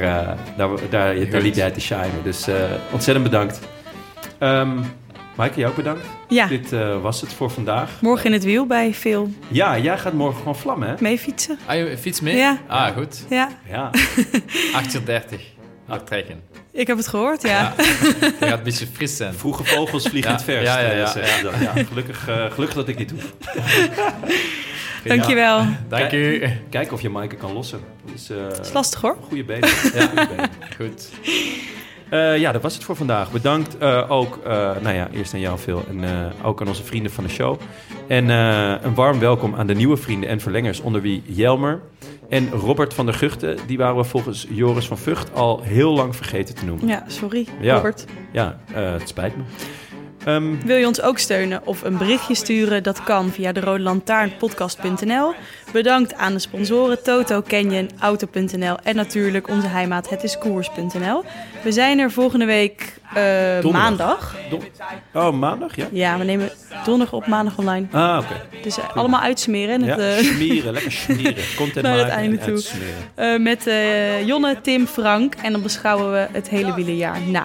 [0.56, 2.22] daar, daar, daar liet jij te shinen.
[2.22, 2.48] Dus
[2.92, 3.60] ontzettend bedankt.
[4.38, 4.78] Ehm
[5.34, 6.06] Maaike, jou ook bedankt.
[6.28, 7.90] Ja, Dit eh, was het voor vandaag.
[8.00, 10.94] morgen in het wiel bij Phil Ja, jij gaat morgen gewoon vlammen, hè?
[10.98, 11.58] mee fietsen.
[11.66, 12.36] Ah, je fiets mee?
[12.36, 12.58] Ja.
[12.66, 13.24] Ah, goed.
[13.30, 13.90] Ja, Ja.
[14.74, 15.40] 38.
[15.88, 16.40] Aftrekken.
[16.72, 17.72] ik heb het gehoord, ja.
[17.76, 19.34] Je gaat een beetje fris zijn.
[19.34, 20.66] Vroege vogels vliegen Ja, het verst.
[20.66, 21.84] ja, ja, eh, ja, ja.
[21.84, 23.18] Gelukkig, eh, gelukkig dat ik niet doe.
[25.04, 25.64] Dankjewel.
[25.88, 26.42] Dank u.
[26.70, 27.80] Kijk of je Maaike kan lossen.
[28.04, 29.16] Dat is, eh, Dat is lastig hoor.
[29.28, 29.68] Goede benen.
[29.94, 30.06] Ja.
[30.06, 30.50] Goede benen.
[30.76, 31.08] Goed.
[32.14, 33.32] Eh, ja, dat was het voor vandaag.
[33.32, 36.04] Bedankt eh, ook, eh, nou ja, eerst aan jou Phil en
[36.42, 37.60] ook aan onze vrienden van de show.
[38.08, 41.80] En een warm welkom aan de nieuwe vrienden en verlengers, onder wie Jelmer
[42.28, 43.58] en Robert van der Guchten.
[43.66, 46.86] Die waren we volgens Joris van Vught al heel lang vergeten te noemen.
[46.86, 47.74] Ja, sorry, Ja.
[47.74, 48.04] Robert.
[48.32, 49.42] Ja, het spijt me.
[50.24, 52.82] Ehm, Wil je ons ook steunen of een berichtje sturen?
[52.82, 55.34] Dat kan via de Rode Lantaarnpodcast.nl.
[55.72, 61.24] Bedankt aan de sponsoren Toto, Canyon, Auto.nl en natuurlijk onze heimaat Het is Koers.nl.
[61.62, 64.36] We zijn er volgende week eh, maandag.
[64.50, 64.62] don-
[65.14, 65.86] oh, maandag, ja?
[65.92, 66.50] Ja, we nemen
[66.84, 67.86] donderdag op maandag online.
[67.90, 68.60] Ah, oké.
[68.62, 69.74] Dus eh, allemaal uitsmeren.
[69.74, 71.44] en Ja, het, eh, smeren, lekker smeren.
[71.56, 73.38] Content Naar het einde toe.
[73.38, 73.70] met
[74.26, 75.34] Jonne, Tim, Frank.
[75.42, 77.44] En dan beschouwen we het hele wielerjaar na.